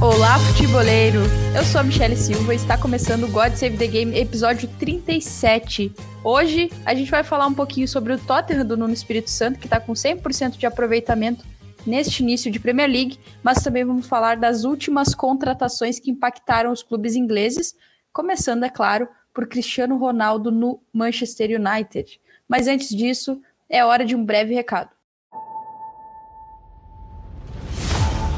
olá 0.00 0.38
futeboleiro. 0.38 1.20
Eu 1.54 1.64
sou 1.64 1.80
a 1.80 1.84
Michelle 1.84 2.16
Silva 2.16 2.52
e 2.52 2.56
está 2.56 2.78
começando 2.78 3.24
o 3.24 3.28
God 3.28 3.54
Save 3.54 3.76
the 3.76 3.86
Game, 3.86 4.16
episódio 4.16 4.68
37. 4.78 5.92
Hoje 6.24 6.70
a 6.84 6.94
gente 6.94 7.10
vai 7.10 7.22
falar 7.22 7.46
um 7.46 7.54
pouquinho 7.54 7.86
sobre 7.86 8.12
o 8.12 8.18
Tottenham 8.18 8.64
do 8.64 8.76
Nuno 8.76 8.92
Espírito 8.92 9.30
Santo, 9.30 9.58
que 9.58 9.66
está 9.66 9.80
com 9.80 9.92
100% 9.92 10.56
de 10.56 10.66
aproveitamento 10.66 11.44
neste 11.86 12.22
início 12.22 12.50
de 12.50 12.60
Premier 12.60 12.88
League, 12.88 13.18
mas 13.42 13.62
também 13.62 13.84
vamos 13.84 14.06
falar 14.06 14.36
das 14.36 14.64
últimas 14.64 15.14
contratações 15.14 15.98
que 15.98 16.10
impactaram 16.10 16.72
os 16.72 16.82
clubes 16.82 17.14
ingleses, 17.14 17.74
começando, 18.12 18.64
é 18.64 18.70
claro, 18.70 19.08
por 19.34 19.46
Cristiano 19.46 19.96
Ronaldo 19.98 20.50
no 20.50 20.80
Manchester 20.92 21.60
United. 21.60 22.20
Mas 22.48 22.68
antes 22.68 22.88
disso, 22.88 23.40
é 23.68 23.84
hora 23.84 24.04
de 24.04 24.14
um 24.14 24.24
breve 24.24 24.54
recado. 24.54 24.90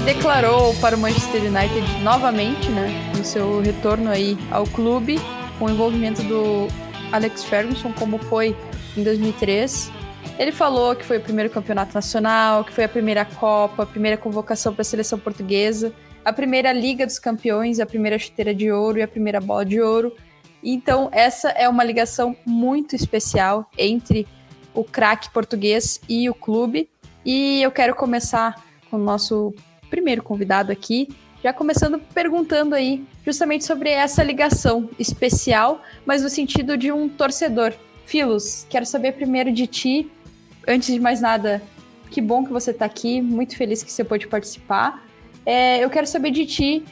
se 0.00 0.04
declarou 0.06 0.74
para 0.76 0.96
o 0.96 0.98
Manchester 0.98 1.42
United 1.42 2.02
novamente, 2.02 2.70
né, 2.70 3.12
no 3.14 3.22
seu 3.22 3.60
retorno 3.60 4.10
aí 4.10 4.38
ao 4.50 4.64
clube, 4.64 5.18
com 5.58 5.66
o 5.66 5.70
envolvimento 5.70 6.22
do 6.22 6.68
Alex 7.12 7.44
Ferguson, 7.44 7.92
como 7.92 8.16
foi 8.16 8.56
em 8.96 9.04
2003. 9.04 9.90
Ele 10.38 10.52
falou 10.52 10.96
que 10.96 11.04
foi 11.04 11.18
o 11.18 11.20
primeiro 11.20 11.50
campeonato 11.50 11.92
nacional, 11.92 12.64
que 12.64 12.72
foi 12.72 12.84
a 12.84 12.88
primeira 12.88 13.26
Copa, 13.26 13.82
a 13.82 13.86
primeira 13.86 14.16
convocação 14.16 14.72
para 14.72 14.80
a 14.80 14.84
seleção 14.84 15.18
portuguesa, 15.18 15.92
a 16.24 16.32
primeira 16.32 16.72
Liga 16.72 17.04
dos 17.04 17.18
Campeões, 17.18 17.78
a 17.78 17.84
primeira 17.84 18.18
chuteira 18.18 18.54
de 18.54 18.72
ouro 18.72 18.98
e 18.98 19.02
a 19.02 19.08
primeira 19.08 19.38
bola 19.38 19.66
de 19.66 19.82
ouro. 19.82 20.16
Então, 20.62 21.10
essa 21.12 21.50
é 21.50 21.68
uma 21.68 21.84
ligação 21.84 22.34
muito 22.46 22.96
especial 22.96 23.68
entre 23.76 24.26
o 24.72 24.82
craque 24.82 25.30
português 25.30 26.00
e 26.08 26.30
o 26.30 26.34
clube. 26.34 26.88
E 27.22 27.60
eu 27.60 27.70
quero 27.70 27.94
começar 27.94 28.54
com 28.90 28.96
o 28.96 29.00
nosso 29.00 29.54
primeiro 29.90 30.22
convidado 30.22 30.70
aqui, 30.70 31.08
já 31.42 31.52
começando 31.52 31.98
perguntando 32.14 32.74
aí 32.74 33.04
justamente 33.24 33.64
sobre 33.64 33.90
essa 33.90 34.22
ligação 34.22 34.88
especial, 34.98 35.82
mas 36.06 36.22
no 36.22 36.30
sentido 36.30 36.76
de 36.76 36.92
um 36.92 37.08
torcedor. 37.08 37.72
Filos, 38.06 38.66
quero 38.68 38.86
saber 38.86 39.12
primeiro 39.12 39.52
de 39.52 39.66
ti, 39.66 40.10
antes 40.66 40.92
de 40.92 41.00
mais 41.00 41.20
nada, 41.20 41.62
que 42.10 42.20
bom 42.20 42.44
que 42.44 42.52
você 42.52 42.70
está 42.72 42.84
aqui, 42.84 43.20
muito 43.20 43.56
feliz 43.56 43.82
que 43.82 43.92
você 43.92 44.02
pôde 44.02 44.26
participar. 44.26 45.06
É, 45.46 45.82
eu 45.82 45.88
quero 45.88 46.06
saber 46.06 46.30
de 46.30 46.46
ti 46.46 46.84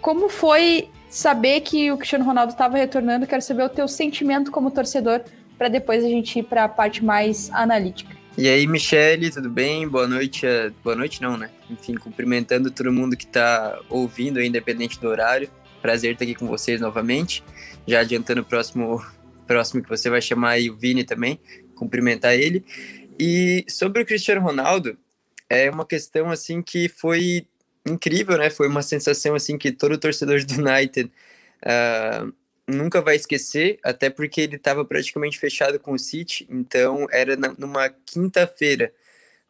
como 0.00 0.28
foi 0.28 0.88
saber 1.08 1.60
que 1.60 1.90
o 1.92 1.98
Cristiano 1.98 2.24
Ronaldo 2.24 2.52
estava 2.52 2.76
retornando, 2.76 3.26
quero 3.26 3.42
saber 3.42 3.64
o 3.64 3.68
teu 3.68 3.86
sentimento 3.86 4.50
como 4.50 4.70
torcedor, 4.70 5.22
para 5.58 5.68
depois 5.68 6.04
a 6.04 6.08
gente 6.08 6.38
ir 6.38 6.42
para 6.44 6.64
a 6.64 6.68
parte 6.68 7.04
mais 7.04 7.50
analítica. 7.52 8.19
E 8.38 8.48
aí, 8.48 8.66
Michele, 8.66 9.30
tudo 9.30 9.50
bem? 9.50 9.88
Boa 9.88 10.06
noite. 10.06 10.46
Boa 10.84 10.94
noite, 10.94 11.20
não, 11.20 11.36
né? 11.36 11.50
Enfim, 11.68 11.94
cumprimentando 11.96 12.70
todo 12.70 12.92
mundo 12.92 13.16
que 13.16 13.24
está 13.24 13.78
ouvindo, 13.88 14.40
independente 14.40 15.00
do 15.00 15.08
horário. 15.08 15.50
Prazer 15.82 16.12
estar 16.12 16.24
aqui 16.24 16.34
com 16.34 16.46
vocês 16.46 16.80
novamente. 16.80 17.42
Já 17.86 18.00
adiantando 18.00 18.40
o 18.40 18.44
próximo, 18.44 19.04
próximo 19.46 19.82
que 19.82 19.88
você 19.88 20.08
vai 20.08 20.22
chamar 20.22 20.50
aí 20.50 20.70
o 20.70 20.76
Vini 20.76 21.04
também, 21.04 21.40
cumprimentar 21.74 22.34
ele. 22.34 22.64
E 23.18 23.64
sobre 23.68 24.02
o 24.02 24.06
Cristiano 24.06 24.40
Ronaldo, 24.40 24.96
é 25.48 25.68
uma 25.68 25.84
questão 25.84 26.30
assim 26.30 26.62
que 26.62 26.88
foi 26.88 27.46
incrível, 27.86 28.38
né? 28.38 28.48
Foi 28.48 28.68
uma 28.68 28.82
sensação 28.82 29.34
assim 29.34 29.58
que 29.58 29.72
todo 29.72 29.98
torcedor 29.98 30.44
do 30.44 30.54
United 30.54 31.10
uh, 31.64 32.32
nunca 32.70 33.00
vai 33.02 33.16
esquecer, 33.16 33.78
até 33.82 34.10
porque 34.10 34.40
ele 34.40 34.56
estava 34.56 34.84
praticamente 34.84 35.38
fechado 35.38 35.78
com 35.78 35.92
o 35.92 35.98
City, 35.98 36.46
então 36.50 37.06
era 37.10 37.36
na, 37.36 37.54
numa 37.58 37.88
quinta-feira. 37.88 38.92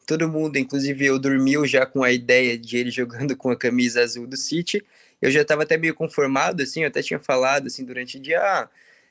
Todo 0.06 0.28
mundo, 0.28 0.56
inclusive 0.58 1.06
eu, 1.06 1.18
dormiu 1.18 1.66
já 1.66 1.86
com 1.86 2.02
a 2.02 2.12
ideia 2.12 2.58
de 2.58 2.76
ele 2.76 2.90
jogando 2.92 3.36
com 3.36 3.50
a 3.50 3.56
camisa 3.56 4.02
azul 4.02 4.26
do 4.26 4.36
City. 4.36 4.84
Eu 5.20 5.30
já 5.30 5.42
estava 5.42 5.62
até 5.62 5.76
meio 5.76 5.94
conformado, 5.94 6.62
assim, 6.62 6.82
eu 6.82 6.88
até 6.88 7.02
tinha 7.02 7.20
falado 7.20 7.66
assim 7.66 7.84
durante 7.84 8.16
o 8.16 8.20
dia, 8.20 8.40
ah, 8.40 8.68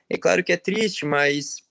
é 0.10 0.18
claro 0.18 0.44
que 0.44 0.52
é 0.52 0.58
triste, 0.58 1.06
mas 1.06 1.64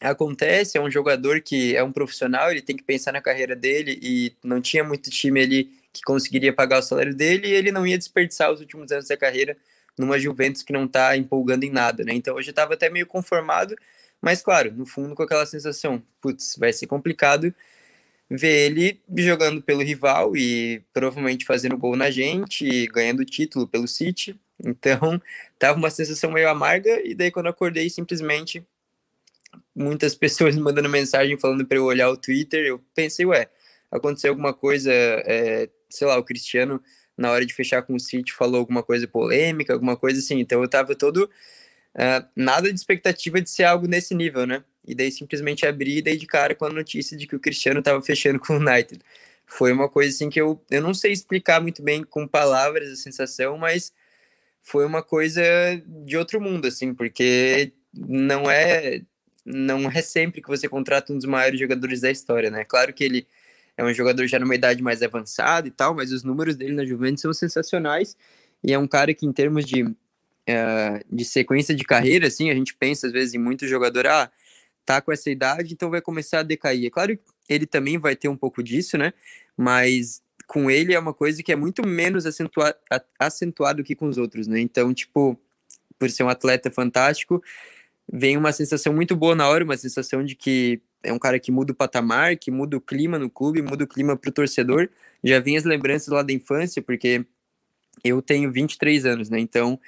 acontece, 0.00 0.78
é 0.78 0.80
um 0.80 0.90
jogador 0.90 1.40
que 1.40 1.74
é 1.76 1.82
um 1.82 1.92
profissional, 1.92 2.50
ele 2.50 2.62
tem 2.62 2.76
que 2.76 2.84
pensar 2.84 3.12
na 3.12 3.20
carreira 3.20 3.56
dele 3.56 3.98
e 4.00 4.32
não 4.44 4.60
tinha 4.60 4.84
muito 4.84 5.10
time 5.10 5.40
ali 5.40 5.72
que 5.92 6.02
conseguiria 6.02 6.52
pagar 6.52 6.78
o 6.78 6.82
salário 6.82 7.14
dele 7.14 7.48
e 7.48 7.52
ele 7.52 7.72
não 7.72 7.86
ia 7.86 7.98
desperdiçar 7.98 8.52
os 8.52 8.60
últimos 8.60 8.92
anos 8.92 9.08
da 9.08 9.16
carreira 9.16 9.56
numa 9.98 10.18
Juventus 10.18 10.62
que 10.62 10.72
não 10.72 10.84
está 10.84 11.16
empolgando 11.16 11.64
em 11.64 11.70
nada, 11.70 12.04
né? 12.04 12.14
Então 12.14 12.34
eu 12.34 12.40
estava 12.40 12.74
até 12.74 12.88
meio 12.88 13.06
conformado, 13.06 13.76
mas 14.20 14.42
claro, 14.42 14.72
no 14.72 14.86
fundo 14.86 15.14
com 15.14 15.22
aquela 15.22 15.46
sensação, 15.46 16.02
putz, 16.20 16.56
vai 16.58 16.72
ser 16.72 16.86
complicado 16.86 17.54
ver 18.30 18.70
ele 18.70 19.00
jogando 19.16 19.62
pelo 19.62 19.82
rival 19.82 20.36
e 20.36 20.82
provavelmente 20.92 21.44
fazendo 21.46 21.78
gol 21.78 21.96
na 21.96 22.10
gente 22.10 22.66
e 22.66 22.86
ganhando 22.86 23.24
título 23.24 23.66
pelo 23.66 23.88
City. 23.88 24.38
Então, 24.64 25.20
tava 25.58 25.78
uma 25.78 25.90
sensação 25.90 26.30
meio 26.30 26.48
amarga 26.48 27.00
e 27.04 27.14
daí 27.14 27.30
quando 27.30 27.48
acordei 27.48 27.88
simplesmente 27.88 28.62
muitas 29.74 30.14
pessoas 30.14 30.54
me 30.54 30.60
mandando 30.60 30.88
mensagem 30.88 31.38
falando 31.38 31.66
para 31.66 31.78
eu 31.78 31.84
olhar 31.84 32.10
o 32.10 32.16
Twitter, 32.16 32.66
eu 32.66 32.80
pensei, 32.94 33.24
ué, 33.24 33.48
aconteceu 33.90 34.30
alguma 34.30 34.52
coisa, 34.52 34.92
é, 34.92 35.68
sei 35.88 36.06
lá, 36.06 36.18
o 36.18 36.24
Cristiano 36.24 36.82
na 37.18 37.32
hora 37.32 37.44
de 37.44 37.52
fechar 37.52 37.82
com 37.82 37.94
o 37.94 38.00
City 38.00 38.32
falou 38.32 38.60
alguma 38.60 38.82
coisa 38.82 39.08
polêmica, 39.08 39.72
alguma 39.72 39.96
coisa 39.96 40.20
assim. 40.20 40.38
Então 40.38 40.62
eu 40.62 40.68
tava 40.68 40.94
todo 40.94 41.24
uh, 41.24 42.28
nada 42.36 42.72
de 42.72 42.78
expectativa 42.78 43.40
de 43.40 43.50
ser 43.50 43.64
algo 43.64 43.88
nesse 43.88 44.14
nível, 44.14 44.46
né? 44.46 44.62
E 44.86 44.94
daí 44.94 45.10
simplesmente 45.10 45.66
abri 45.66 45.98
e 45.98 46.02
dei 46.02 46.16
de 46.16 46.26
cara 46.26 46.54
com 46.54 46.64
a 46.64 46.70
notícia 46.70 47.16
de 47.16 47.26
que 47.26 47.36
o 47.36 47.40
Cristiano 47.40 47.82
tava 47.82 48.00
fechando 48.00 48.38
com 48.40 48.54
o 48.54 48.56
United. 48.56 49.00
Foi 49.44 49.72
uma 49.72 49.88
coisa 49.88 50.14
assim 50.14 50.30
que 50.30 50.40
eu, 50.40 50.62
eu 50.70 50.80
não 50.80 50.94
sei 50.94 51.12
explicar 51.12 51.60
muito 51.60 51.82
bem 51.82 52.04
com 52.04 52.26
palavras 52.26 52.90
a 52.90 52.96
sensação, 52.96 53.58
mas 53.58 53.92
foi 54.62 54.86
uma 54.86 55.02
coisa 55.02 55.42
de 55.86 56.16
outro 56.16 56.40
mundo, 56.40 56.68
assim, 56.68 56.94
porque 56.94 57.72
não 57.94 58.50
é 58.50 59.02
não 59.44 59.90
é 59.90 60.02
sempre 60.02 60.42
que 60.42 60.48
você 60.48 60.68
contrata 60.68 61.10
um 61.12 61.16
dos 61.16 61.24
maiores 61.24 61.58
jogadores 61.58 62.02
da 62.02 62.10
história, 62.10 62.50
né? 62.50 62.64
Claro 62.64 62.92
que 62.92 63.02
ele 63.02 63.26
é 63.78 63.84
um 63.84 63.94
jogador 63.94 64.26
já 64.26 64.40
numa 64.40 64.56
idade 64.56 64.82
mais 64.82 65.02
avançada 65.04 65.68
e 65.68 65.70
tal, 65.70 65.94
mas 65.94 66.10
os 66.10 66.24
números 66.24 66.56
dele 66.56 66.74
na 66.74 66.84
Juventus 66.84 67.22
são 67.22 67.32
sensacionais. 67.32 68.16
E 68.62 68.72
é 68.72 68.78
um 68.78 68.88
cara 68.88 69.14
que, 69.14 69.24
em 69.24 69.32
termos 69.32 69.64
de, 69.64 69.84
uh, 69.84 69.94
de 71.08 71.24
sequência 71.24 71.72
de 71.72 71.84
carreira, 71.84 72.26
assim, 72.26 72.50
a 72.50 72.54
gente 72.54 72.74
pensa 72.74 73.06
às 73.06 73.12
vezes 73.12 73.34
em 73.34 73.38
muito 73.38 73.68
jogador, 73.68 74.08
ah, 74.08 74.28
tá 74.84 75.00
com 75.00 75.12
essa 75.12 75.30
idade, 75.30 75.74
então 75.74 75.90
vai 75.90 76.00
começar 76.00 76.40
a 76.40 76.42
decair. 76.42 76.86
É 76.86 76.90
claro 76.90 77.16
que 77.16 77.22
ele 77.48 77.66
também 77.66 77.98
vai 77.98 78.16
ter 78.16 78.28
um 78.28 78.36
pouco 78.36 78.64
disso, 78.64 78.98
né? 78.98 79.12
Mas 79.56 80.20
com 80.48 80.68
ele 80.68 80.92
é 80.92 80.98
uma 80.98 81.14
coisa 81.14 81.40
que 81.40 81.52
é 81.52 81.56
muito 81.56 81.86
menos 81.86 82.26
acentuado, 82.26 82.76
acentuado 83.16 83.84
que 83.84 83.94
com 83.94 84.08
os 84.08 84.18
outros, 84.18 84.48
né? 84.48 84.58
Então, 84.58 84.92
tipo, 84.92 85.38
por 86.00 86.10
ser 86.10 86.24
um 86.24 86.28
atleta 86.28 86.68
fantástico, 86.68 87.40
vem 88.12 88.36
uma 88.36 88.50
sensação 88.50 88.92
muito 88.92 89.14
boa 89.14 89.36
na 89.36 89.48
hora, 89.48 89.62
uma 89.62 89.76
sensação 89.76 90.24
de 90.24 90.34
que 90.34 90.82
é 91.02 91.12
um 91.12 91.18
cara 91.18 91.38
que 91.38 91.52
muda 91.52 91.72
o 91.72 91.76
patamar, 91.76 92.36
que 92.36 92.50
muda 92.50 92.76
o 92.76 92.80
clima 92.80 93.18
no 93.18 93.30
clube, 93.30 93.62
muda 93.62 93.84
o 93.84 93.86
clima 93.86 94.16
para 94.16 94.28
o 94.28 94.32
torcedor. 94.32 94.88
Já 95.22 95.40
vem 95.40 95.56
as 95.56 95.64
lembranças 95.64 96.08
lá 96.08 96.22
da 96.22 96.32
infância, 96.32 96.82
porque 96.82 97.24
eu 98.04 98.22
tenho 98.22 98.50
23 98.52 99.06
anos, 99.06 99.30
né? 99.30 99.38
Então, 99.38 99.78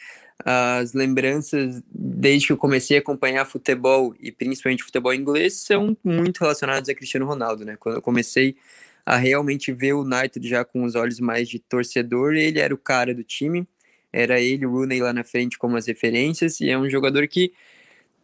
as 0.45 0.93
lembranças 0.93 1.83
desde 1.87 2.49
que 2.49 2.53
eu 2.53 2.57
comecei 2.57 2.97
a 2.97 3.01
acompanhar 3.01 3.45
futebol 3.45 4.15
e 4.19 4.33
principalmente 4.33 4.83
futebol 4.83 5.13
inglês 5.13 5.55
são 5.55 5.97
muito 6.03 6.41
relacionadas 6.41 6.89
a 6.89 6.95
Cristiano 6.95 7.27
Ronaldo, 7.27 7.65
né? 7.65 7.77
Quando 7.79 7.97
eu 7.97 8.03
comecei 8.03 8.57
a 9.05 9.17
realmente 9.17 9.73
ver 9.73 9.95
o 9.95 10.03
United 10.03 10.47
já 10.49 10.65
com 10.65 10.85
os 10.85 10.95
olhos 10.95 11.21
mais 11.21 11.49
de 11.49 11.59
torcedor, 11.59 12.35
ele 12.35 12.59
era 12.59 12.75
o 12.75 12.79
cara 12.79 13.15
do 13.15 13.25
time, 13.25 13.67
era 14.13 14.41
ele, 14.41 14.67
o 14.67 14.71
Rooney 14.71 15.01
lá 15.01 15.13
na 15.13 15.25
frente 15.25 15.59
como 15.59 15.77
as 15.77 15.87
referências 15.87 16.61
e 16.61 16.71
é 16.71 16.79
um 16.79 16.89
jogador 16.89 17.27
que 17.29 17.53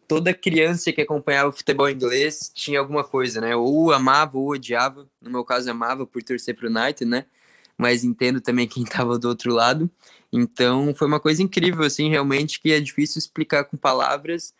toda 0.07 0.33
criança 0.33 0.91
que 0.93 1.01
acompanhava 1.01 1.49
o 1.49 1.51
futebol 1.51 1.89
inglês 1.89 2.51
tinha 2.53 2.79
alguma 2.79 3.03
coisa, 3.03 3.41
né? 3.41 3.55
Ou 3.55 3.91
amava 3.91 4.37
ou 4.37 4.49
odiava. 4.51 5.07
No 5.21 5.29
meu 5.29 5.43
caso, 5.43 5.69
amava 5.69 6.07
por 6.07 6.23
torcer 6.23 6.55
para 6.55 6.67
o 6.67 6.69
United, 6.69 7.05
né? 7.05 7.25
Mas 7.77 8.03
entendo 8.03 8.39
também 8.39 8.67
quem 8.67 8.83
estava 8.83 9.19
do 9.19 9.27
outro 9.27 9.53
lado. 9.53 9.89
Então, 10.31 10.93
foi 10.95 11.07
uma 11.07 11.19
coisa 11.19 11.43
incrível, 11.43 11.85
assim, 11.85 12.09
realmente, 12.09 12.59
que 12.59 12.71
é 12.71 12.79
difícil 12.79 13.19
explicar 13.19 13.65
com 13.65 13.77
palavras, 13.77 14.53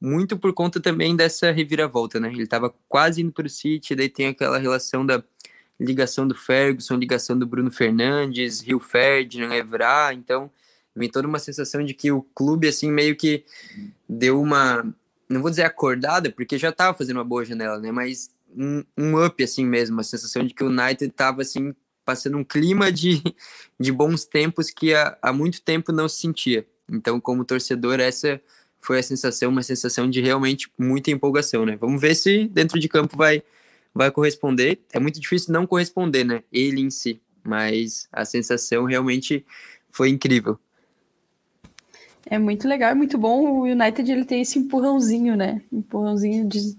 muito 0.00 0.36
por 0.38 0.52
conta 0.52 0.80
também 0.80 1.16
dessa 1.16 1.50
reviravolta, 1.50 2.18
né? 2.20 2.28
Ele 2.28 2.42
estava 2.42 2.74
quase 2.88 3.22
indo 3.22 3.32
para 3.32 3.46
o 3.46 3.50
City, 3.50 3.94
daí 3.94 4.08
tem 4.08 4.28
aquela 4.28 4.58
relação 4.58 5.04
da 5.04 5.22
ligação 5.78 6.26
do 6.26 6.34
Ferguson, 6.34 6.96
ligação 6.96 7.38
do 7.38 7.46
Bruno 7.46 7.70
Fernandes, 7.70 8.60
Rio 8.60 8.80
Ferdinand, 8.80 9.54
Evra, 9.54 10.12
então 10.12 10.50
vem 10.94 11.08
toda 11.08 11.26
uma 11.26 11.38
sensação 11.38 11.84
de 11.84 11.94
que 11.94 12.12
o 12.12 12.22
clube, 12.22 12.68
assim, 12.68 12.90
meio 12.90 13.16
que 13.16 13.44
deu 14.08 14.40
uma, 14.40 14.84
não 15.28 15.40
vou 15.40 15.50
dizer 15.50 15.64
acordada, 15.64 16.30
porque 16.30 16.58
já 16.58 16.70
estava 16.70 16.96
fazendo 16.96 17.16
uma 17.16 17.24
boa 17.24 17.44
janela, 17.44 17.78
né? 17.78 17.90
Mas 17.90 18.30
um, 18.56 18.84
um, 18.96 19.24
up, 19.24 19.42
assim 19.42 19.66
mesmo, 19.66 20.00
a 20.00 20.04
sensação 20.04 20.44
de 20.46 20.54
que 20.54 20.62
o 20.62 20.68
United 20.68 21.06
estava, 21.06 21.42
assim, 21.42 21.74
passando 22.04 22.36
um 22.36 22.44
clima 22.44 22.92
de, 22.92 23.22
de 23.78 23.90
bons 23.90 24.24
tempos 24.24 24.70
que 24.70 24.94
há, 24.94 25.18
há 25.20 25.32
muito 25.32 25.60
tempo 25.62 25.92
não 25.92 26.08
se 26.08 26.20
sentia. 26.20 26.66
Então, 26.88 27.20
como 27.20 27.44
torcedor, 27.44 27.98
essa 27.98 28.40
foi 28.80 28.98
a 28.98 29.02
sensação, 29.02 29.50
uma 29.50 29.62
sensação 29.62 30.08
de 30.08 30.20
realmente 30.20 30.70
muita 30.78 31.10
empolgação, 31.10 31.64
né? 31.64 31.76
Vamos 31.76 32.00
ver 32.00 32.14
se 32.14 32.46
dentro 32.48 32.78
de 32.78 32.88
campo 32.88 33.16
vai, 33.16 33.42
vai 33.94 34.10
corresponder. 34.10 34.78
É 34.92 35.00
muito 35.00 35.18
difícil 35.18 35.52
não 35.52 35.66
corresponder, 35.66 36.22
né? 36.22 36.44
Ele 36.52 36.82
em 36.82 36.90
si, 36.90 37.20
mas 37.42 38.06
a 38.12 38.24
sensação 38.26 38.84
realmente 38.84 39.44
foi 39.90 40.10
incrível. 40.10 40.58
É 42.26 42.38
muito 42.38 42.66
legal, 42.66 42.90
é 42.90 42.94
muito 42.94 43.18
bom. 43.18 43.60
O 43.60 43.62
United 43.62 44.10
ele 44.10 44.24
tem 44.24 44.40
esse 44.40 44.58
empurrãozinho, 44.58 45.36
né? 45.36 45.60
Empurrãozinho 45.72 46.46
de, 46.46 46.76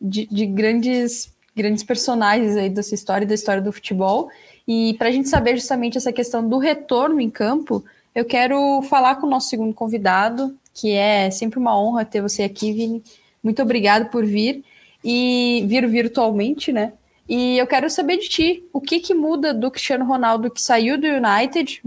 de, 0.00 0.26
de 0.26 0.46
grandes, 0.46 1.32
grandes 1.54 1.82
personagens 1.82 2.56
aí 2.56 2.70
dessa 2.70 2.94
história, 2.94 3.26
da 3.26 3.34
história 3.34 3.62
do 3.62 3.72
futebol. 3.72 4.30
E 4.66 4.94
para 4.94 5.08
a 5.08 5.12
gente 5.12 5.28
saber 5.28 5.56
justamente 5.56 5.98
essa 5.98 6.12
questão 6.12 6.48
do 6.48 6.58
retorno 6.58 7.20
em 7.20 7.28
campo, 7.28 7.84
eu 8.14 8.24
quero 8.24 8.82
falar 8.82 9.16
com 9.16 9.26
o 9.26 9.30
nosso 9.30 9.48
segundo 9.48 9.74
convidado, 9.74 10.56
que 10.72 10.92
é 10.92 11.30
sempre 11.30 11.58
uma 11.58 11.78
honra 11.78 12.04
ter 12.04 12.22
você 12.22 12.44
aqui, 12.44 12.72
Vini. 12.72 13.02
Muito 13.42 13.60
obrigado 13.60 14.10
por 14.10 14.24
vir 14.24 14.64
e 15.04 15.64
vir 15.68 15.86
virtualmente, 15.88 16.72
né? 16.72 16.92
E 17.28 17.56
eu 17.56 17.66
quero 17.66 17.88
saber 17.88 18.18
de 18.18 18.28
ti, 18.28 18.64
o 18.72 18.80
que, 18.80 19.00
que 19.00 19.14
muda 19.14 19.54
do 19.54 19.70
Cristiano 19.70 20.04
Ronaldo 20.04 20.50
que 20.50 20.60
saiu 20.60 21.00
do 21.00 21.06
United 21.06 21.80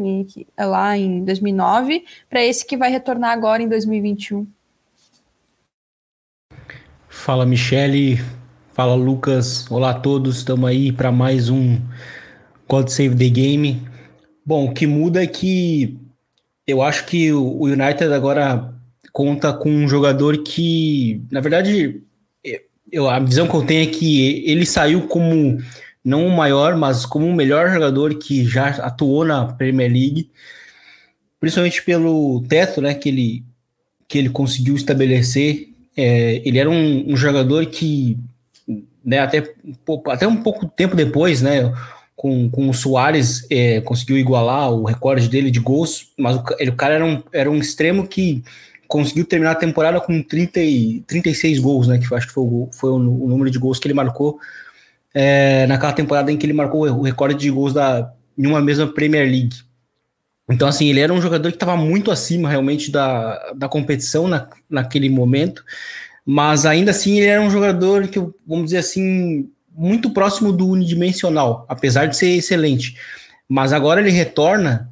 lá 0.57 0.97
em 0.97 1.23
2009 1.23 2.05
para 2.27 2.43
esse 2.43 2.65
que 2.65 2.75
vai 2.75 2.89
retornar 2.89 3.31
agora 3.31 3.61
em 3.61 3.69
2021? 3.69 4.47
Fala 7.07 7.45
Michele, 7.45 8.19
fala 8.73 8.95
Lucas, 8.95 9.69
olá 9.69 9.91
a 9.91 9.99
todos, 9.99 10.37
estamos 10.37 10.67
aí 10.67 10.91
para 10.91 11.11
mais 11.11 11.49
um 11.49 11.79
God 12.67 12.87
Save 12.87 13.15
the 13.15 13.29
Game. 13.29 13.87
Bom, 14.43 14.65
o 14.65 14.73
que 14.73 14.87
muda 14.87 15.23
é 15.23 15.27
que 15.27 15.99
eu 16.65 16.81
acho 16.81 17.05
que 17.05 17.31
o 17.31 17.63
United 17.63 18.11
agora 18.11 18.73
conta 19.13 19.53
com 19.53 19.69
um 19.69 19.87
jogador 19.87 20.43
que, 20.43 21.23
na 21.31 21.41
verdade, 21.41 22.03
eu, 22.91 23.09
a 23.09 23.19
visão 23.19 23.47
que 23.47 23.55
eu 23.55 23.65
tenho 23.65 23.83
é 23.83 23.91
que 23.91 24.43
ele 24.45 24.65
saiu 24.65 25.07
como 25.07 25.57
não 26.03 26.25
o 26.25 26.35
maior, 26.35 26.75
mas 26.75 27.05
como 27.05 27.25
o 27.27 27.35
melhor 27.35 27.69
jogador 27.69 28.15
que 28.15 28.45
já 28.45 28.67
atuou 28.67 29.25
na 29.25 29.45
Premier 29.45 29.91
League, 29.91 30.29
principalmente 31.39 31.83
pelo 31.83 32.43
teto, 32.47 32.81
né, 32.81 32.93
que 32.93 33.09
ele 33.09 33.43
que 34.07 34.17
ele 34.17 34.29
conseguiu 34.29 34.75
estabelecer. 34.75 35.67
É, 35.95 36.41
ele 36.45 36.57
era 36.59 36.69
um, 36.69 37.11
um 37.11 37.17
jogador 37.17 37.65
que, 37.65 38.17
né, 39.03 39.19
até, 39.19 39.43
até 40.07 40.27
um 40.27 40.37
pouco 40.37 40.65
tempo 40.65 40.95
depois, 40.95 41.41
né, 41.41 41.73
com, 42.15 42.49
com 42.49 42.69
o 42.69 42.73
Soares 42.73 43.45
é, 43.49 43.81
conseguiu 43.81 44.17
igualar 44.17 44.71
o 44.71 44.85
recorde 44.85 45.27
dele 45.27 45.51
de 45.51 45.59
gols, 45.59 46.13
mas 46.17 46.37
o, 46.37 46.43
ele, 46.57 46.71
o 46.71 46.75
cara 46.75 46.93
era 46.95 47.05
um, 47.05 47.21
era 47.33 47.51
um 47.51 47.57
extremo 47.57 48.07
que 48.07 48.43
conseguiu 48.87 49.25
terminar 49.25 49.51
a 49.51 49.55
temporada 49.55 49.99
com 49.99 50.21
30 50.21 50.59
e, 50.61 51.01
36 51.07 51.59
gols, 51.59 51.87
né? 51.87 51.97
Que 51.97 52.13
acho 52.13 52.27
que 52.27 52.33
foi, 52.33 52.43
o, 52.43 52.69
foi 52.71 52.89
o, 52.89 52.95
o 52.95 53.27
número 53.27 53.49
de 53.49 53.59
gols 53.59 53.79
que 53.79 53.87
ele 53.87 53.93
marcou 53.93 54.39
é, 55.13 55.65
naquela 55.67 55.93
temporada 55.93 56.31
em 56.31 56.37
que 56.37 56.45
ele 56.45 56.53
marcou 56.53 56.87
o 56.87 57.01
recorde 57.01 57.35
de 57.35 57.49
gols 57.49 57.73
da, 57.73 58.11
em 58.37 58.45
uma 58.45 58.61
mesma 58.61 58.87
Premier 58.87 59.25
League. 59.25 59.55
Então, 60.49 60.67
assim, 60.67 60.87
ele 60.87 60.99
era 60.99 61.11
um 61.11 61.21
jogador 61.21 61.49
que 61.49 61.55
estava 61.55 61.75
muito 61.75 62.09
acima 62.09 62.49
realmente 62.49 62.89
da, 62.91 63.51
da 63.53 63.67
competição 63.67 64.27
na, 64.27 64.47
naquele 64.69 65.09
momento, 65.09 65.63
mas 66.25 66.65
ainda 66.65 66.91
assim 66.91 67.17
ele 67.17 67.27
era 67.27 67.41
um 67.41 67.49
jogador 67.49 68.07
que, 68.07 68.19
vamos 68.45 68.65
dizer 68.65 68.77
assim, 68.77 69.49
muito 69.75 70.11
próximo 70.11 70.53
do 70.53 70.67
unidimensional, 70.67 71.65
apesar 71.67 72.05
de 72.05 72.15
ser 72.15 72.29
excelente. 72.29 72.95
Mas 73.49 73.73
agora 73.73 73.99
ele 73.99 74.09
retorna 74.09 74.89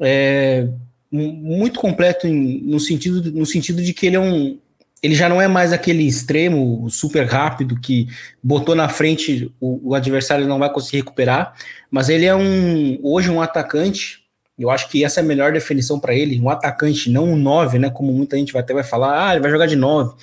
é, 0.00 0.68
muito 1.12 1.78
completo 1.78 2.26
em, 2.26 2.62
no, 2.62 2.80
sentido, 2.80 3.30
no 3.30 3.44
sentido 3.44 3.82
de 3.82 3.92
que 3.92 4.06
ele 4.06 4.16
é 4.16 4.20
um. 4.20 4.58
Ele 5.02 5.14
já 5.14 5.28
não 5.28 5.42
é 5.42 5.48
mais 5.48 5.72
aquele 5.72 6.06
extremo 6.06 6.88
super 6.88 7.26
rápido 7.26 7.78
que 7.78 8.08
botou 8.42 8.74
na 8.74 8.88
frente 8.88 9.52
o, 9.60 9.90
o 9.90 9.94
adversário 9.94 10.46
não 10.46 10.60
vai 10.60 10.72
conseguir 10.72 10.98
recuperar, 10.98 11.54
mas 11.90 12.08
ele 12.08 12.24
é 12.24 12.34
um 12.34 12.98
hoje 13.02 13.28
um 13.28 13.42
atacante. 13.42 14.22
Eu 14.58 14.70
acho 14.70 14.88
que 14.88 15.04
essa 15.04 15.20
é 15.20 15.22
a 15.22 15.26
melhor 15.26 15.52
definição 15.52 15.98
para 15.98 16.14
ele, 16.14 16.40
um 16.40 16.48
atacante, 16.48 17.10
não 17.10 17.24
um 17.24 17.36
9, 17.36 17.78
né? 17.78 17.90
Como 17.90 18.12
muita 18.12 18.36
gente 18.36 18.52
vai 18.52 18.62
até 18.62 18.72
vai 18.72 18.84
falar, 18.84 19.28
ah, 19.28 19.32
ele 19.32 19.42
vai 19.42 19.50
jogar 19.50 19.66
de 19.66 19.76
9. 19.76 20.14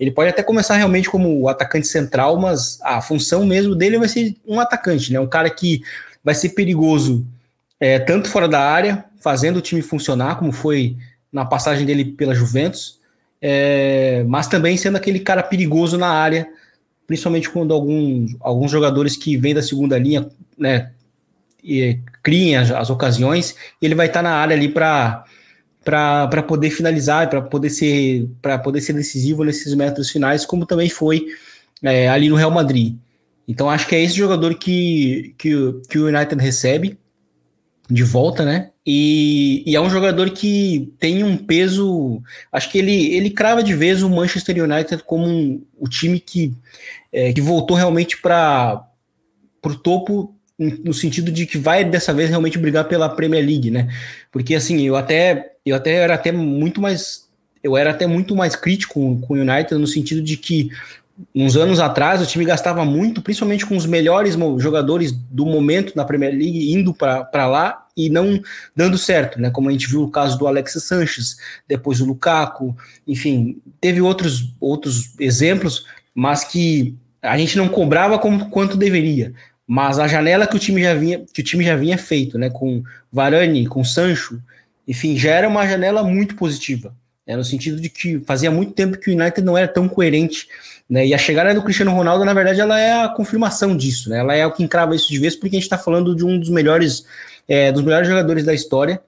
Ele 0.00 0.10
pode 0.10 0.30
até 0.30 0.42
começar 0.42 0.74
realmente 0.76 1.08
como 1.08 1.40
o 1.40 1.48
atacante 1.48 1.86
central, 1.86 2.38
mas 2.38 2.78
a 2.82 3.00
função 3.00 3.46
mesmo 3.46 3.74
dele 3.76 3.98
vai 3.98 4.08
ser 4.08 4.34
um 4.46 4.58
atacante, 4.58 5.12
né? 5.12 5.20
Um 5.20 5.28
cara 5.28 5.48
que 5.48 5.82
vai 6.24 6.34
ser 6.34 6.50
perigoso 6.50 7.24
é, 7.78 7.98
tanto 7.98 8.28
fora 8.28 8.48
da 8.48 8.60
área, 8.60 9.04
fazendo 9.24 9.56
o 9.56 9.62
time 9.62 9.80
funcionar, 9.80 10.38
como 10.38 10.52
foi 10.52 10.98
na 11.32 11.46
passagem 11.46 11.86
dele 11.86 12.04
pela 12.04 12.34
Juventus, 12.34 13.00
é, 13.40 14.22
mas 14.28 14.46
também 14.46 14.76
sendo 14.76 14.96
aquele 14.96 15.18
cara 15.18 15.42
perigoso 15.42 15.96
na 15.96 16.08
área, 16.08 16.46
principalmente 17.06 17.48
quando 17.48 17.72
alguns, 17.72 18.36
alguns 18.38 18.70
jogadores 18.70 19.16
que 19.16 19.34
vêm 19.38 19.54
da 19.54 19.62
segunda 19.62 19.98
linha 19.98 20.28
né, 20.58 20.92
e, 21.62 21.98
criem 22.22 22.56
as, 22.56 22.70
as 22.70 22.90
ocasiões, 22.90 23.56
ele 23.80 23.94
vai 23.94 24.08
estar 24.08 24.22
na 24.22 24.34
área 24.34 24.54
ali 24.54 24.68
para 24.68 25.24
poder 26.46 26.68
finalizar, 26.68 27.30
para 27.30 27.40
poder 27.40 27.70
ser 27.70 28.28
poder 28.62 28.82
ser 28.82 28.92
decisivo 28.92 29.42
nesses 29.42 29.74
metros 29.74 30.10
finais, 30.10 30.44
como 30.44 30.66
também 30.66 30.90
foi 30.90 31.26
é, 31.82 32.10
ali 32.10 32.28
no 32.28 32.36
Real 32.36 32.50
Madrid. 32.50 32.94
Então 33.48 33.70
acho 33.70 33.88
que 33.88 33.94
é 33.94 34.02
esse 34.02 34.14
jogador 34.14 34.54
que, 34.54 35.34
que, 35.38 35.50
que 35.88 35.98
o 35.98 36.08
United 36.08 36.42
recebe 36.42 36.98
de 37.90 38.02
volta, 38.02 38.44
né? 38.44 38.70
E, 38.86 39.62
e, 39.66 39.74
é 39.74 39.80
um 39.80 39.88
jogador 39.88 40.30
que 40.30 40.92
tem 40.98 41.24
um 41.24 41.38
peso. 41.38 42.22
Acho 42.52 42.70
que 42.70 42.78
ele, 42.78 43.14
ele 43.14 43.30
crava 43.30 43.62
de 43.62 43.74
vez 43.74 44.02
o 44.02 44.10
Manchester 44.10 44.62
United 44.62 45.02
como 45.04 45.26
um, 45.26 45.64
o 45.78 45.88
time 45.88 46.20
que, 46.20 46.52
é, 47.10 47.32
que 47.32 47.40
voltou 47.40 47.76
realmente 47.76 48.20
para 48.20 48.86
o 49.64 49.74
topo, 49.74 50.34
no 50.58 50.92
sentido 50.92 51.32
de 51.32 51.46
que 51.46 51.56
vai 51.56 51.84
dessa 51.84 52.12
vez 52.12 52.28
realmente 52.28 52.58
brigar 52.58 52.84
pela 52.86 53.08
Premier 53.08 53.44
League, 53.44 53.70
né? 53.70 53.88
Porque 54.30 54.54
assim, 54.54 54.82
eu 54.82 54.96
até, 54.96 55.54
eu 55.64 55.74
até 55.74 55.94
era 55.94 56.14
até 56.14 56.30
muito 56.30 56.80
mais. 56.80 57.24
Eu 57.62 57.78
era 57.78 57.90
até 57.90 58.06
muito 58.06 58.36
mais 58.36 58.54
crítico 58.54 59.18
com 59.22 59.34
o 59.34 59.36
United 59.38 59.74
no 59.76 59.86
sentido 59.86 60.20
de 60.20 60.36
que 60.36 60.68
uns 61.34 61.56
anos 61.56 61.80
atrás 61.80 62.20
o 62.20 62.26
time 62.26 62.44
gastava 62.44 62.84
muito, 62.84 63.22
principalmente 63.22 63.64
com 63.64 63.76
os 63.76 63.86
melhores 63.86 64.36
jogadores 64.58 65.12
do 65.12 65.46
momento 65.46 65.94
na 65.96 66.04
Premier 66.04 66.32
League, 66.32 66.72
indo 66.72 66.92
para 66.92 67.46
lá 67.46 67.83
e 67.96 68.10
não 68.10 68.40
dando 68.74 68.98
certo, 68.98 69.40
né? 69.40 69.50
Como 69.50 69.68
a 69.68 69.72
gente 69.72 69.88
viu 69.88 70.02
o 70.02 70.10
caso 70.10 70.38
do 70.38 70.46
Alex 70.46 70.72
Sanches, 70.84 71.36
depois 71.68 72.00
o 72.00 72.04
Lukaku, 72.04 72.76
enfim, 73.06 73.60
teve 73.80 74.00
outros, 74.00 74.54
outros 74.60 75.14
exemplos, 75.18 75.86
mas 76.14 76.44
que 76.44 76.96
a 77.22 77.38
gente 77.38 77.56
não 77.56 77.68
cobrava 77.68 78.18
como, 78.18 78.50
quanto 78.50 78.76
deveria. 78.76 79.32
Mas 79.66 79.98
a 79.98 80.06
janela 80.06 80.46
que 80.46 80.56
o 80.56 80.58
time 80.58 80.82
já 80.82 80.94
vinha, 80.94 81.24
que 81.32 81.40
o 81.40 81.44
time 81.44 81.64
já 81.64 81.76
vinha 81.76 81.96
feito, 81.96 82.38
né? 82.38 82.50
Com 82.50 82.82
Varane, 83.12 83.66
com 83.66 83.82
Sancho, 83.84 84.42
enfim, 84.86 85.16
já 85.16 85.30
era 85.30 85.48
uma 85.48 85.66
janela 85.66 86.02
muito 86.02 86.34
positiva. 86.36 86.94
Né, 87.26 87.34
no 87.34 87.44
sentido 87.44 87.80
de 87.80 87.88
que 87.88 88.20
fazia 88.26 88.50
muito 88.50 88.74
tempo 88.74 88.98
que 88.98 89.10
o 89.10 89.14
United 89.18 89.40
não 89.40 89.56
era 89.56 89.66
tão 89.66 89.88
coerente 89.88 90.46
né? 90.88 91.06
E 91.06 91.14
a 91.14 91.18
chegada 91.18 91.54
do 91.54 91.62
Cristiano 91.62 91.92
Ronaldo, 91.92 92.24
na 92.24 92.34
verdade, 92.34 92.60
ela 92.60 92.78
é 92.78 93.04
a 93.04 93.08
confirmação 93.08 93.76
disso, 93.76 94.10
né? 94.10 94.18
Ela 94.18 94.34
é 94.34 94.46
o 94.46 94.52
que 94.52 94.62
encrava 94.62 94.94
isso 94.94 95.08
de 95.08 95.18
vez, 95.18 95.34
porque 95.34 95.56
a 95.56 95.58
gente 95.58 95.64
está 95.64 95.78
falando 95.78 96.14
de 96.14 96.24
um 96.24 96.38
dos 96.38 96.50
melhores, 96.50 97.06
é, 97.48 97.70
dos 97.72 97.82
melhores 97.82 98.08
jogadores 98.08 98.44
da 98.44 98.54
história. 98.54 99.00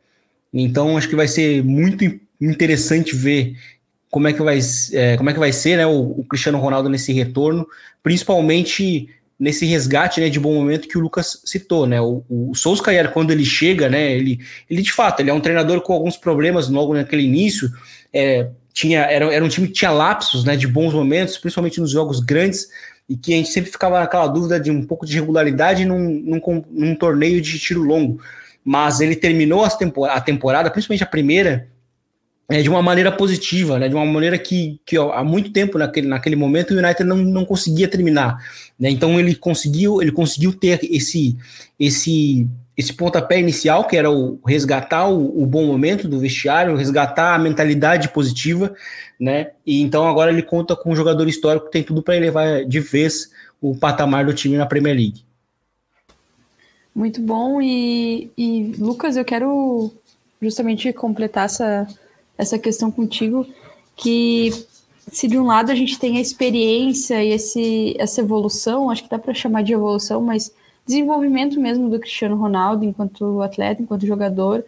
Então 0.53 0.97
acho 0.97 1.09
que 1.09 1.17
vai 1.17 1.29
ser 1.29 1.63
muito 1.63 2.05
interessante 2.41 3.15
ver 3.15 3.57
como 4.11 4.29
é 4.29 4.33
que 4.33 4.43
vai, 4.43 4.59
é, 4.93 5.17
como 5.17 5.29
é 5.29 5.33
que 5.33 5.39
vai 5.39 5.53
ser 5.53 5.77
né, 5.77 5.87
o, 5.87 6.21
o, 6.21 6.25
Cristiano 6.25 6.59
Ronaldo 6.59 6.89
nesse 6.89 7.13
retorno, 7.13 7.67
principalmente 8.03 9.09
nesse 9.39 9.67
resgate 9.67 10.21
né, 10.21 10.31
de 10.31 10.41
bom 10.41 10.55
momento 10.55 10.89
que 10.89 10.97
o 10.97 11.01
Lucas 11.01 11.43
citou. 11.45 11.87
Né, 11.87 12.01
o, 12.01 12.25
o 12.29 12.55
Solskjaer, 12.55 13.13
quando 13.13 13.31
ele 13.31 13.45
chega, 13.45 13.89
né, 13.89 14.13
ele, 14.13 14.41
ele 14.71 14.81
de 14.81 14.93
fato 14.93 15.21
ele 15.21 15.31
é 15.31 15.35
um 15.35 15.41
treinador 15.41 15.81
com 15.83 15.93
alguns 15.93 16.17
problemas 16.17 16.69
logo 16.69 16.95
naquele 16.95 17.23
início. 17.23 17.71
É, 18.13 18.49
tinha, 18.73 19.01
era, 19.01 19.33
era 19.35 19.45
um 19.45 19.49
time 19.49 19.67
que 19.67 19.75
tinha 19.75 19.91
lapsos 19.91 20.45
né, 20.45 20.57
de 20.57 20.67
bons 20.67 20.95
momentos, 20.95 21.39
principalmente 21.39 21.81
nos 21.81 21.91
jogos 21.91 22.21
grandes, 22.21 22.69
e 23.09 23.17
que 23.17 23.33
a 23.33 23.37
gente 23.37 23.51
sempre 23.51 23.71
ficava 23.71 24.01
naquela 24.01 24.27
dúvida 24.27 24.59
de 24.59 24.71
um 24.71 24.85
pouco 24.85 25.07
de 25.07 25.15
regularidade 25.15 25.85
num, 25.85 25.99
num, 25.99 26.65
num 26.71 26.95
torneio 26.95 27.41
de 27.41 27.59
tiro 27.59 27.83
longo. 27.83 28.21
Mas 28.65 29.01
ele 29.01 29.15
terminou 29.15 29.65
a 29.65 30.21
temporada, 30.21 30.71
principalmente 30.71 31.05
a 31.05 31.07
primeira, 31.07 31.69
é, 32.49 32.63
de 32.63 32.69
uma 32.69 32.83
maneira 32.83 33.11
positiva, 33.11 33.79
né, 33.79 33.89
de 33.89 33.95
uma 33.95 34.05
maneira 34.05 34.39
que, 34.39 34.81
que 34.85 34.97
ó, 34.99 35.13
há 35.13 35.25
muito 35.25 35.53
tempo 35.53 35.79
naquele, 35.79 36.07
naquele 36.07 36.37
momento 36.37 36.75
o 36.75 36.79
United 36.79 37.05
não, 37.05 37.17
não 37.17 37.45
conseguia 37.45 37.89
terminar. 37.89 38.39
Né, 38.79 38.91
então 38.91 39.19
ele 39.19 39.35
conseguiu 39.35 40.01
ele 40.01 40.13
conseguiu 40.13 40.53
ter 40.53 40.81
esse 40.83 41.37
esse 41.79 42.49
esse 42.77 42.93
pontapé 42.93 43.39
inicial 43.41 43.87
que 43.87 43.97
era 43.97 44.11
o 44.11 44.39
resgatar 44.47 45.09
o, 45.09 45.43
o, 45.43 45.47
bom 45.47 45.67
momento 45.67 46.07
do 46.07 46.19
vestiário, 46.19 46.77
resgatar 46.77 47.35
a 47.35 47.39
mentalidade 47.39 48.11
positiva, 48.11 48.75
né? 49.19 49.53
E 49.65 49.81
então 49.81 50.07
agora 50.07 50.31
ele 50.31 50.43
conta 50.43 50.77
com 50.77 50.91
um 50.91 50.97
jogador 50.97 51.27
histórico 51.29 51.67
que 51.67 51.73
tem 51.73 51.83
tudo 51.83 52.03
para 52.03 52.17
elevar 52.17 52.65
de 52.65 52.81
vez 52.81 53.31
o 53.61 53.75
patamar 53.75 54.27
do 54.27 54.35
time 54.35 54.57
na 54.57 54.67
Premier 54.67 54.95
League. 54.95 55.25
Muito 56.95 57.21
bom 57.21 57.61
e, 57.63 58.31
e 58.37 58.75
Lucas, 58.79 59.17
eu 59.17 59.25
quero 59.25 59.93
justamente 60.41 60.93
completar 60.93 61.47
essa 61.47 61.87
essa 62.39 62.59
questão 62.59 62.91
contigo, 62.91 63.47
que 63.95 64.51
se 65.11 65.29
de 65.29 65.39
um 65.39 65.47
lado 65.47 65.71
a 65.71 65.75
gente 65.75 65.99
tem 65.99 66.19
a 66.19 66.21
experiência 66.21 67.23
e 67.23 67.31
esse, 67.31 67.97
essa 67.99 68.21
evolução, 68.21 68.91
acho 68.91 69.05
que 69.05 69.11
dá 69.11 69.19
para 69.19 69.35
chamar 69.35 69.63
de 69.63 69.73
evolução, 69.73 70.21
mas 70.21 70.53
desenvolvimento 70.87 71.61
mesmo 71.61 71.91
do 71.91 71.99
Cristiano 71.99 72.37
Ronaldo 72.37 72.85
enquanto 72.85 73.43
atleta, 73.43 73.83
enquanto 73.83 74.07
jogador. 74.07 74.65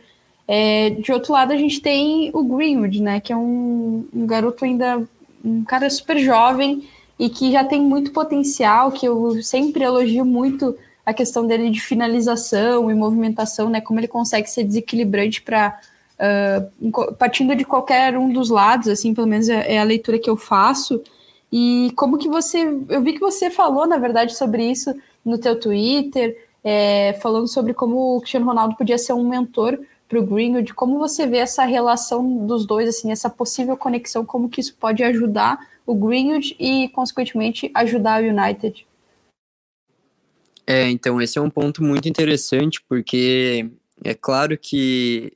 É, 0.47 0.91
de 0.91 1.13
outro 1.13 1.33
lado, 1.33 1.53
a 1.53 1.57
gente 1.57 1.81
tem 1.81 2.31
o 2.33 2.43
Greenwood, 2.43 3.03
né, 3.03 3.21
que 3.21 3.33
é 3.33 3.37
um, 3.37 4.07
um 4.13 4.27
garoto 4.27 4.65
ainda, 4.65 5.07
um 5.45 5.63
cara 5.63 5.89
super 5.91 6.19
jovem 6.19 6.89
e 7.19 7.29
que 7.29 7.53
já 7.53 7.63
tem 7.65 7.81
muito 7.81 8.13
potencial, 8.13 8.91
que 8.91 9.07
eu 9.07 9.43
sempre 9.43 9.85
elogio 9.85 10.25
muito 10.25 10.77
a 11.05 11.13
questão 11.13 11.47
dele 11.47 11.71
de 11.71 11.81
finalização 11.81 12.91
e 12.91 12.95
movimentação, 12.95 13.69
né, 13.69 13.81
como 13.81 14.01
ele 14.01 14.09
consegue 14.09 14.49
ser 14.49 14.65
desequilibrante 14.65 15.43
para 15.43 15.79
uh, 16.19 17.15
partindo 17.15 17.55
de 17.55 17.65
qualquer 17.65 18.17
um 18.17 18.33
dos 18.33 18.51
lados, 18.51 18.89
assim, 18.89 19.15
pelo 19.15 19.27
menos 19.27 19.49
é, 19.49 19.75
é, 19.75 19.79
a 19.79 19.85
leitura 19.85 20.19
que 20.19 20.29
eu 20.29 20.37
faço. 20.37 21.03
E 21.51 21.93
como 21.97 22.19
que 22.19 22.29
você, 22.29 22.59
eu 22.89 23.03
vi 23.03 23.15
que 23.15 23.21
você 23.21 23.51
falou, 23.51 23.87
na 23.87 23.97
verdade, 23.97 24.37
sobre 24.37 24.71
isso 24.71 24.95
no 25.29 25.39
teu 25.39 25.59
Twitter, 25.59 26.37
é, 26.65 27.13
falando 27.23 27.49
sobre 27.49 27.75
como 27.75 28.17
o 28.17 28.21
Cristiano 28.21 28.47
Ronaldo 28.47 28.77
podia 28.77 28.99
ser 28.99 29.13
um 29.13 29.29
mentor 29.29 29.79
para 30.09 30.19
o 30.19 30.27
Greenwood, 30.27 30.73
como 30.73 30.99
você 30.99 31.27
vê 31.27 31.39
essa 31.39 31.65
relação 31.65 32.47
dos 32.47 32.67
dois, 32.67 32.89
assim, 32.89 33.13
essa 33.13 33.29
possível 33.29 33.77
conexão, 33.77 34.25
como 34.25 34.49
que 34.49 34.61
isso 34.61 34.75
pode 34.75 35.03
ajudar 35.03 35.59
o 35.87 35.95
Greenwood 35.95 36.57
e, 36.59 36.89
consequentemente, 36.89 37.71
ajudar 37.75 38.23
o 38.23 38.27
United? 38.27 38.87
É, 40.67 40.89
então 40.91 41.21
esse 41.21 41.39
é 41.39 41.43
um 41.43 41.51
ponto 41.51 41.83
muito 41.83 42.09
interessante, 42.09 42.83
porque 42.89 43.71
é 44.05 44.15
claro 44.15 44.57
que 44.57 45.33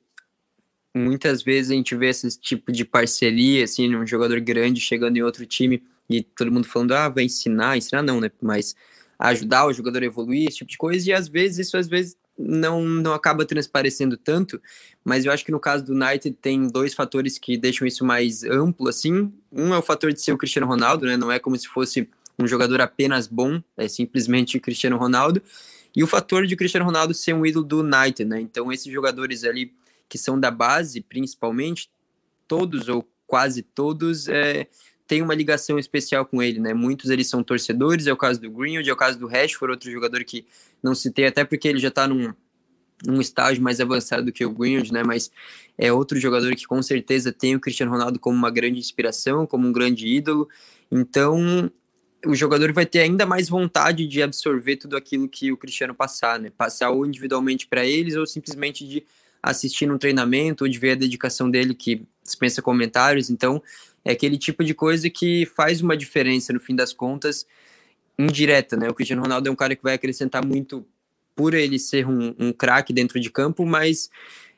muitas 0.94 1.42
vezes 1.42 1.70
a 1.70 1.74
gente 1.74 1.94
vê 1.94 2.08
esse 2.08 2.38
tipo 2.38 2.70
de 2.70 2.84
parceria, 2.84 3.64
assim, 3.64 3.94
um 3.94 4.06
jogador 4.06 4.40
grande 4.40 4.80
chegando 4.80 5.16
em 5.16 5.22
outro 5.22 5.46
time 5.46 5.82
e 6.08 6.22
todo 6.22 6.52
mundo 6.52 6.66
falando, 6.66 6.92
ah, 6.92 7.08
vai 7.08 7.24
ensinar, 7.24 7.76
ensinar 7.76 8.02
não, 8.02 8.20
né? 8.20 8.30
Mas 8.40 8.76
ajudar 9.30 9.66
o 9.66 9.72
jogador 9.72 10.02
a 10.02 10.06
evoluir, 10.06 10.48
esse 10.48 10.58
tipo 10.58 10.70
de 10.70 10.78
coisa, 10.78 11.08
e 11.08 11.12
às 11.12 11.28
vezes 11.28 11.66
isso 11.66 11.76
às 11.76 11.86
vezes 11.86 12.16
não, 12.36 12.82
não 12.82 13.14
acaba 13.14 13.44
transparecendo 13.44 14.16
tanto, 14.16 14.60
mas 15.04 15.24
eu 15.24 15.32
acho 15.32 15.44
que 15.44 15.52
no 15.52 15.60
caso 15.60 15.84
do 15.84 15.92
United 15.92 16.36
tem 16.40 16.66
dois 16.66 16.94
fatores 16.94 17.38
que 17.38 17.56
deixam 17.56 17.86
isso 17.86 18.04
mais 18.04 18.42
amplo, 18.42 18.88
assim. 18.88 19.32
Um 19.52 19.72
é 19.72 19.78
o 19.78 19.82
fator 19.82 20.12
de 20.12 20.20
ser 20.20 20.32
o 20.32 20.38
Cristiano 20.38 20.66
Ronaldo, 20.66 21.06
né? 21.06 21.16
Não 21.16 21.30
é 21.30 21.38
como 21.38 21.56
se 21.56 21.68
fosse 21.68 22.08
um 22.38 22.46
jogador 22.46 22.80
apenas 22.80 23.28
bom, 23.28 23.62
é 23.76 23.86
simplesmente 23.86 24.58
Cristiano 24.58 24.96
Ronaldo. 24.96 25.42
E 25.94 26.02
o 26.02 26.06
fator 26.06 26.46
de 26.46 26.56
Cristiano 26.56 26.86
Ronaldo 26.86 27.12
ser 27.12 27.34
um 27.34 27.44
ídolo 27.44 27.64
do 27.64 27.80
United, 27.80 28.24
né? 28.24 28.40
Então 28.40 28.72
esses 28.72 28.90
jogadores 28.90 29.44
ali 29.44 29.72
que 30.08 30.18
são 30.18 30.38
da 30.38 30.50
base, 30.50 31.00
principalmente, 31.00 31.90
todos 32.48 32.88
ou 32.88 33.06
quase 33.26 33.62
todos 33.62 34.26
é, 34.28 34.66
têm 35.12 35.20
uma 35.20 35.34
ligação 35.34 35.78
especial 35.78 36.24
com 36.24 36.42
ele, 36.42 36.58
né? 36.58 36.72
Muitos 36.72 37.10
eles 37.10 37.28
são 37.28 37.42
torcedores, 37.42 38.06
é 38.06 38.12
o 38.14 38.16
caso 38.16 38.40
do 38.40 38.50
Greenwood, 38.50 38.88
é 38.88 38.92
o 38.94 38.96
caso 38.96 39.18
do 39.18 39.26
Rashford, 39.26 39.72
outro 39.72 39.92
jogador 39.92 40.24
que 40.24 40.46
não 40.82 40.94
citei, 40.94 41.26
até 41.26 41.44
porque 41.44 41.68
ele 41.68 41.78
já 41.78 41.88
está 41.88 42.08
num, 42.08 42.32
num 43.04 43.20
estágio 43.20 43.62
mais 43.62 43.78
avançado 43.78 44.24
do 44.24 44.32
que 44.32 44.42
o 44.42 44.50
Greenwood, 44.50 44.90
né? 44.90 45.02
Mas 45.04 45.30
é 45.76 45.92
outro 45.92 46.18
jogador 46.18 46.56
que 46.56 46.66
com 46.66 46.82
certeza 46.82 47.30
tem 47.30 47.54
o 47.54 47.60
Cristiano 47.60 47.92
Ronaldo 47.92 48.18
como 48.18 48.34
uma 48.34 48.50
grande 48.50 48.78
inspiração, 48.78 49.46
como 49.46 49.68
um 49.68 49.72
grande 49.72 50.06
ídolo. 50.06 50.48
Então, 50.90 51.70
o 52.24 52.34
jogador 52.34 52.72
vai 52.72 52.86
ter 52.86 53.00
ainda 53.00 53.26
mais 53.26 53.50
vontade 53.50 54.06
de 54.06 54.22
absorver 54.22 54.76
tudo 54.76 54.96
aquilo 54.96 55.28
que 55.28 55.52
o 55.52 55.58
Cristiano 55.58 55.94
passar, 55.94 56.40
né? 56.40 56.50
Passar 56.56 56.88
ou 56.88 57.04
individualmente 57.04 57.66
para 57.66 57.84
eles 57.84 58.16
ou 58.16 58.26
simplesmente 58.26 58.88
de 58.88 59.04
assistir 59.42 59.90
um 59.90 59.98
treinamento 59.98 60.64
ou 60.64 60.70
de 60.70 60.78
ver 60.78 60.92
a 60.92 60.94
dedicação 60.94 61.50
dele 61.50 61.74
que 61.74 62.06
dispensa 62.22 62.62
comentários. 62.62 63.28
Então, 63.28 63.62
é 64.04 64.12
aquele 64.12 64.38
tipo 64.38 64.62
de 64.64 64.74
coisa 64.74 65.10
que 65.10 65.46
faz 65.46 65.80
uma 65.80 65.96
diferença 65.96 66.52
no 66.52 66.60
fim 66.60 66.74
das 66.74 66.92
contas, 66.92 67.46
indireta, 68.18 68.76
né? 68.76 68.88
O 68.88 68.94
Cristiano 68.94 69.22
Ronaldo 69.22 69.48
é 69.48 69.52
um 69.52 69.56
cara 69.56 69.74
que 69.74 69.82
vai 69.82 69.94
acrescentar 69.94 70.44
muito 70.44 70.86
por 71.34 71.54
ele 71.54 71.78
ser 71.78 72.06
um, 72.06 72.34
um 72.38 72.52
craque 72.52 72.92
dentro 72.92 73.18
de 73.18 73.30
campo, 73.30 73.64
mas 73.64 74.10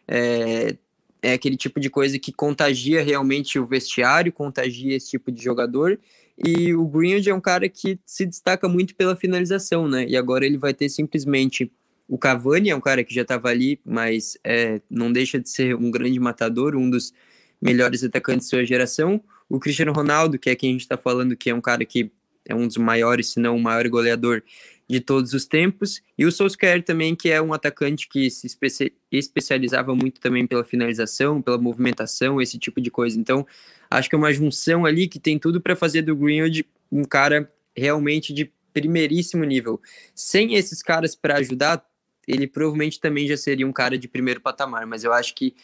é, 0.09 0.77
é 1.23 1.33
aquele 1.33 1.57
tipo 1.57 1.81
de 1.81 1.89
coisa 1.89 2.19
que 2.19 2.33
contagia 2.33 3.03
realmente 3.03 3.59
o 3.59 3.67
vestiário, 3.67 4.33
contagia 4.33 4.97
esse 4.97 5.11
tipo 5.11 5.31
de 5.31 5.43
jogador. 5.43 5.99
E 6.37 6.75
o 6.75 6.85
Greenwood 6.87 7.31
é 7.31 7.35
um 7.35 7.41
cara 7.41 7.69
que 7.69 7.99
se 8.05 8.27
destaca 8.27 8.69
muito 8.69 8.95
pela 8.97 9.15
finalização, 9.15 9.87
né? 9.87 10.05
E 10.09 10.17
agora 10.17 10.45
ele 10.45 10.59
vai 10.59 10.75
ter 10.75 10.89
simplesmente 10.89 11.71
o 12.09 12.19
Cavani 12.19 12.71
é 12.71 12.77
um 12.77 12.81
cara 12.81 13.03
que 13.03 13.15
já 13.15 13.23
estava 13.23 13.49
ali, 13.49 13.81
mas 13.85 14.37
é, 14.45 14.81
não 14.91 15.13
deixa 15.13 15.39
de 15.41 15.49
ser 15.49 15.75
um 15.75 15.91
grande 15.91 16.21
matador, 16.21 16.77
um 16.77 16.89
dos 16.89 17.13
melhores 17.61 18.05
atacantes 18.05 18.47
de 18.47 18.51
sua 18.51 18.65
geração. 18.65 19.23
O 19.49 19.59
Cristiano 19.59 19.93
Ronaldo, 19.93 20.39
que 20.39 20.51
é 20.51 20.55
quem 20.55 20.71
a 20.71 20.73
gente 20.73 20.83
está 20.83 20.97
falando, 20.97 21.37
que 21.37 21.49
é 21.49 21.55
um 21.55 21.61
cara 21.61 21.85
que 21.85 22.11
é 22.47 22.55
um 22.55 22.67
dos 22.67 22.77
maiores, 22.77 23.29
se 23.29 23.41
não 23.41 23.57
o 23.57 23.61
maior 23.61 23.89
goleador 23.89 24.43
de 24.89 25.01
todos 25.01 25.33
os 25.33 25.47
tempos. 25.47 26.03
E 26.19 26.27
o 26.27 26.33
Solskjaer 26.33 26.83
também, 26.83 27.15
que 27.15 27.31
é 27.31 27.41
um 27.41 27.55
atacante 27.55 28.07
que 28.09 28.31
se 28.31 28.47
espe 28.47 28.93
especializava 29.11 29.95
muito 29.95 30.21
também 30.21 30.47
pela 30.47 30.65
finalização, 30.65 31.41
pela 31.41 31.57
movimentação, 31.57 32.41
esse 32.41 32.59
tipo 32.59 32.81
de 32.81 32.91
coisa. 32.91 33.19
Então, 33.19 33.47
acho 33.91 34.11
que 34.11 34.15
é 34.15 34.19
uma 34.19 34.33
junção 34.33 34.85
ali 34.85 35.09
que 35.09 35.19
tem 35.19 35.39
tudo 35.39 35.61
para 35.61 35.75
fazer 35.75 36.03
do 36.03 36.15
Greenwood 36.15 36.67
um 36.93 37.05
cara 37.05 37.51
realmente 37.75 38.33
de 38.33 38.53
primeiríssimo 38.75 39.45
nível. 39.45 39.81
Sem 40.15 40.55
esses 40.55 40.83
caras 40.83 41.15
para 41.15 41.37
ajudar, 41.39 41.83
ele 42.27 42.47
provavelmente 42.47 43.01
também 43.01 43.27
já 43.27 43.37
seria 43.37 43.67
um 43.67 43.73
cara 43.73 43.99
de 43.99 44.09
primeiro 44.09 44.41
patamar, 44.41 44.87
mas 44.87 45.05
eu 45.05 45.13
acho 45.13 45.35
que 45.35 45.55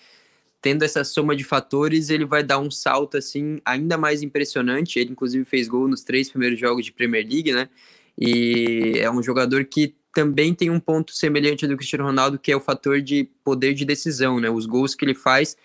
tendo 0.63 0.85
essa 0.85 1.03
soma 1.05 1.35
de 1.35 1.43
fatores, 1.43 2.11
ele 2.11 2.25
vai 2.25 2.43
dar 2.43 2.59
um 2.59 2.71
salto 2.71 3.17
assim 3.17 3.61
ainda 3.65 3.97
mais 3.97 4.23
impressionante. 4.23 4.99
Ele 4.99 5.13
inclusive 5.13 5.45
fez 5.45 5.69
gol 5.69 5.89
nos 5.89 6.03
três 6.03 6.29
primeiros 6.29 6.59
jogos 6.59 6.85
de 6.85 6.93
Premier 6.93 7.27
League, 7.27 7.53
né? 7.53 7.69
E 8.19 8.99
é 8.99 9.11
um 9.11 9.23
jogador 9.23 9.65
que 9.65 9.95
também 10.13 10.53
tem 10.55 10.71
um 10.71 10.81
ponto 10.81 11.13
semelhante 11.13 11.65
ao 11.65 11.71
do 11.71 11.77
Cristiano 11.77 12.05
Ronaldo, 12.05 12.39
que 12.39 12.53
é 12.53 12.57
o 12.57 12.61
fator 12.61 13.01
de 13.01 13.29
poder 13.45 13.75
de 13.75 13.85
decisão, 13.85 14.41
né? 14.41 14.51
Os 14.51 14.67
gols 14.67 14.95
que 14.95 15.05
ele 15.05 15.15
faz, 15.15 15.57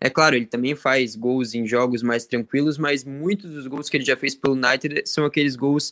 é 0.00 0.10
claro, 0.10 0.36
ele 0.36 0.46
também 0.46 0.74
faz 0.74 1.14
gols 1.16 1.54
em 1.54 1.66
jogos 1.66 2.02
mais 2.02 2.26
tranquilos, 2.26 2.76
mas 2.76 3.04
muitos 3.04 3.52
dos 3.52 3.66
gols 3.66 3.88
que 3.88 3.96
ele 3.96 4.04
já 4.04 4.16
fez 4.16 4.34
pelo 4.34 4.54
United 4.54 5.02
são 5.06 5.24
aqueles 5.24 5.56
gols 5.56 5.90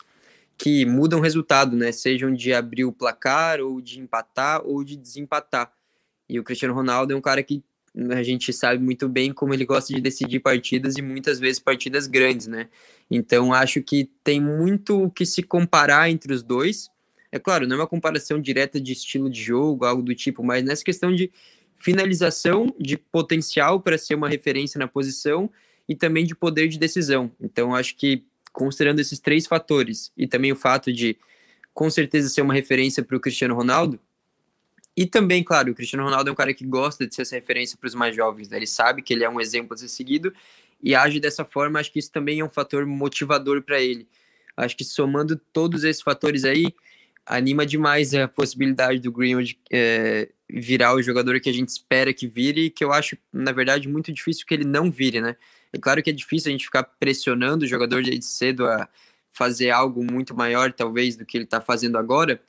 que 0.61 0.85
mudam 0.85 1.21
o 1.21 1.23
resultado, 1.23 1.75
né? 1.75 1.90
Sejam 1.90 2.35
de 2.35 2.52
abrir 2.52 2.85
o 2.85 2.93
placar, 2.93 3.61
ou 3.61 3.81
de 3.81 3.99
empatar, 3.99 4.61
ou 4.62 4.85
de 4.85 4.95
desempatar. 4.95 5.73
E 6.29 6.38
o 6.38 6.45
Cristiano 6.45 6.75
Ronaldo 6.75 7.14
é 7.14 7.17
um 7.17 7.21
cara 7.21 7.43
que 7.43 7.64
a 8.11 8.23
gente 8.23 8.52
sabe 8.52 8.83
muito 8.83 9.09
bem 9.09 9.33
como 9.33 9.55
ele 9.55 9.64
gosta 9.64 9.93
de 9.93 10.00
decidir 10.02 10.38
partidas 10.40 10.97
e 10.97 11.02
muitas 11.02 11.40
vezes 11.40 11.59
partidas 11.59 12.07
grandes, 12.07 12.47
né? 12.47 12.69
Então 13.11 13.55
acho 13.55 13.83
que 13.83 14.11
tem 14.23 14.38
muito 14.38 15.05
o 15.05 15.11
que 15.11 15.25
se 15.25 15.43
comparar 15.43 16.11
entre 16.11 16.33
os 16.33 16.43
dois. 16.43 16.90
É 17.33 17.38
claro, 17.38 17.67
não 17.67 17.76
é 17.76 17.79
uma 17.81 17.87
comparação 17.87 18.38
direta 18.38 18.79
de 18.79 18.93
estilo 18.93 19.31
de 19.31 19.43
jogo, 19.43 19.87
algo 19.87 20.02
do 20.02 20.14
tipo, 20.14 20.45
mas 20.45 20.62
nessa 20.62 20.85
questão 20.85 21.12
de 21.14 21.33
finalização, 21.76 22.75
de 22.79 22.99
potencial 22.99 23.81
para 23.81 23.97
ser 23.97 24.14
uma 24.14 24.29
referência 24.29 24.79
na 24.79 24.87
posição 24.87 25.50
e 25.88 25.95
também 25.97 26.26
de 26.26 26.35
poder 26.35 26.69
de 26.69 26.79
decisão. 26.79 27.33
Então 27.40 27.75
acho 27.75 27.97
que 27.97 28.25
considerando 28.52 29.00
esses 29.00 29.19
três 29.21 29.47
fatores 29.47 30.12
e 30.16 30.26
também 30.26 30.52
o 30.52 30.57
fato 30.57 30.92
de, 30.92 31.16
com 31.73 31.88
certeza, 31.90 32.28
ser 32.28 32.42
uma 32.42 32.54
referência 32.54 33.02
para 33.02 33.16
o 33.16 33.21
Cristiano 33.21 33.54
Ronaldo, 33.54 33.99
E 34.97 35.07
também, 35.07 35.42
claro, 35.42 35.73
o 35.73 35.75
Cristiano 35.75 36.04
Ronaldo 36.04 36.28
é 36.28 36.33
um 36.33 36.37
cara 36.37 36.52
que 36.52 36.64
gosta 36.64 37.07
de 37.07 37.14
ser 37.14 37.23
essa 37.23 37.37
referência 37.37 37.78
para 37.78 37.87
os 37.87 37.95
mais 37.95 38.14
jovens, 38.14 38.49
né? 38.49 38.57
Ele 38.57 38.66
sabe 38.66 39.02
que 39.02 39.14
ele 39.14 39.25
é 39.25 39.30
um 39.30 39.40
exemplo 39.40 39.75
a 39.75 39.76
ser 39.76 39.88
seguido 39.88 40.33
e 40.83 40.95
age 40.95 41.21
dessa 41.21 41.45
forma. 41.45 41.78
Acho 41.78 41.92
que 41.92 41.99
isso 41.99 42.11
também 42.11 42.40
é 42.40 42.45
um 42.45 42.50
fator 42.50 42.85
motivador 42.85 43.62
para 43.62 43.80
ele. 43.80 44.09
Acho 44.57 44.76
que 44.76 44.85
somando 44.85 45.37
todos 45.52 45.85
esses 45.85 46.02
fatores 46.02 46.45
aí, 46.45 46.75
anima 47.25 47.64
demais 47.64 48.12
a 48.14 48.26
possibilidade 48.28 48.99
do 48.99 49.12
Greenwood 49.12 49.59
é, 49.73 50.28
virar 50.49 50.95
o 50.95 51.02
jogador 51.02 51.40
que 51.40 51.49
a 51.49 51.54
gente 51.54 51.69
espera 51.69 52.12
que 52.12 52.26
vire 52.26 52.66
e 52.66 52.71
que 52.71 52.85
eu 52.85 52.92
acho, 52.92 53.16
na 53.33 53.52
verdade, 53.52 53.88
muito 53.88 54.12
difícil 54.12 54.45
que 54.47 54.52
ele 54.52 54.64
não 54.64 54.90
vire, 54.90 55.21
né? 55.21 55.37
É 55.73 55.79
claro 55.79 56.03
que 56.03 56.11
é 56.11 56.12
difícil 56.12 56.49
a 56.49 56.53
gente 56.53 56.65
ficar 56.65 56.83
pressionando 56.83 57.65
o 57.65 57.69
jogador 57.69 58.03
de 58.03 58.21
cedo 58.23 58.67
a 58.67 58.89
fazer 59.31 59.71
algo 59.71 60.05
muito 60.05 60.35
maior, 60.35 60.73
talvez, 60.73 61.17
do 61.17 61.25
que 61.25 61.37
ele 61.37 61.45
está 61.45 61.61
fazendo 61.61 61.97
agora, 61.97 62.41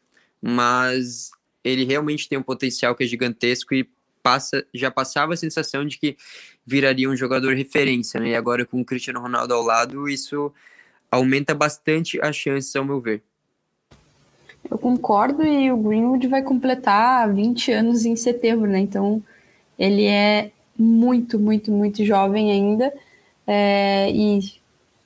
mas 0.42 1.32
ele 1.63 1.86
realmente 1.86 2.28
tem 2.28 2.38
um 2.38 2.44
potencial 2.44 2.96
que 2.96 3.04
é 3.04 3.08
gigantesco 3.08 3.74
e 3.74 3.88
passa, 4.24 4.66
já 4.74 4.90
passava 4.90 5.34
a 5.34 5.38
sensação 5.38 5.86
de 5.86 5.98
que 5.98 6.18
viraria 6.66 7.10
um 7.10 7.16
jogador 7.16 7.56
referência, 7.56 8.20
né? 8.20 8.30
E 8.30 8.36
agora 8.36 8.66
com 8.66 8.82
o 8.82 8.86
Cristiano 8.86 9.20
Ronaldo 9.20 9.54
ao 9.54 9.62
lado, 9.62 10.10
isso 10.10 10.51
aumenta 11.12 11.54
bastante 11.54 12.20
as 12.22 12.36
chances, 12.36 12.75
ao 12.75 12.86
meu 12.86 13.00
ver. 13.00 13.22
Eu 14.70 14.78
concordo 14.78 15.44
e 15.44 15.72
o 15.72 15.78
Greenwood 15.78 16.28
vai 16.28 16.42
completar 16.42 17.32
20 17.32 17.72
anos 17.72 18.06
em 18.06 18.16
setembro, 18.16 18.70
né? 18.70 18.80
Então 18.80 19.22
ele 19.78 20.06
é 20.06 20.51
muito, 20.78 21.40
muito, 21.40 21.72
muito 21.72 22.06
jovem 22.06 22.51
ainda. 22.51 22.94
É, 23.53 24.10
e 24.12 24.39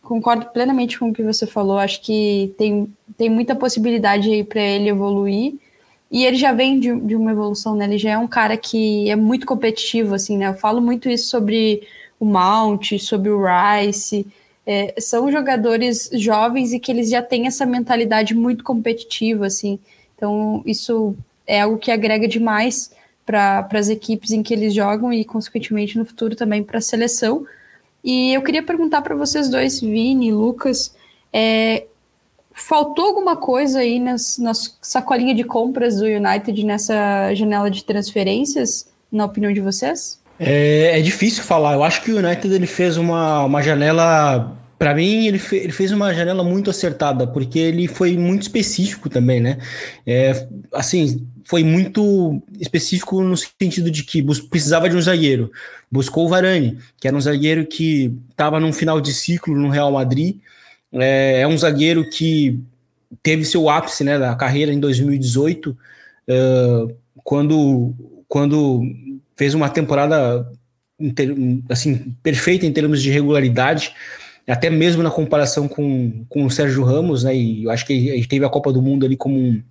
concordo 0.01 0.45
plenamente 0.47 0.99
com 0.99 1.09
o 1.09 1.13
que 1.13 1.23
você 1.23 1.47
falou. 1.47 1.79
Acho 1.79 2.01
que 2.01 2.53
tem, 2.57 2.93
tem 3.17 3.29
muita 3.29 3.55
possibilidade 3.55 4.29
aí 4.29 4.43
para 4.43 4.61
ele 4.61 4.89
evoluir. 4.89 5.55
E 6.11 6.25
ele 6.25 6.37
já 6.37 6.51
vem 6.51 6.79
de, 6.79 6.95
de 6.99 7.15
uma 7.15 7.31
evolução, 7.31 7.75
né? 7.75 7.85
Ele 7.85 7.97
já 7.97 8.11
é 8.11 8.17
um 8.17 8.27
cara 8.27 8.55
que 8.55 9.09
é 9.09 9.15
muito 9.15 9.45
competitivo, 9.45 10.13
assim, 10.13 10.37
né? 10.37 10.49
Eu 10.49 10.53
falo 10.53 10.79
muito 10.79 11.09
isso 11.09 11.27
sobre 11.27 11.81
o 12.19 12.25
Mount, 12.25 12.99
sobre 12.99 13.29
o 13.29 13.41
Rice 13.43 14.25
é, 14.65 14.95
são 14.99 15.31
jogadores 15.31 16.09
jovens 16.13 16.73
e 16.73 16.79
que 16.79 16.91
eles 16.91 17.09
já 17.09 17.21
têm 17.21 17.45
essa 17.45 17.65
mentalidade 17.65 18.33
muito 18.33 18.63
competitiva, 18.63 19.45
assim. 19.45 19.79
Então, 20.15 20.63
isso 20.65 21.15
é 21.45 21.61
algo 21.61 21.77
que 21.77 21.91
agrega 21.91 22.27
demais 22.27 22.91
para 23.25 23.67
as 23.73 23.89
equipes 23.89 24.31
em 24.31 24.41
que 24.41 24.53
eles 24.53 24.73
jogam 24.73 25.13
e, 25.13 25.23
consequentemente, 25.23 25.97
no 25.97 26.05
futuro 26.05 26.35
também 26.35 26.63
para 26.63 26.79
a 26.79 26.81
seleção. 26.81 27.45
E 28.05 28.35
eu 28.35 28.43
queria 28.43 28.61
perguntar 28.61 29.01
para 29.01 29.15
vocês 29.15 29.49
dois, 29.49 29.81
Vini, 29.81 30.31
Lucas, 30.31 30.95
é, 31.33 31.85
faltou 32.53 33.07
alguma 33.07 33.35
coisa 33.35 33.79
aí 33.79 33.99
nas 33.99 34.39
sacolinha 34.79 35.33
de 35.33 35.43
compras 35.43 35.97
do 35.97 36.05
United 36.05 36.63
nessa 36.63 37.33
janela 37.33 37.71
de 37.71 37.83
transferências, 37.83 38.87
na 39.11 39.25
opinião 39.25 39.51
de 39.51 39.59
vocês? 39.59 40.19
É, 40.39 40.99
é, 40.99 41.01
difícil 41.01 41.43
falar. 41.43 41.73
Eu 41.73 41.83
acho 41.83 42.03
que 42.03 42.11
o 42.11 42.17
United 42.19 42.53
ele 42.53 42.67
fez 42.67 42.95
uma, 42.95 43.43
uma 43.43 43.63
janela. 43.63 44.55
Para 44.77 44.93
mim, 44.93 45.25
ele, 45.25 45.39
fe, 45.39 45.55
ele, 45.55 45.71
fez 45.71 45.91
uma 45.91 46.13
janela 46.13 46.43
muito 46.43 46.69
acertada, 46.69 47.25
porque 47.25 47.57
ele 47.57 47.87
foi 47.87 48.15
muito 48.17 48.43
específico 48.43 49.09
também, 49.09 49.39
né? 49.39 49.57
É, 50.05 50.47
assim, 50.71 51.25
foi 51.45 51.63
muito 51.63 52.41
específico 52.59 53.21
no 53.21 53.37
sentido 53.37 53.91
de 53.91 54.03
que 54.03 54.23
precisava 54.49 54.89
de 54.89 54.95
um 54.95 55.01
zagueiro. 55.01 55.51
Buscou 55.91 56.25
o 56.25 56.29
Varane, 56.29 56.79
que 56.99 57.07
era 57.07 57.15
um 57.15 57.21
zagueiro 57.21 57.65
que 57.67 58.13
estava 58.31 58.59
num 58.59 58.73
final 58.73 58.99
de 58.99 59.13
ciclo 59.13 59.55
no 59.55 59.69
Real 59.69 59.91
Madrid. 59.91 60.37
É, 60.91 61.41
é, 61.41 61.47
um 61.47 61.57
zagueiro 61.57 62.09
que 62.09 62.59
teve 63.21 63.45
seu 63.45 63.69
ápice 63.69 64.03
né, 64.03 64.17
da 64.17 64.35
carreira 64.35 64.73
em 64.73 64.79
2018, 64.79 65.69
uh, 65.69 66.95
quando, 67.23 67.93
quando 68.27 68.81
fez 69.37 69.53
uma 69.53 69.69
temporada 69.69 70.51
assim 71.69 72.15
perfeita 72.23 72.65
em 72.65 72.73
termos 72.73 73.01
de 73.01 73.11
regularidade, 73.11 73.93
até 74.47 74.69
mesmo 74.69 75.03
na 75.03 75.11
comparação 75.11 75.67
com, 75.67 76.25
com 76.27 76.45
o 76.45 76.51
Sérgio 76.51 76.83
Ramos, 76.83 77.23
né? 77.23 77.35
E 77.35 77.65
eu 77.65 77.71
acho 77.71 77.85
que 77.85 77.93
ele 77.93 78.25
teve 78.25 78.45
a 78.45 78.49
Copa 78.49 78.71
do 78.71 78.81
Mundo 78.81 79.05
ali 79.05 79.17
como, 79.17 79.37
um, 79.37 79.61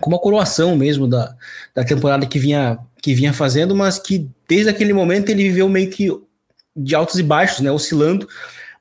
como 0.00 0.16
uma 0.16 0.22
coroação 0.22 0.76
mesmo 0.76 1.06
da, 1.06 1.34
da 1.74 1.84
temporada 1.84 2.26
que 2.26 2.38
vinha, 2.38 2.78
que 3.02 3.14
vinha 3.14 3.32
fazendo, 3.32 3.74
mas 3.74 3.98
que 3.98 4.28
desde 4.48 4.70
aquele 4.70 4.92
momento 4.92 5.30
ele 5.30 5.44
viveu 5.44 5.68
meio 5.68 5.90
que 5.90 6.08
de 6.76 6.94
altos 6.94 7.18
e 7.18 7.22
baixos, 7.22 7.60
né? 7.60 7.70
Oscilando. 7.70 8.28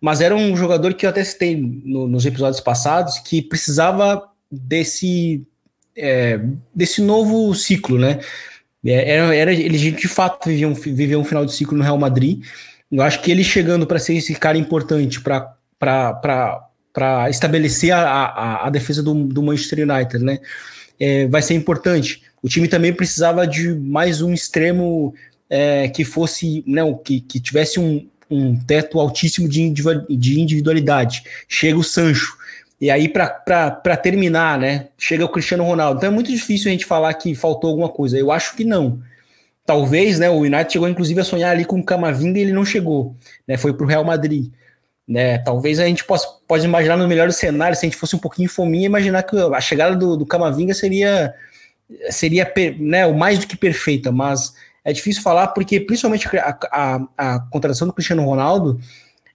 Mas 0.02 0.22
era 0.22 0.36
um 0.36 0.56
jogador 0.56 0.94
que 0.94 1.06
eu 1.06 1.10
até 1.10 1.24
citei 1.24 1.56
no, 1.58 2.08
nos 2.08 2.26
episódios 2.26 2.62
passados 2.62 3.20
que 3.20 3.42
precisava 3.42 4.30
desse 4.50 5.46
é, 5.96 6.40
desse 6.74 7.02
novo 7.02 7.54
ciclo, 7.54 8.00
né? 8.00 8.20
É, 8.86 9.16
era, 9.16 9.36
era, 9.36 9.54
ele 9.54 9.78
de 9.92 10.08
fato 10.08 10.48
vivia 10.48 10.68
um, 10.68 10.74
vivia 10.74 11.20
um 11.20 11.26
final 11.26 11.46
de 11.46 11.54
ciclo 11.54 11.78
no 11.78 11.84
Real 11.84 11.98
Madrid. 11.98 12.44
Eu 12.92 13.04
acho 13.04 13.22
que 13.22 13.30
ele 13.30 13.44
chegando 13.44 13.86
para 13.86 14.00
ser 14.00 14.16
esse 14.16 14.34
cara 14.36 14.58
importante 14.58 15.20
para 15.22 15.58
estabelecer 17.30 17.92
a, 17.92 18.02
a, 18.02 18.68
a, 18.68 18.70
defesa 18.70 19.04
do, 19.04 19.14
do 19.14 19.44
Manchester 19.44 19.88
United, 19.88 20.24
né? 20.24 20.40
É, 21.00 21.28
vai 21.28 21.42
ser 21.42 21.54
importante. 21.54 22.24
O 22.42 22.50
time 22.50 22.68
também 22.68 22.94
precisava 22.94 23.48
de 23.48 23.74
mais 23.74 24.22
um 24.22 24.34
extremo 24.34 25.14
é, 25.50 25.88
que 25.88 26.04
fosse, 26.04 26.64
não, 26.68 26.94
que, 26.94 27.22
que 27.22 27.40
tivesse 27.40 27.80
um, 27.80 28.08
um 28.30 28.56
teto 28.56 29.00
altíssimo 29.00 29.48
de 29.48 29.62
individualidade. 30.40 31.24
Chega 31.48 31.78
o 31.78 31.84
Sancho, 31.84 32.38
e 32.82 32.90
aí, 32.90 33.10
para 33.10 33.98
terminar, 34.02 34.58
né? 34.58 34.88
Chega 34.98 35.26
o 35.26 35.30
Cristiano 35.30 35.66
Ronaldo. 35.66 35.98
Então 35.98 36.10
é 36.10 36.14
muito 36.14 36.32
difícil 36.32 36.70
a 36.70 36.72
gente 36.72 36.86
falar 36.86 37.14
que 37.14 37.36
faltou 37.36 37.70
alguma 37.70 37.90
coisa. 37.90 38.18
Eu 38.18 38.32
acho 38.32 38.56
que 38.56 38.64
não. 38.64 39.02
Talvez, 39.66 40.18
né? 40.18 40.30
O 40.30 40.40
United 40.40 40.72
chegou 40.72 40.88
inclusive 40.88 41.20
a 41.20 41.26
sonhar 41.26 41.52
ali 41.52 41.66
com 41.66 41.80
o 41.80 41.84
Camavinga 41.84 42.40
e 42.40 42.42
ele 42.44 42.54
não 42.54 42.64
chegou, 42.64 43.16
né? 43.46 43.58
Foi 43.58 43.74
para 43.74 43.84
o 43.84 43.88
Real 43.88 44.06
Madrid. 44.06 44.50
Né, 45.10 45.40
talvez 45.40 45.80
a 45.80 45.88
gente 45.88 46.04
possa 46.04 46.28
pode 46.48 46.64
imaginar 46.64 46.96
no 46.96 47.08
melhor 47.08 47.32
cenário, 47.32 47.76
se 47.76 47.84
a 47.84 47.90
gente 47.90 47.98
fosse 47.98 48.16
um 48.16 48.20
pouquinho 48.20 48.48
fominha, 48.48 48.86
imaginar 48.86 49.24
que 49.24 49.36
a 49.36 49.60
chegada 49.60 49.96
do, 49.96 50.16
do 50.16 50.24
Camavinga 50.24 50.72
seria 50.76 51.34
seria 52.12 52.54
né, 52.78 53.08
o 53.08 53.18
mais 53.18 53.40
do 53.40 53.48
que 53.48 53.58
perfeita, 53.58 54.12
mas 54.12 54.54
é 54.86 54.94
difícil 54.94 55.24
falar 55.24 55.48
porque 55.48 55.80
principalmente 55.80 56.28
a, 56.38 56.60
a, 56.72 57.08
a 57.18 57.40
contratação 57.50 57.88
do 57.88 57.94
Cristiano 57.94 58.24
Ronaldo 58.24 58.80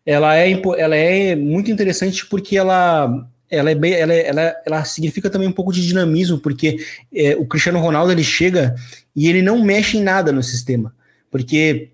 ela 0.07 0.37
é, 0.37 0.53
ela 0.79 0.95
é 0.95 1.35
muito 1.35 1.73
interessante 1.73 2.25
porque 2.25 2.57
ela 2.57 3.27
ela 3.51 3.71
é 3.71 3.75
bem, 3.75 3.95
ela, 3.95 4.15
ela, 4.15 4.57
ela 4.65 4.85
significa 4.85 5.29
também 5.29 5.49
um 5.49 5.53
pouco 5.53 5.73
de 5.73 5.85
dinamismo, 5.85 6.39
porque 6.39 6.85
é, 7.15 7.37
o 7.37 7.47
Cristiano 7.47 7.81
Ronaldo 7.81 8.13
ele 8.13 8.25
chega 8.25 8.75
e 9.15 9.29
ele 9.29 9.43
não 9.43 9.63
mexe 9.63 9.99
em 9.99 10.03
nada 10.03 10.33
no 10.33 10.43
sistema, 10.43 10.95
porque 11.31 11.94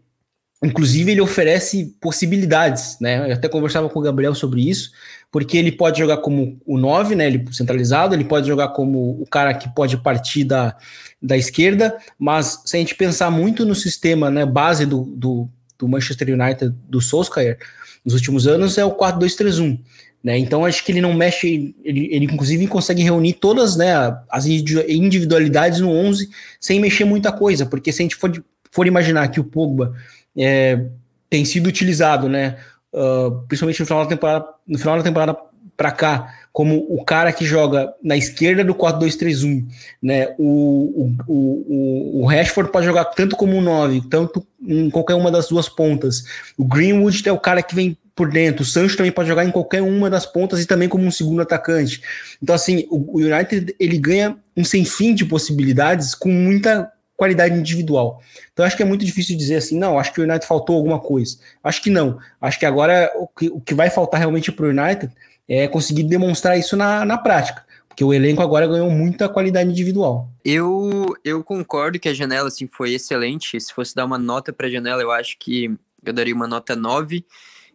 inclusive 0.63 1.13
ele 1.13 1.21
oferece 1.21 1.95
possibilidades, 2.01 2.99
né? 3.01 3.31
Eu 3.31 3.35
até 3.35 3.49
conversava 3.49 3.89
com 3.89 3.99
o 3.99 4.03
Gabriel 4.03 4.35
sobre 4.35 4.69
isso, 4.69 4.93
porque 5.31 5.57
ele 5.57 5.73
pode 5.73 5.99
jogar 5.99 6.19
como 6.19 6.61
o 6.67 6.77
9, 6.77 7.15
né? 7.15 7.27
Ele 7.27 7.45
centralizado, 7.53 8.15
ele 8.15 8.25
pode 8.25 8.47
jogar 8.47 8.69
como 8.69 9.21
o 9.21 9.27
cara 9.27 9.55
que 9.55 9.69
pode 9.75 9.97
partir 9.97 10.45
da, 10.45 10.77
da 11.23 11.37
esquerda, 11.37 11.97
mas 12.19 12.63
se 12.65 12.77
a 12.77 12.81
gente 12.81 12.95
pensar 12.95 13.31
muito 13.31 13.65
no 13.65 13.75
sistema, 13.75 14.31
né, 14.31 14.45
base 14.45 14.85
do, 14.85 15.05
do, 15.05 15.49
do 15.79 15.89
Manchester 15.89 16.29
United 16.29 16.75
do 16.89 17.01
Solskjaer, 17.01 17.59
nos 18.05 18.15
últimos 18.15 18.47
anos 18.47 18.77
é 18.79 18.85
o 18.85 18.93
4-2-3-1. 18.93 19.79
Né? 20.23 20.37
Então 20.39 20.67
acho 20.67 20.85
que 20.85 20.93
ele 20.93 21.01
não 21.01 21.15
mexe, 21.15 21.75
ele, 21.83 22.09
ele 22.13 22.27
inclusive 22.27 22.67
consegue 22.67 23.03
reunir 23.03 23.35
todas 23.35 23.77
né, 23.77 23.95
as 24.31 24.47
individualidades 24.47 25.81
no 25.81 25.91
11 25.91 26.29
sem 26.61 26.79
mexer 26.79 27.05
muita 27.05 27.33
coisa, 27.33 27.65
porque 27.65 27.91
se 27.91 28.03
a 28.03 28.05
gente 28.05 28.17
for, 28.17 28.31
for 28.71 28.87
imaginar 28.87 29.29
que 29.29 29.41
o 29.41 29.45
Pogba 29.45 29.95
é, 30.37 30.87
tem 31.29 31.45
sido 31.45 31.67
utilizado, 31.67 32.29
né, 32.29 32.57
uh, 32.93 33.43
principalmente 33.47 33.81
no 33.81 33.87
final 33.87 34.03
da 34.03 34.09
temporada, 34.09 34.47
no 34.67 34.79
final 34.79 34.97
da 34.97 35.03
temporada 35.03 35.37
para 35.77 35.93
cá, 35.93 36.35
como 36.53 36.87
o 36.91 37.05
cara 37.05 37.33
que 37.33 37.45
joga 37.47 37.95
na 38.03 38.17
esquerda 38.17 38.63
do 38.63 38.75
4-2-3-1, 38.75 39.67
né? 40.03 40.35
O, 40.37 41.15
o, 41.27 41.33
o, 41.33 42.21
o 42.21 42.27
Rashford 42.27 42.71
pode 42.71 42.85
jogar 42.85 43.07
tanto 43.07 43.35
como 43.35 43.57
um 43.57 43.63
9, 43.63 44.03
tanto 44.11 44.47
em 44.63 44.91
qualquer 44.91 45.15
uma 45.15 45.31
das 45.31 45.49
duas 45.49 45.71
pontas. 45.71 46.25
O 46.59 46.65
Greenwood 46.65 47.27
é 47.27 47.33
o 47.33 47.39
cara 47.39 47.63
que 47.63 47.75
vem 47.75 47.97
por 48.15 48.31
dentro. 48.31 48.63
O 48.63 48.67
Sancho 48.67 48.97
também 48.97 49.11
pode 49.11 49.31
jogar 49.31 49.47
em 49.47 49.51
qualquer 49.51 49.81
uma 49.81 50.11
das 50.11 50.27
pontas 50.27 50.61
e 50.61 50.67
também 50.67 50.87
como 50.87 51.05
um 51.05 51.11
segundo 51.11 51.41
atacante. 51.41 52.03
Então, 52.43 52.55
assim, 52.55 52.87
o, 52.91 53.19
United 53.19 53.75
ele 53.81 53.97
ganha 53.97 54.37
um 54.55 54.63
sem 54.63 54.85
fim 54.85 55.15
de 55.15 55.25
possibilidades 55.25 56.15
com 56.15 56.29
muita 56.29 56.93
qualidade 57.21 57.55
individual. 57.55 58.23
Então, 58.51 58.65
acho 58.65 58.75
que 58.75 58.83
é 58.83 58.87
muito 58.87 59.05
difícil 59.05 59.37
dizer 59.37 59.57
assim, 59.57 59.79
não, 59.79 59.99
acho 59.99 60.11
que 60.11 60.23
o 60.23 60.25
United 60.25 60.47
faltou 60.47 60.75
alguma 60.75 60.99
coisa. 60.99 61.37
Acho 61.63 61.83
que 61.83 61.91
não. 61.91 62.19
Acho 62.41 62.59
que 62.59 62.65
agora 62.65 63.13
o 63.15 63.29
que, 63.29 63.49
o 63.51 63.61
que 63.61 63.75
vai 63.75 63.91
faltar 63.91 64.21
realmente 64.21 64.51
para 64.51 64.65
o 64.65 64.71
United 64.71 65.13
é 65.47 65.69
conseguir 65.69 66.05
demonstrar 66.05 66.59
isso 66.59 66.79
na, 66.79 67.05
na 67.05 67.19
prática. 67.19 67.63
Porque 67.87 68.03
o 68.03 68.15
elenco 68.15 68.41
agora 68.41 68.67
ganhou 68.67 68.89
muita 68.91 69.29
qualidade 69.29 69.69
individual. 69.69 70.31
Eu, 70.43 71.15
eu 71.23 71.45
concordo 71.45 71.99
que 71.99 72.09
a 72.09 72.15
janela 72.15 72.49
assim, 72.49 72.67
foi 72.67 72.95
excelente. 72.95 73.61
Se 73.61 73.75
fosse 73.75 73.95
dar 73.95 74.07
uma 74.07 74.17
nota 74.17 74.51
para 74.51 74.67
a 74.67 74.71
janela, 74.71 75.03
eu 75.03 75.11
acho 75.11 75.37
que 75.39 75.71
eu 76.03 76.13
daria 76.15 76.35
uma 76.35 76.47
nota 76.47 76.75
9. 76.75 77.23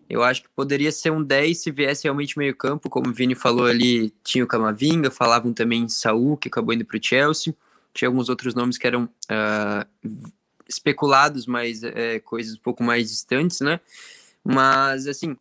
Eu 0.10 0.23
acho 0.23 0.41
que 0.41 0.49
poderia 0.55 0.91
ser 0.91 1.12
um 1.12 1.21
10 1.21 1.55
se 1.55 1.69
viesse 1.69 2.05
realmente 2.05 2.36
meio 2.36 2.55
campo, 2.55 2.89
como 2.89 3.10
o 3.10 3.13
Vini 3.13 3.36
falou 3.36 3.67
ali, 3.67 4.12
tinha 4.23 4.43
o 4.43 4.47
Camavinga, 4.47 5.12
falavam 5.12 5.53
também 5.53 5.84
em 5.84 5.89
Saul, 5.89 6.36
que 6.36 6.47
acabou 6.47 6.73
indo 6.73 6.86
para 6.86 6.97
o 6.97 7.03
Chelsea. 7.03 7.53
Tinha 7.95 8.10
alguns 8.10 8.27
outros 8.29 8.53
nomes 8.53 8.77
que 8.77 8.86
eram 8.86 9.05
uh, 9.05 10.31
especulados, 10.67 11.47
mas 11.47 11.81
é, 11.81 12.19
coisas 12.19 12.55
um 12.55 12.62
pouco 12.62 12.84
mais 12.84 13.10
distantes, 13.10 13.62
né? 13.62 13.79
Mas, 14.43 15.08
assim, 15.08 15.36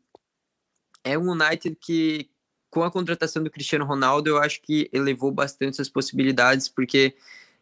é 1.03 1.19
um 1.19 1.33
United 1.33 1.77
que, 1.81 2.31
com 2.71 2.85
a 2.85 2.91
contratação 2.91 3.43
do 3.43 3.51
Cristiano 3.51 3.85
Ronaldo, 3.85 4.31
eu 4.31 4.39
acho 4.39 4.63
que 4.63 4.89
elevou 4.93 5.31
bastante 5.33 5.83
as 5.83 5.89
possibilidades, 5.89 6.69
porque 6.69 7.15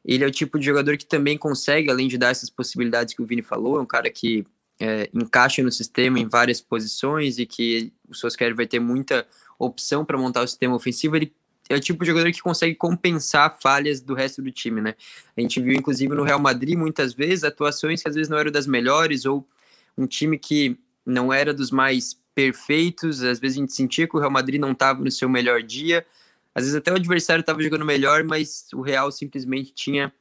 ele 0.04 0.24
é 0.24 0.26
o 0.26 0.30
tipo 0.30 0.58
de 0.58 0.66
jogador 0.66 0.96
que 0.96 1.06
também 1.06 1.38
consegue, 1.38 1.90
além 1.90 2.06
de 2.06 2.18
dar 2.18 2.30
essas 2.30 2.50
possibilidades 2.50 3.14
que 3.14 3.22
o 3.22 3.26
Vini 3.26 3.42
falou, 3.42 3.78
é 3.78 3.80
um 3.80 3.86
cara 3.86 4.10
que 4.10 4.46
é, 4.78 5.08
encaixa 5.14 5.62
no 5.62 5.72
sistema 5.72 6.18
em 6.18 6.26
várias 6.26 6.60
posições 6.60 7.38
e 7.38 7.46
que 7.46 7.92
o 8.08 8.14
Solskjaer 8.14 8.54
vai 8.54 8.66
ter 8.66 8.78
muita 8.78 9.26
opção 9.58 10.04
para 10.04 10.18
montar 10.18 10.42
o 10.42 10.46
sistema 10.46 10.74
ofensivo, 10.74 11.16
ele 11.16 11.32
é 11.68 11.74
o 11.74 11.80
tipo 11.80 12.04
de 12.04 12.10
jogador 12.10 12.30
que 12.32 12.40
consegue 12.40 12.74
compensar 12.74 13.58
falhas 13.62 14.00
do 14.00 14.14
resto 14.14 14.42
do 14.42 14.50
time, 14.50 14.80
né? 14.80 14.94
A 15.36 15.40
gente 15.40 15.60
viu, 15.60 15.74
inclusive, 15.74 16.14
no 16.14 16.22
Real 16.22 16.38
Madrid, 16.38 16.76
muitas 16.76 17.14
vezes, 17.14 17.44
atuações 17.44 18.02
que 18.02 18.08
às 18.08 18.14
vezes 18.14 18.28
não 18.28 18.38
eram 18.38 18.50
das 18.50 18.66
melhores, 18.66 19.24
ou 19.24 19.46
um 19.96 20.06
time 20.06 20.38
que 20.38 20.78
não 21.04 21.32
era 21.32 21.52
dos 21.52 21.70
mais 21.70 22.18
perfeitos, 22.34 23.22
às 23.22 23.38
vezes 23.38 23.58
a 23.58 23.60
gente 23.60 23.74
sentia 23.74 24.08
que 24.08 24.16
o 24.16 24.18
Real 24.18 24.30
Madrid 24.30 24.60
não 24.60 24.72
estava 24.72 25.02
no 25.02 25.10
seu 25.10 25.28
melhor 25.28 25.62
dia, 25.62 26.06
às 26.54 26.64
vezes 26.64 26.76
até 26.76 26.90
o 26.90 26.96
adversário 26.96 27.40
estava 27.40 27.62
jogando 27.62 27.84
melhor, 27.84 28.24
mas 28.24 28.66
o 28.74 28.80
Real 28.80 29.10
simplesmente 29.10 29.72
tinha 29.74 30.12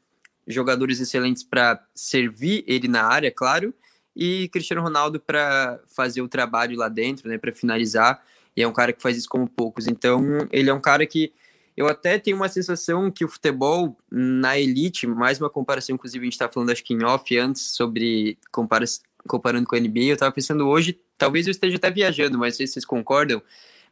jogadores 0.48 1.00
excelentes 1.00 1.44
para 1.44 1.86
servir 1.94 2.64
ele 2.68 2.88
na 2.88 3.04
área, 3.04 3.32
claro, 3.32 3.74
e 4.16 4.50
Cristiano 4.50 4.82
Ronaldo 4.82 5.20
para 5.20 5.80
fazer 5.88 6.22
o 6.22 6.28
trabalho 6.28 6.78
lá 6.78 6.90
dentro, 6.90 7.30
né, 7.30 7.38
para 7.38 7.54
finalizar. 7.54 8.22
E 8.56 8.62
é 8.62 8.68
um 8.68 8.74
cara 8.74 8.94
que 8.94 9.02
faz 9.02 9.18
isso 9.18 9.30
como 9.30 9.48
poucos. 9.48 9.88
Então, 9.88 10.24
ele 10.52 10.70
é 10.70 10.74
um 10.74 10.82
cara 10.82 11.06
que 11.06 11.34
eu 11.76 11.88
até 11.88 12.20
tenho 12.20 12.38
uma 12.38 12.50
sensação 12.50 13.10
que 13.10 13.24
o 13.24 13.28
futebol 13.28 13.98
na 14.12 14.60
elite, 14.60 15.08
mais 15.08 15.40
uma 15.40 15.50
comparação, 15.50 15.96
inclusive 15.96 16.22
a 16.22 16.26
gente 16.26 16.34
estava 16.34 16.52
falando 16.52 16.70
acho 16.70 16.84
que 16.84 16.94
em 16.94 17.04
off 17.04 17.38
antes 17.38 17.62
sobre 17.62 18.38
compara 18.52 18.86
comparando 19.28 19.68
com 19.68 19.76
a 19.76 19.80
NBA, 19.80 20.06
eu 20.06 20.14
estava 20.16 20.32
pensando 20.32 20.68
hoje, 20.68 21.00
talvez 21.18 21.46
eu 21.46 21.52
esteja 21.52 21.78
até 21.78 21.92
viajando, 21.92 22.38
mas 22.38 22.56
se 22.56 22.66
vocês 22.66 22.84
concordam, 22.84 23.42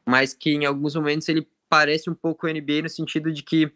mas 0.06 0.34
que 0.34 0.50
em 0.50 0.66
alguns 0.66 0.96
momentos 0.96 1.30
ele 1.30 1.48
parece 1.70 2.10
um 2.10 2.16
pouco 2.16 2.48
o 2.48 2.50
NBA 2.52 2.82
no 2.82 2.90
sentido 2.90 3.32
de 3.32 3.44
que 3.44 3.72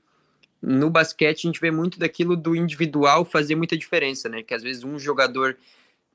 no 0.61 0.89
basquete 0.89 1.45
a 1.45 1.47
gente 1.47 1.61
vê 1.61 1.69
muito 1.69 1.99
daquilo 1.99 2.35
do 2.35 2.55
individual 2.55 3.23
fazer 3.23 3.55
muita 3.55 3.77
diferença, 3.77 4.27
né? 4.29 4.41
Que 4.41 4.53
às 4.53 4.63
vezes 4.63 4.83
um 4.83 4.97
jogador 4.97 5.57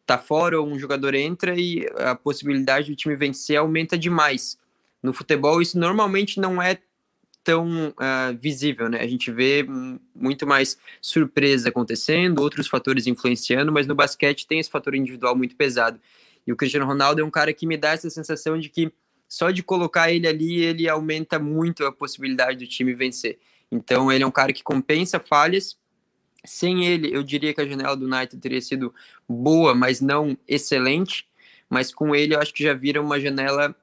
tá 0.08 0.16
fora 0.16 0.58
ou 0.58 0.66
um 0.66 0.78
jogador 0.78 1.14
entra 1.14 1.54
e 1.54 1.86
a 1.98 2.14
possibilidade 2.14 2.90
do 2.90 2.96
time 2.96 3.14
vencer 3.14 3.58
aumenta 3.58 3.98
demais. 3.98 4.58
No 5.02 5.12
futebol, 5.12 5.60
isso 5.60 5.78
normalmente 5.78 6.40
não 6.40 6.62
é 6.62 6.78
tão 7.44 7.90
uh, 7.90 8.36
visível, 8.40 8.88
né? 8.88 9.00
A 9.00 9.06
gente 9.06 9.30
vê 9.30 9.66
muito 10.14 10.46
mais 10.46 10.78
surpresa 11.00 11.68
acontecendo, 11.68 12.40
outros 12.40 12.66
fatores 12.66 13.06
influenciando, 13.06 13.70
mas 13.70 13.86
no 13.86 13.94
basquete 13.94 14.46
tem 14.46 14.58
esse 14.58 14.70
fator 14.70 14.94
individual 14.94 15.36
muito 15.36 15.54
pesado. 15.54 16.00
E 16.46 16.52
o 16.52 16.56
Cristiano 16.56 16.86
Ronaldo 16.86 17.20
é 17.20 17.24
um 17.24 17.30
cara 17.30 17.52
que 17.52 17.66
me 17.66 17.76
dá 17.76 17.90
essa 17.90 18.08
sensação 18.08 18.58
de 18.58 18.70
que 18.70 18.90
só 19.28 19.50
de 19.50 19.62
colocar 19.62 20.10
ele 20.10 20.26
ali, 20.26 20.62
ele 20.62 20.88
aumenta 20.88 21.38
muito 21.38 21.84
a 21.84 21.92
possibilidade 21.92 22.64
do 22.64 22.66
time 22.66 22.94
vencer. 22.94 23.38
Então, 23.70 24.10
ele 24.10 24.24
é 24.24 24.26
um 24.26 24.30
cara 24.30 24.54
que 24.54 24.62
compensa 24.62 25.20
falhas 25.20 25.76
sem 26.48 26.86
ele, 26.86 27.14
eu 27.14 27.22
diria 27.22 27.52
que 27.52 27.60
a 27.60 27.66
janela 27.66 27.96
do 27.96 28.06
United 28.06 28.36
teria 28.40 28.60
sido 28.60 28.94
boa, 29.28 29.74
mas 29.74 30.00
não 30.00 30.36
excelente. 30.46 31.26
Mas 31.68 31.92
com 31.92 32.14
ele, 32.14 32.34
eu 32.34 32.40
acho 32.40 32.52
que 32.52 32.64
já 32.64 32.74
vira 32.74 33.00
uma 33.00 33.20
janela 33.20 33.74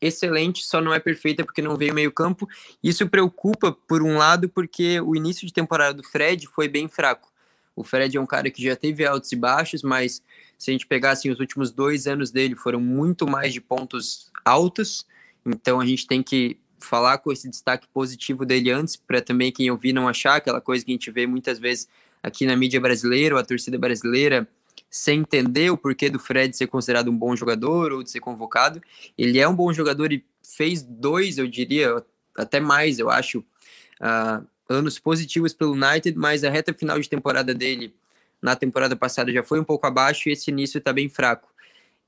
excelente, 0.00 0.64
só 0.64 0.80
não 0.80 0.94
é 0.94 1.00
perfeita 1.00 1.44
porque 1.44 1.60
não 1.60 1.76
veio 1.76 1.94
meio 1.94 2.12
campo. 2.12 2.48
Isso 2.82 3.08
preocupa, 3.08 3.72
por 3.72 4.02
um 4.02 4.16
lado, 4.16 4.48
porque 4.48 5.00
o 5.00 5.16
início 5.16 5.46
de 5.46 5.52
temporada 5.52 5.94
do 5.94 6.04
Fred 6.04 6.46
foi 6.46 6.68
bem 6.68 6.88
fraco. 6.88 7.32
O 7.74 7.84
Fred 7.84 8.16
é 8.16 8.20
um 8.20 8.26
cara 8.26 8.50
que 8.50 8.62
já 8.62 8.76
teve 8.76 9.04
altos 9.04 9.30
e 9.32 9.36
baixos, 9.36 9.82
mas 9.82 10.22
se 10.56 10.70
a 10.70 10.72
gente 10.72 10.86
pegar 10.86 11.12
assim, 11.12 11.30
os 11.30 11.40
últimos 11.40 11.70
dois 11.70 12.06
anos 12.06 12.30
dele 12.30 12.54
foram 12.54 12.80
muito 12.80 13.26
mais 13.26 13.52
de 13.52 13.60
pontos 13.60 14.30
altos. 14.44 15.06
Então 15.46 15.80
a 15.80 15.86
gente 15.86 16.06
tem 16.06 16.22
que 16.22 16.58
falar 16.78 17.18
com 17.18 17.32
esse 17.32 17.48
destaque 17.48 17.86
positivo 17.88 18.44
dele 18.44 18.70
antes, 18.70 18.96
para 18.96 19.20
também 19.20 19.52
quem 19.52 19.70
ouvir 19.70 19.92
não 19.92 20.08
achar 20.08 20.36
aquela 20.36 20.60
coisa 20.60 20.84
que 20.84 20.90
a 20.90 20.94
gente 20.94 21.10
vê 21.10 21.26
muitas 21.26 21.58
vezes 21.58 21.88
aqui 22.22 22.46
na 22.46 22.56
mídia 22.56 22.80
brasileira 22.80 23.34
ou 23.34 23.40
a 23.40 23.44
torcida 23.44 23.78
brasileira 23.78 24.48
sem 24.90 25.20
entender 25.20 25.70
o 25.70 25.76
porquê 25.76 26.08
do 26.08 26.18
Fred 26.18 26.56
ser 26.56 26.66
considerado 26.66 27.10
um 27.10 27.16
bom 27.16 27.36
jogador 27.36 27.92
ou 27.92 28.02
de 28.02 28.10
ser 28.10 28.20
convocado. 28.20 28.80
Ele 29.16 29.38
é 29.38 29.46
um 29.46 29.54
bom 29.54 29.72
jogador 29.72 30.12
e 30.12 30.24
fez 30.42 30.82
dois, 30.82 31.38
eu 31.38 31.46
diria, 31.46 32.02
até 32.36 32.58
mais, 32.58 32.98
eu 32.98 33.10
acho, 33.10 33.40
uh, 33.40 34.46
anos 34.68 34.98
positivos 34.98 35.52
pelo 35.52 35.72
United, 35.72 36.16
mas 36.16 36.44
a 36.44 36.50
reta 36.50 36.72
final 36.72 36.98
de 36.98 37.08
temporada 37.08 37.54
dele 37.54 37.94
na 38.40 38.54
temporada 38.54 38.94
passada 38.96 39.32
já 39.32 39.42
foi 39.42 39.60
um 39.60 39.64
pouco 39.64 39.86
abaixo 39.86 40.28
e 40.28 40.32
esse 40.32 40.50
início 40.50 40.78
está 40.78 40.92
bem 40.92 41.08
fraco. 41.08 41.48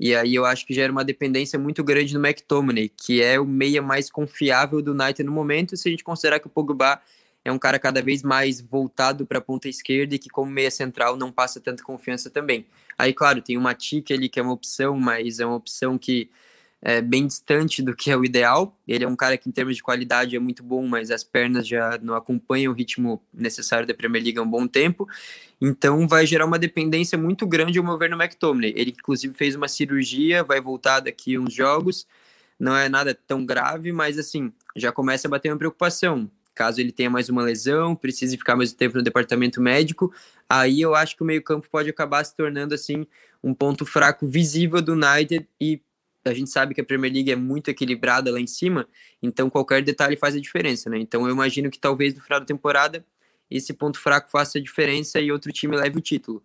E 0.00 0.16
aí 0.16 0.34
eu 0.34 0.46
acho 0.46 0.66
que 0.66 0.72
gera 0.72 0.90
uma 0.90 1.04
dependência 1.04 1.58
muito 1.58 1.84
grande 1.84 2.14
do 2.14 2.18
McTominay, 2.18 2.88
que 2.88 3.22
é 3.22 3.38
o 3.38 3.44
meia 3.44 3.82
mais 3.82 4.10
confiável 4.10 4.80
do 4.80 4.92
United 4.92 5.22
no 5.22 5.30
momento, 5.30 5.76
se 5.76 5.86
a 5.86 5.90
gente 5.90 6.02
considerar 6.02 6.40
que 6.40 6.46
o 6.46 6.50
Pogba 6.50 6.98
é 7.44 7.52
um 7.52 7.58
cara 7.58 7.78
cada 7.78 8.00
vez 8.00 8.22
mais 8.22 8.62
voltado 8.62 9.26
para 9.26 9.36
a 9.36 9.42
ponta 9.42 9.68
esquerda 9.68 10.14
e 10.14 10.18
que 10.18 10.30
como 10.30 10.50
meia 10.50 10.70
central 10.70 11.18
não 11.18 11.30
passa 11.30 11.60
tanta 11.60 11.84
confiança 11.84 12.30
também. 12.30 12.66
Aí, 12.96 13.12
claro, 13.12 13.42
tem 13.42 13.58
o 13.58 13.60
Matic 13.60 14.10
ali 14.10 14.30
que 14.30 14.40
é 14.40 14.42
uma 14.42 14.54
opção, 14.54 14.96
mas 14.98 15.38
é 15.38 15.44
uma 15.44 15.56
opção 15.56 15.98
que 15.98 16.30
é, 16.82 17.00
bem 17.00 17.26
distante 17.26 17.82
do 17.82 17.94
que 17.94 18.10
é 18.10 18.16
o 18.16 18.24
ideal. 18.24 18.76
Ele 18.88 19.04
é 19.04 19.08
um 19.08 19.16
cara 19.16 19.36
que, 19.36 19.48
em 19.48 19.52
termos 19.52 19.76
de 19.76 19.82
qualidade, 19.82 20.34
é 20.34 20.38
muito 20.38 20.62
bom, 20.62 20.86
mas 20.86 21.10
as 21.10 21.22
pernas 21.22 21.66
já 21.66 21.98
não 22.02 22.14
acompanham 22.14 22.72
o 22.72 22.74
ritmo 22.74 23.22
necessário 23.32 23.86
da 23.86 23.94
Premier 23.94 24.22
League 24.22 24.38
há 24.38 24.42
um 24.42 24.50
bom 24.50 24.66
tempo. 24.66 25.08
Então, 25.60 26.08
vai 26.08 26.26
gerar 26.26 26.46
uma 26.46 26.58
dependência 26.58 27.18
muito 27.18 27.46
grande, 27.46 27.78
ao 27.78 27.84
meu 27.84 27.98
ver, 27.98 28.08
no 28.08 28.20
McTominay. 28.20 28.72
Ele, 28.76 28.94
inclusive, 28.98 29.34
fez 29.34 29.54
uma 29.54 29.68
cirurgia, 29.68 30.42
vai 30.42 30.60
voltar 30.60 31.00
daqui 31.00 31.38
uns 31.38 31.52
jogos. 31.52 32.06
Não 32.58 32.76
é 32.76 32.88
nada 32.88 33.14
tão 33.14 33.44
grave, 33.44 33.92
mas, 33.92 34.18
assim, 34.18 34.52
já 34.74 34.90
começa 34.90 35.28
a 35.28 35.30
bater 35.30 35.50
uma 35.50 35.58
preocupação. 35.58 36.30
Caso 36.54 36.80
ele 36.80 36.92
tenha 36.92 37.08
mais 37.08 37.28
uma 37.28 37.42
lesão, 37.42 37.94
precise 37.94 38.36
ficar 38.36 38.56
mais 38.56 38.72
tempo 38.72 38.96
no 38.96 39.02
departamento 39.02 39.60
médico, 39.62 40.12
aí 40.48 40.80
eu 40.80 40.94
acho 40.94 41.16
que 41.16 41.22
o 41.22 41.24
meio-campo 41.24 41.68
pode 41.70 41.88
acabar 41.88 42.22
se 42.24 42.36
tornando, 42.36 42.74
assim, 42.74 43.06
um 43.42 43.54
ponto 43.54 43.86
fraco 43.86 44.26
visível 44.26 44.82
do 44.82 44.92
United 44.92 45.48
e 45.60 45.80
a 46.24 46.34
gente 46.34 46.50
sabe 46.50 46.74
que 46.74 46.80
a 46.80 46.84
Premier 46.84 47.12
League 47.12 47.30
é 47.30 47.36
muito 47.36 47.70
equilibrada 47.70 48.30
lá 48.30 48.40
em 48.40 48.46
cima, 48.46 48.86
então 49.22 49.48
qualquer 49.48 49.82
detalhe 49.82 50.16
faz 50.16 50.34
a 50.34 50.40
diferença, 50.40 50.90
né? 50.90 50.98
Então 50.98 51.26
eu 51.26 51.32
imagino 51.32 51.70
que 51.70 51.78
talvez 51.78 52.14
no 52.14 52.20
final 52.20 52.40
da 52.40 52.46
temporada 52.46 53.04
esse 53.50 53.72
ponto 53.72 53.98
fraco 53.98 54.30
faça 54.30 54.58
a 54.58 54.62
diferença 54.62 55.20
e 55.20 55.32
outro 55.32 55.52
time 55.52 55.76
leve 55.76 55.98
o 55.98 56.00
título. 56.00 56.42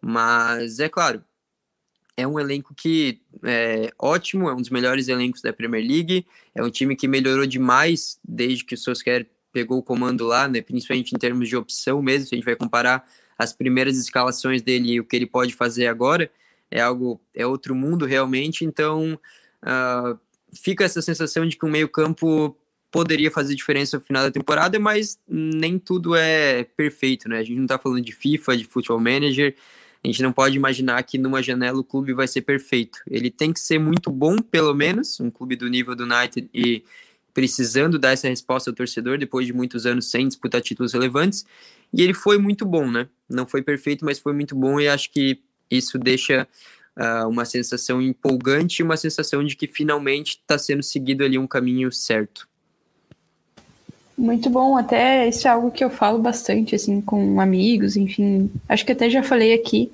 Mas 0.00 0.80
é 0.80 0.88
claro, 0.88 1.24
é 2.16 2.26
um 2.26 2.38
elenco 2.38 2.74
que 2.74 3.20
é 3.44 3.92
ótimo, 3.98 4.48
é 4.48 4.54
um 4.54 4.60
dos 4.60 4.70
melhores 4.70 5.08
elencos 5.08 5.40
da 5.40 5.52
Premier 5.52 5.86
League, 5.86 6.26
é 6.54 6.62
um 6.62 6.70
time 6.70 6.94
que 6.94 7.08
melhorou 7.08 7.46
demais 7.46 8.18
desde 8.22 8.64
que 8.64 8.74
o 8.74 8.78
Solskjaer 8.78 9.26
pegou 9.52 9.78
o 9.78 9.82
comando 9.82 10.24
lá, 10.24 10.48
né? 10.48 10.60
Principalmente 10.60 11.14
em 11.14 11.18
termos 11.18 11.48
de 11.48 11.56
opção 11.56 12.02
mesmo, 12.02 12.26
se 12.26 12.34
a 12.34 12.36
gente 12.36 12.44
vai 12.44 12.56
comparar 12.56 13.06
as 13.38 13.52
primeiras 13.52 13.96
escalações 13.96 14.62
dele 14.62 14.92
e 14.92 15.00
o 15.00 15.04
que 15.04 15.16
ele 15.16 15.26
pode 15.26 15.54
fazer 15.54 15.86
agora 15.86 16.30
é 16.72 16.80
algo, 16.80 17.20
é 17.34 17.46
outro 17.46 17.74
mundo 17.74 18.06
realmente, 18.06 18.64
então 18.64 19.18
uh, 19.62 20.18
fica 20.52 20.84
essa 20.84 21.02
sensação 21.02 21.46
de 21.46 21.56
que 21.56 21.66
o 21.66 21.70
meio 21.70 21.88
campo 21.88 22.56
poderia 22.90 23.30
fazer 23.30 23.54
diferença 23.54 23.98
no 23.98 24.04
final 24.04 24.22
da 24.22 24.30
temporada, 24.30 24.78
mas 24.78 25.18
nem 25.28 25.78
tudo 25.78 26.14
é 26.16 26.64
perfeito, 26.64 27.28
né? 27.28 27.38
A 27.38 27.42
gente 27.42 27.58
não 27.58 27.66
tá 27.66 27.78
falando 27.78 28.02
de 28.02 28.12
FIFA, 28.12 28.56
de 28.56 28.64
Football 28.64 29.00
Manager, 29.00 29.54
a 30.04 30.06
gente 30.06 30.22
não 30.22 30.32
pode 30.32 30.56
imaginar 30.56 31.02
que 31.04 31.16
numa 31.16 31.42
janela 31.42 31.78
o 31.78 31.84
clube 31.84 32.12
vai 32.12 32.26
ser 32.26 32.42
perfeito. 32.42 32.98
Ele 33.06 33.30
tem 33.30 33.52
que 33.52 33.60
ser 33.60 33.78
muito 33.78 34.10
bom, 34.10 34.36
pelo 34.38 34.74
menos, 34.74 35.20
um 35.20 35.30
clube 35.30 35.56
do 35.56 35.68
nível 35.68 35.94
do 35.94 36.04
United 36.04 36.50
e 36.52 36.82
precisando 37.32 37.98
dar 37.98 38.10
essa 38.10 38.28
resposta 38.28 38.70
ao 38.70 38.74
torcedor 38.74 39.16
depois 39.16 39.46
de 39.46 39.52
muitos 39.52 39.86
anos 39.86 40.10
sem 40.10 40.26
disputar 40.26 40.60
títulos 40.60 40.92
relevantes. 40.92 41.46
E 41.92 42.02
ele 42.02 42.14
foi 42.14 42.36
muito 42.36 42.66
bom, 42.66 42.90
né? 42.90 43.08
Não 43.28 43.46
foi 43.46 43.62
perfeito, 43.62 44.04
mas 44.04 44.18
foi 44.18 44.32
muito 44.32 44.54
bom 44.54 44.80
e 44.80 44.88
acho 44.88 45.10
que 45.10 45.40
isso 45.76 45.98
deixa 45.98 46.46
uh, 46.96 47.28
uma 47.28 47.44
sensação 47.44 48.00
empolgante 48.00 48.80
e 48.80 48.82
uma 48.82 48.96
sensação 48.96 49.44
de 49.44 49.56
que 49.56 49.66
finalmente 49.66 50.38
está 50.40 50.58
sendo 50.58 50.82
seguido 50.82 51.24
ali 51.24 51.38
um 51.38 51.46
caminho 51.46 51.90
certo. 51.90 52.48
Muito 54.16 54.50
bom, 54.50 54.76
até 54.76 55.26
isso 55.26 55.48
é 55.48 55.50
algo 55.50 55.70
que 55.70 55.82
eu 55.82 55.90
falo 55.90 56.18
bastante, 56.18 56.74
assim, 56.74 57.00
com 57.00 57.40
amigos, 57.40 57.96
enfim, 57.96 58.50
acho 58.68 58.84
que 58.84 58.92
até 58.92 59.08
já 59.08 59.22
falei 59.22 59.54
aqui, 59.54 59.90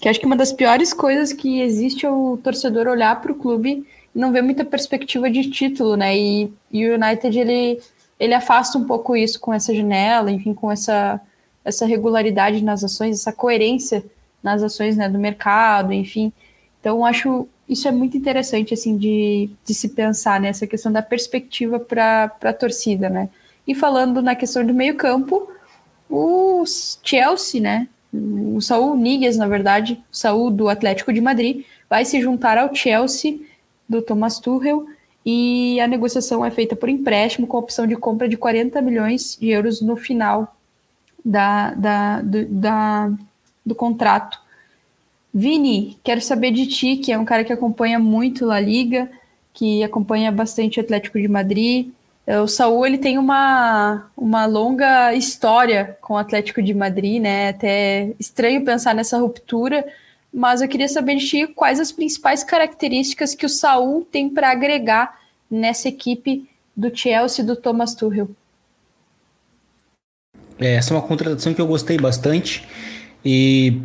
que 0.00 0.08
acho 0.08 0.20
que 0.20 0.26
uma 0.26 0.36
das 0.36 0.52
piores 0.52 0.92
coisas 0.94 1.32
que 1.32 1.60
existe 1.60 2.06
é 2.06 2.10
o 2.10 2.38
torcedor 2.42 2.86
olhar 2.86 3.20
para 3.20 3.32
o 3.32 3.34
clube 3.34 3.84
e 4.14 4.18
não 4.18 4.32
ver 4.32 4.42
muita 4.42 4.64
perspectiva 4.64 5.28
de 5.28 5.50
título, 5.50 5.96
né, 5.96 6.16
e, 6.16 6.52
e 6.70 6.88
o 6.88 6.94
United, 6.94 7.38
ele, 7.38 7.80
ele 8.18 8.32
afasta 8.32 8.78
um 8.78 8.84
pouco 8.84 9.16
isso 9.16 9.40
com 9.40 9.52
essa 9.52 9.74
janela, 9.74 10.30
enfim, 10.30 10.54
com 10.54 10.70
essa, 10.70 11.20
essa 11.64 11.84
regularidade 11.84 12.62
nas 12.62 12.84
ações, 12.84 13.18
essa 13.18 13.32
coerência 13.32 14.04
nas 14.42 14.62
ações 14.62 14.96
né, 14.96 15.08
do 15.08 15.18
mercado, 15.18 15.92
enfim. 15.92 16.32
Então, 16.80 17.04
acho 17.04 17.48
isso 17.68 17.88
é 17.88 17.92
muito 17.92 18.16
interessante, 18.16 18.74
assim, 18.74 18.96
de, 18.96 19.48
de 19.64 19.74
se 19.74 19.90
pensar 19.90 20.40
nessa 20.40 20.66
questão 20.66 20.92
da 20.92 21.00
perspectiva 21.00 21.78
para 21.78 22.30
a 22.42 22.52
torcida, 22.52 23.08
né? 23.08 23.28
E 23.66 23.74
falando 23.74 24.20
na 24.20 24.34
questão 24.34 24.64
do 24.64 24.74
meio 24.74 24.96
campo, 24.96 25.48
o 26.10 26.64
Chelsea, 27.02 27.60
né? 27.60 27.88
O 28.12 28.60
Saul 28.60 28.96
Níguez, 28.96 29.36
na 29.36 29.46
verdade, 29.46 30.02
o 30.12 30.16
Saul 30.16 30.50
do 30.50 30.68
Atlético 30.68 31.12
de 31.12 31.20
Madrid, 31.20 31.64
vai 31.88 32.04
se 32.04 32.20
juntar 32.20 32.58
ao 32.58 32.74
Chelsea 32.74 33.38
do 33.88 34.02
Thomas 34.02 34.38
Tuchel 34.38 34.86
e 35.24 35.80
a 35.80 35.86
negociação 35.86 36.44
é 36.44 36.50
feita 36.50 36.74
por 36.74 36.88
empréstimo 36.88 37.46
com 37.46 37.56
opção 37.56 37.86
de 37.86 37.96
compra 37.96 38.28
de 38.28 38.36
40 38.36 38.82
milhões 38.82 39.36
de 39.40 39.48
euros 39.48 39.80
no 39.80 39.96
final 39.96 40.56
da, 41.24 41.72
da, 41.74 42.20
do, 42.20 42.44
da, 42.46 43.10
do 43.64 43.74
contrato. 43.74 44.40
Vini, 45.32 45.98
quero 46.04 46.20
saber 46.20 46.50
de 46.50 46.66
ti, 46.66 46.96
que 46.96 47.12
é 47.12 47.18
um 47.18 47.24
cara 47.24 47.44
que 47.44 47.52
acompanha 47.52 47.98
muito 47.98 48.44
La 48.44 48.60
Liga, 48.60 49.10
que 49.54 49.82
acompanha 49.82 50.30
bastante 50.30 50.78
o 50.78 50.82
Atlético 50.82 51.18
de 51.18 51.28
Madrid. 51.28 51.88
É, 52.26 52.38
o 52.40 52.46
Saul 52.46 52.86
ele 52.86 52.98
tem 52.98 53.18
uma, 53.18 54.06
uma 54.16 54.46
longa 54.46 55.14
história 55.14 55.96
com 56.00 56.14
o 56.14 56.18
Atlético 56.18 56.62
de 56.62 56.74
Madrid, 56.74 57.20
né? 57.20 57.48
Até 57.48 58.12
estranho 58.18 58.64
pensar 58.64 58.94
nessa 58.94 59.18
ruptura, 59.18 59.84
mas 60.32 60.60
eu 60.60 60.68
queria 60.68 60.88
saber 60.88 61.16
de 61.16 61.26
ti 61.26 61.46
quais 61.46 61.80
as 61.80 61.90
principais 61.90 62.44
características 62.44 63.34
que 63.34 63.46
o 63.46 63.48
Saul 63.48 64.06
tem 64.10 64.28
para 64.28 64.50
agregar 64.50 65.18
nessa 65.50 65.88
equipe 65.88 66.48
do 66.76 66.94
Chelsea 66.94 67.44
do 67.44 67.56
Thomas 67.56 67.94
Tuchel. 67.94 68.28
É, 70.58 70.74
essa 70.74 70.94
é 70.94 70.96
uma 70.96 71.06
contratação 71.06 71.52
que 71.52 71.60
eu 71.60 71.66
gostei 71.66 71.98
bastante. 71.98 72.66
E 73.24 73.80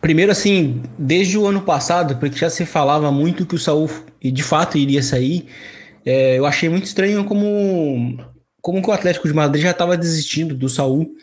primeiro, 0.00 0.32
assim, 0.32 0.82
desde 0.98 1.38
o 1.38 1.46
ano 1.46 1.62
passado, 1.62 2.16
porque 2.16 2.38
já 2.38 2.50
se 2.50 2.64
falava 2.66 3.10
muito 3.10 3.46
que 3.46 3.54
o 3.54 3.58
Saul 3.58 3.88
de 4.22 4.42
fato 4.42 4.76
iria 4.76 5.02
sair, 5.02 5.46
é, 6.04 6.38
eu 6.38 6.46
achei 6.46 6.68
muito 6.68 6.84
estranho 6.84 7.24
como, 7.24 8.18
como 8.60 8.82
que 8.82 8.88
o 8.88 8.92
Atlético 8.92 9.26
de 9.26 9.34
Madrid 9.34 9.64
já 9.64 9.72
estava 9.72 9.96
desistindo 9.96 10.54
do 10.54 10.68
Saul. 10.68 11.14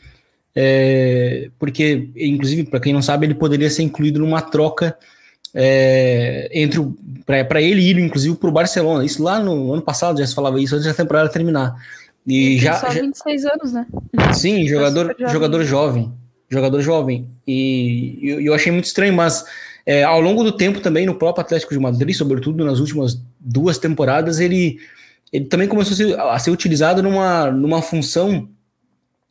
É, 0.55 1.49
porque, 1.57 2.09
inclusive, 2.15 2.65
para 2.65 2.79
quem 2.79 2.93
não 2.93 3.01
sabe, 3.01 3.25
ele 3.25 3.33
poderia 3.33 3.69
ser 3.69 3.83
incluído 3.83 4.19
numa 4.19 4.41
troca 4.41 4.95
é, 5.53 6.49
entre 6.53 6.79
para 7.25 7.61
ele 7.61 7.81
ir, 7.81 7.97
inclusive, 7.97 8.35
para 8.35 8.49
o 8.49 8.53
Barcelona. 8.53 9.05
Isso 9.05 9.23
lá 9.23 9.39
no 9.39 9.73
ano 9.73 9.81
passado 9.81 10.19
já 10.19 10.27
se 10.27 10.35
falava 10.35 10.59
isso 10.59 10.75
antes 10.75 10.87
da 10.87 10.93
temporada 10.93 11.29
terminar. 11.29 11.75
E, 12.27 12.55
e 12.55 12.59
já, 12.59 12.75
só 12.75 12.89
26 12.89 13.41
já, 13.41 13.53
anos, 13.53 13.73
né? 13.73 13.85
Sim, 14.33 14.67
jogador, 14.67 15.15
jovem. 15.17 15.33
jogador 15.33 15.63
jovem. 15.63 16.13
Jogador 16.53 16.81
jovem. 16.81 17.27
E 17.47 18.19
eu, 18.21 18.41
eu 18.41 18.53
achei 18.53 18.71
muito 18.71 18.85
estranho, 18.85 19.13
mas 19.13 19.43
é, 19.85 20.03
ao 20.03 20.21
longo 20.21 20.43
do 20.43 20.51
tempo 20.51 20.79
também, 20.79 21.05
no 21.05 21.15
próprio 21.15 21.41
Atlético 21.41 21.73
de 21.73 21.79
Madrid, 21.79 22.15
sobretudo 22.15 22.63
nas 22.63 22.79
últimas 22.79 23.19
duas 23.39 23.77
temporadas, 23.77 24.39
ele, 24.39 24.79
ele 25.31 25.45
também 25.45 25.67
começou 25.67 25.93
a 25.93 25.97
ser, 25.97 26.19
a 26.19 26.39
ser 26.39 26.51
utilizado 26.51 27.03
numa, 27.03 27.51
numa 27.51 27.81
função 27.81 28.47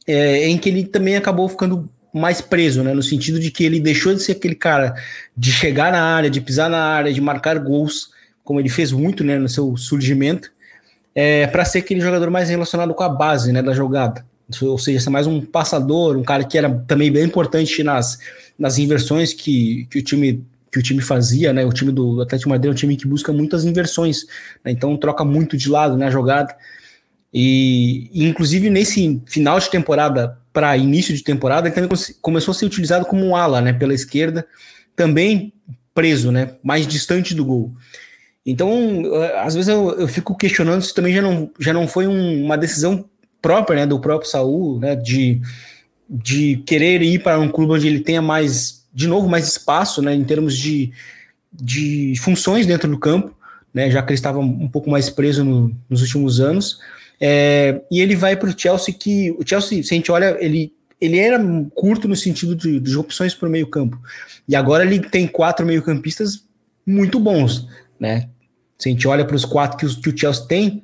é, 0.06 0.48
em 0.48 0.58
que 0.58 0.68
ele 0.68 0.84
também 0.84 1.16
acabou 1.16 1.48
ficando 1.48 1.88
mais 2.12 2.40
preso, 2.40 2.82
né? 2.82 2.92
No 2.92 3.02
sentido 3.02 3.40
de 3.40 3.50
que 3.50 3.64
ele 3.64 3.80
deixou 3.80 4.12
de 4.12 4.20
ser 4.20 4.32
aquele 4.32 4.54
cara 4.54 4.94
de 5.34 5.50
chegar 5.50 5.90
na 5.90 6.02
área, 6.02 6.28
de 6.28 6.40
pisar 6.40 6.68
na 6.68 6.84
área, 6.84 7.12
de 7.12 7.20
marcar 7.20 7.58
gols, 7.58 8.10
como 8.44 8.60
ele 8.60 8.68
fez 8.68 8.92
muito, 8.92 9.24
né, 9.24 9.38
no 9.38 9.48
seu 9.48 9.76
surgimento, 9.76 10.50
é, 11.14 11.46
para 11.46 11.64
ser 11.64 11.78
aquele 11.78 12.00
jogador 12.00 12.30
mais 12.30 12.50
relacionado 12.50 12.92
com 12.92 13.02
a 13.02 13.08
base 13.08 13.52
né, 13.52 13.62
da 13.62 13.72
jogada. 13.72 14.24
Ou 14.60 14.78
seja, 14.78 15.10
mais 15.10 15.26
um 15.26 15.40
passador, 15.40 16.16
um 16.16 16.22
cara 16.22 16.44
que 16.44 16.58
era 16.58 16.70
também 16.86 17.10
bem 17.10 17.24
importante 17.24 17.82
nas, 17.82 18.18
nas 18.58 18.78
inversões 18.78 19.32
que, 19.32 19.86
que 19.90 19.98
o 19.98 20.02
time 20.02 20.44
que 20.72 20.78
o 20.78 20.82
time 20.82 21.02
fazia, 21.02 21.52
né? 21.52 21.66
O 21.66 21.72
time 21.72 21.92
do 21.92 22.22
Atlético 22.22 22.48
Madrid 22.48 22.70
é 22.70 22.72
um 22.72 22.74
time 22.74 22.96
que 22.96 23.06
busca 23.06 23.30
muitas 23.30 23.62
inversões, 23.62 24.24
né, 24.64 24.72
então 24.72 24.96
troca 24.96 25.22
muito 25.22 25.54
de 25.54 25.68
lado 25.68 25.98
na 25.98 26.06
né, 26.06 26.10
jogada. 26.10 26.56
E, 27.32 28.10
e, 28.10 28.24
inclusive 28.26 28.70
nesse 28.70 29.20
final 29.26 29.58
de 29.58 29.70
temporada 29.70 30.38
para 30.50 30.76
início 30.76 31.14
de 31.14 31.22
temporada, 31.22 31.68
ele 31.68 31.74
também 31.74 31.90
começou 32.22 32.52
a 32.52 32.54
ser 32.54 32.64
utilizado 32.64 33.04
como 33.04 33.24
um 33.24 33.36
ala, 33.36 33.60
né, 33.60 33.72
pela 33.74 33.92
esquerda, 33.92 34.46
também 34.96 35.52
preso, 35.94 36.32
né, 36.32 36.54
mais 36.62 36.86
distante 36.86 37.34
do 37.34 37.44
gol. 37.44 37.74
Então, 38.44 39.02
eh, 39.14 39.40
às 39.40 39.54
vezes 39.54 39.68
eu, 39.68 39.92
eu 40.00 40.08
fico 40.08 40.36
questionando 40.36 40.82
se 40.82 40.92
também 40.94 41.14
já 41.14 41.22
não, 41.22 41.50
já 41.60 41.72
não 41.72 41.86
foi 41.86 42.06
um, 42.06 42.44
uma 42.44 42.58
decisão 42.58 43.08
própria 43.42 43.80
né, 43.80 43.86
do 43.86 44.00
próprio 44.00 44.30
Saul, 44.30 44.78
né, 44.78 44.96
de, 44.96 45.42
de 46.08 46.62
querer 46.64 47.02
ir 47.02 47.22
para 47.22 47.38
um 47.38 47.48
clube 47.48 47.72
onde 47.74 47.86
ele 47.86 48.00
tenha 48.00 48.22
mais, 48.22 48.86
de 48.94 49.06
novo, 49.06 49.28
mais 49.28 49.46
espaço, 49.46 50.00
né, 50.00 50.14
em 50.14 50.24
termos 50.24 50.56
de, 50.56 50.92
de 51.52 52.14
funções 52.20 52.66
dentro 52.66 52.88
do 52.88 52.98
campo, 52.98 53.36
né, 53.74 53.90
já 53.90 54.02
que 54.02 54.10
ele 54.10 54.18
estava 54.18 54.38
um 54.38 54.68
pouco 54.68 54.88
mais 54.88 55.10
preso 55.10 55.44
no, 55.44 55.76
nos 55.90 56.00
últimos 56.00 56.40
anos. 56.40 56.78
É, 57.20 57.82
e 57.90 58.00
ele 58.00 58.16
vai 58.16 58.36
para 58.36 58.48
o 58.48 58.58
Chelsea, 58.58 58.94
que 58.94 59.32
o 59.32 59.46
Chelsea, 59.46 59.82
se 59.82 59.92
a 59.92 59.96
gente 59.96 60.10
olha, 60.10 60.36
ele, 60.40 60.72
ele 61.00 61.18
era 61.18 61.38
curto 61.74 62.08
no 62.08 62.16
sentido 62.16 62.56
de, 62.56 62.80
de 62.80 62.96
opções 62.96 63.34
para 63.34 63.48
o 63.48 63.52
meio 63.52 63.66
campo. 63.66 64.00
E 64.48 64.56
agora 64.56 64.84
ele 64.84 65.00
tem 65.00 65.26
quatro 65.26 65.66
meio 65.66 65.82
campistas 65.82 66.44
muito 66.86 67.20
bons 67.20 67.68
né? 68.02 68.28
Se 68.76 68.88
a 68.88 68.92
gente 68.92 69.06
olha 69.06 69.24
para 69.24 69.36
os 69.36 69.44
quatro 69.44 69.78
que, 69.78 70.02
que, 70.02 70.08
o 70.08 70.18
Chelsea 70.18 70.44
tem, 70.46 70.82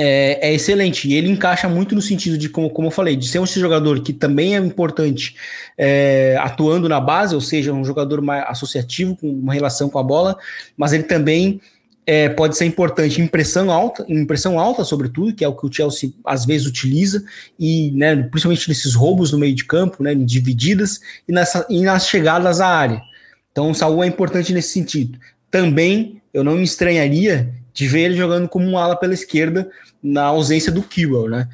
é, 0.00 0.50
é, 0.50 0.54
excelente. 0.54 1.08
E 1.08 1.14
ele 1.14 1.28
encaixa 1.28 1.68
muito 1.68 1.92
no 1.92 2.00
sentido 2.00 2.38
de, 2.38 2.48
como, 2.48 2.70
como 2.70 2.86
eu 2.86 2.92
falei, 2.92 3.16
de 3.16 3.26
ser 3.26 3.40
um 3.40 3.46
jogador 3.46 4.00
que 4.00 4.12
também 4.12 4.54
é 4.54 4.58
importante 4.58 5.34
é, 5.76 6.36
atuando 6.38 6.88
na 6.88 7.00
base, 7.00 7.34
ou 7.34 7.40
seja, 7.40 7.72
um 7.72 7.84
jogador 7.84 8.22
mais 8.22 8.44
associativo, 8.46 9.16
com 9.16 9.28
uma 9.28 9.52
relação 9.52 9.90
com 9.90 9.98
a 9.98 10.02
bola, 10.04 10.38
mas 10.76 10.92
ele 10.92 11.02
também 11.02 11.60
é, 12.06 12.28
pode 12.28 12.56
ser 12.56 12.64
importante 12.64 13.20
em 13.20 13.26
pressão 13.26 13.72
alta, 13.72 14.06
em 14.08 14.24
pressão 14.24 14.56
alta, 14.60 14.84
sobretudo, 14.84 15.34
que 15.34 15.44
é 15.44 15.48
o 15.48 15.56
que 15.56 15.66
o 15.66 15.72
Chelsea 15.72 16.12
às 16.24 16.44
vezes 16.44 16.68
utiliza, 16.68 17.24
e 17.58 17.90
né, 17.90 18.14
principalmente 18.14 18.68
nesses 18.68 18.94
roubos 18.94 19.32
no 19.32 19.38
meio 19.38 19.54
de 19.54 19.64
campo, 19.64 20.04
né, 20.04 20.12
em 20.12 20.24
divididas, 20.24 21.00
e, 21.28 21.32
nessa, 21.32 21.66
e 21.68 21.82
nas 21.82 22.06
chegadas 22.06 22.60
à 22.60 22.68
área. 22.68 23.02
Então 23.50 23.68
o 23.68 23.74
Saul 23.74 24.04
é 24.04 24.06
importante 24.06 24.52
nesse 24.52 24.68
sentido. 24.68 25.18
Também 25.50 26.22
eu 26.32 26.44
não 26.44 26.54
me 26.54 26.62
estranharia 26.62 27.52
de 27.78 27.86
ver 27.86 28.00
ele 28.00 28.16
jogando 28.16 28.48
como 28.48 28.66
um 28.66 28.76
ala 28.76 28.96
pela 28.96 29.14
esquerda 29.14 29.70
na 30.02 30.24
ausência 30.24 30.72
do 30.72 30.82
Kewell, 30.82 31.28
né? 31.28 31.48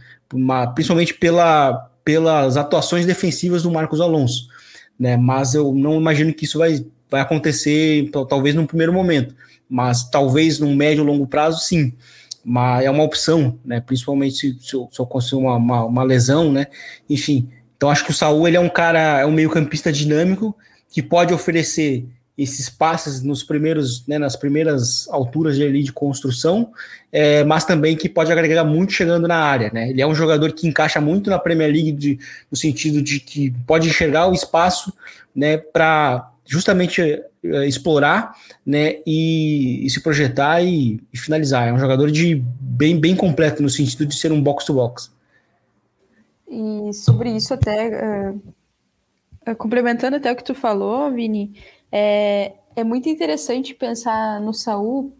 Principalmente 0.74 1.12
pela, 1.12 1.90
pelas 2.02 2.56
atuações 2.56 3.04
defensivas 3.04 3.62
do 3.62 3.70
Marcos 3.70 4.00
Alonso, 4.00 4.48
né? 4.98 5.18
Mas 5.18 5.52
eu 5.52 5.74
não 5.74 5.96
imagino 6.00 6.32
que 6.32 6.46
isso 6.46 6.58
vai, 6.58 6.82
vai 7.10 7.20
acontecer, 7.20 8.10
talvez 8.26 8.54
no 8.54 8.66
primeiro 8.66 8.90
momento, 8.90 9.34
mas 9.68 10.08
talvez 10.08 10.58
no 10.58 10.74
médio 10.74 11.04
e 11.04 11.06
longo 11.06 11.26
prazo, 11.26 11.60
sim. 11.60 11.92
Mas 12.42 12.86
é 12.86 12.90
uma 12.90 13.04
opção, 13.04 13.58
né? 13.62 13.82
Principalmente 13.82 14.34
se, 14.34 14.58
se 14.62 14.74
eu, 14.74 14.88
se 14.90 15.04
conseguir 15.04 15.42
uma, 15.42 15.56
uma, 15.56 15.84
uma 15.84 16.02
lesão, 16.02 16.50
né? 16.50 16.68
Enfim, 17.08 17.50
então 17.76 17.90
acho 17.90 18.02
que 18.02 18.12
o 18.12 18.14
Saul 18.14 18.48
ele 18.48 18.56
é 18.56 18.60
um 18.60 18.70
cara, 18.70 19.20
é 19.20 19.26
um 19.26 19.32
meio-campista 19.32 19.92
dinâmico 19.92 20.56
que 20.88 21.02
pode 21.02 21.34
oferecer 21.34 22.06
esses 22.36 22.68
passes 22.68 23.22
nos 23.22 23.44
primeiros, 23.44 24.06
né, 24.06 24.18
nas 24.18 24.34
primeiras 24.34 25.08
alturas 25.08 25.56
de, 25.56 25.62
ali, 25.62 25.84
de 25.84 25.92
construção, 25.92 26.72
é, 27.12 27.44
mas 27.44 27.64
também 27.64 27.96
que 27.96 28.08
pode 28.08 28.32
agregar 28.32 28.64
muito 28.64 28.92
chegando 28.92 29.28
na 29.28 29.36
área. 29.36 29.70
Né? 29.72 29.90
Ele 29.90 30.02
é 30.02 30.06
um 30.06 30.14
jogador 30.14 30.52
que 30.52 30.66
encaixa 30.66 31.00
muito 31.00 31.30
na 31.30 31.38
Premier 31.38 31.70
League 31.70 31.92
de, 31.92 32.18
no 32.50 32.56
sentido 32.56 33.00
de 33.00 33.20
que 33.20 33.52
pode 33.66 33.88
enxergar 33.88 34.26
o 34.26 34.34
espaço 34.34 34.92
né, 35.34 35.58
para 35.58 36.32
justamente 36.44 37.00
é, 37.00 37.66
explorar 37.66 38.34
né, 38.66 38.96
e, 39.06 39.86
e 39.86 39.90
se 39.90 40.02
projetar 40.02 40.60
e, 40.60 41.00
e, 41.12 41.16
finalizar. 41.16 41.68
É 41.68 41.72
um 41.72 41.78
jogador 41.78 42.10
de 42.10 42.42
bem, 42.60 42.98
bem 42.98 43.14
completo 43.14 43.62
no 43.62 43.70
sentido 43.70 44.06
de 44.06 44.16
ser 44.16 44.32
um 44.32 44.42
box-to-box. 44.42 45.12
-box. 46.48 46.90
E 46.90 46.92
sobre 46.92 47.30
isso 47.30 47.54
até... 47.54 48.32
Uh, 48.32 48.54
complementando 49.58 50.16
até 50.16 50.32
o 50.32 50.36
que 50.36 50.44
tu 50.44 50.54
falou, 50.54 51.12
Vini, 51.12 51.52
é, 51.96 52.54
é 52.74 52.82
muito 52.82 53.08
interessante 53.08 53.72
pensar 53.72 54.40
no 54.40 54.52
Saul 54.52 55.12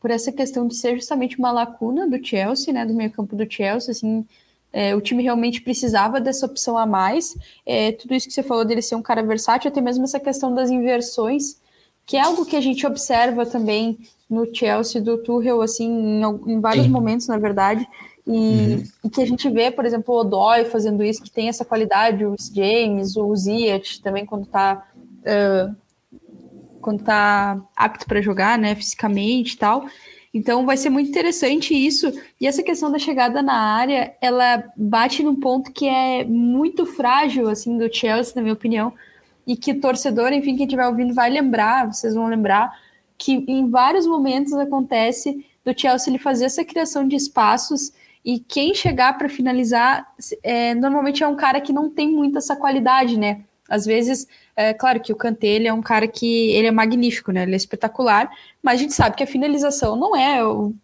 por 0.00 0.10
essa 0.10 0.32
questão 0.32 0.66
de 0.66 0.74
ser 0.74 0.94
justamente 0.94 1.38
uma 1.38 1.52
lacuna 1.52 2.08
do 2.08 2.24
Chelsea, 2.24 2.72
né, 2.72 2.86
do 2.86 2.94
meio 2.94 3.10
campo 3.10 3.36
do 3.36 3.46
Chelsea, 3.50 3.90
assim, 3.90 4.24
é, 4.72 4.96
o 4.96 5.00
time 5.02 5.22
realmente 5.22 5.60
precisava 5.60 6.18
dessa 6.18 6.46
opção 6.46 6.78
a 6.78 6.86
mais. 6.86 7.36
É, 7.66 7.92
tudo 7.92 8.14
isso 8.14 8.26
que 8.26 8.32
você 8.32 8.42
falou 8.42 8.64
dele 8.64 8.80
ser 8.80 8.94
um 8.94 9.02
cara 9.02 9.22
versátil, 9.22 9.68
até 9.68 9.82
mesmo 9.82 10.04
essa 10.04 10.18
questão 10.18 10.54
das 10.54 10.70
inversões, 10.70 11.60
que 12.06 12.16
é 12.16 12.22
algo 12.22 12.46
que 12.46 12.56
a 12.56 12.62
gente 12.62 12.86
observa 12.86 13.44
também 13.44 13.98
no 14.28 14.48
Chelsea 14.54 15.02
do 15.02 15.18
Tuchel, 15.18 15.60
assim, 15.60 15.86
em, 15.86 16.22
em 16.46 16.60
vários 16.60 16.86
Sim. 16.86 16.92
momentos, 16.92 17.26
na 17.26 17.36
verdade. 17.36 17.86
E, 18.26 18.30
uhum. 18.30 18.84
e, 19.04 19.10
que 19.10 19.20
a 19.20 19.26
gente 19.26 19.50
vê, 19.50 19.70
por 19.70 19.84
exemplo, 19.84 20.14
o 20.14 20.20
Odoi 20.20 20.64
fazendo 20.64 21.04
isso, 21.04 21.22
que 21.22 21.30
tem 21.30 21.50
essa 21.50 21.64
qualidade, 21.64 22.24
o 22.24 22.36
James, 22.54 23.16
o 23.16 23.36
Ziyech 23.36 24.00
também, 24.00 24.24
quando 24.24 24.46
tá 24.46 24.86
uh, 25.20 25.76
quando 26.80 27.04
tá 27.04 27.60
apto 27.76 28.06
para 28.06 28.20
jogar, 28.20 28.58
né, 28.58 28.74
fisicamente 28.74 29.54
e 29.54 29.56
tal. 29.58 29.86
Então 30.32 30.64
vai 30.64 30.76
ser 30.76 30.90
muito 30.90 31.10
interessante 31.10 31.74
isso. 31.74 32.12
E 32.40 32.46
essa 32.46 32.62
questão 32.62 32.90
da 32.90 32.98
chegada 32.98 33.42
na 33.42 33.54
área, 33.54 34.14
ela 34.20 34.64
bate 34.76 35.22
num 35.22 35.34
ponto 35.34 35.72
que 35.72 35.88
é 35.88 36.24
muito 36.24 36.86
frágil, 36.86 37.48
assim, 37.48 37.76
do 37.76 37.92
Chelsea, 37.92 38.34
na 38.36 38.42
minha 38.42 38.54
opinião, 38.54 38.92
e 39.46 39.56
que 39.56 39.72
o 39.72 39.80
torcedor, 39.80 40.32
enfim, 40.32 40.56
quem 40.56 40.66
estiver 40.66 40.86
ouvindo 40.86 41.12
vai 41.12 41.28
lembrar, 41.30 41.92
vocês 41.92 42.14
vão 42.14 42.28
lembrar, 42.28 42.72
que 43.18 43.44
em 43.48 43.68
vários 43.68 44.06
momentos 44.06 44.52
acontece 44.54 45.44
do 45.64 45.78
Chelsea 45.78 46.10
ele 46.10 46.18
fazer 46.18 46.44
essa 46.44 46.64
criação 46.64 47.06
de 47.06 47.16
espaços 47.16 47.92
E 48.24 48.38
quem 48.38 48.74
chegar 48.74 49.16
para 49.16 49.28
finalizar, 49.28 50.06
é, 50.42 50.74
normalmente 50.74 51.22
é 51.22 51.28
um 51.28 51.36
cara 51.36 51.60
que 51.60 51.72
não 51.72 51.88
tem 51.88 52.10
muito 52.10 52.38
essa 52.38 52.54
qualidade, 52.54 53.18
né? 53.18 53.42
Às 53.68 53.86
vezes, 53.86 54.26
é 54.60 54.74
claro 54.74 55.00
que 55.00 55.12
o 55.12 55.16
Kanté 55.16 55.46
ele 55.48 55.68
é 55.68 55.72
um 55.72 55.82
cara 55.82 56.06
que 56.06 56.50
ele 56.50 56.66
é 56.66 56.70
magnífico, 56.70 57.32
né? 57.32 57.42
Ele 57.42 57.54
é 57.54 57.56
espetacular, 57.56 58.30
mas 58.62 58.78
a 58.78 58.82
gente 58.82 58.94
sabe 58.94 59.16
que 59.16 59.22
a 59.22 59.26
finalização 59.26 59.96
não 59.96 60.14
é 60.16 60.44
o, 60.44 60.74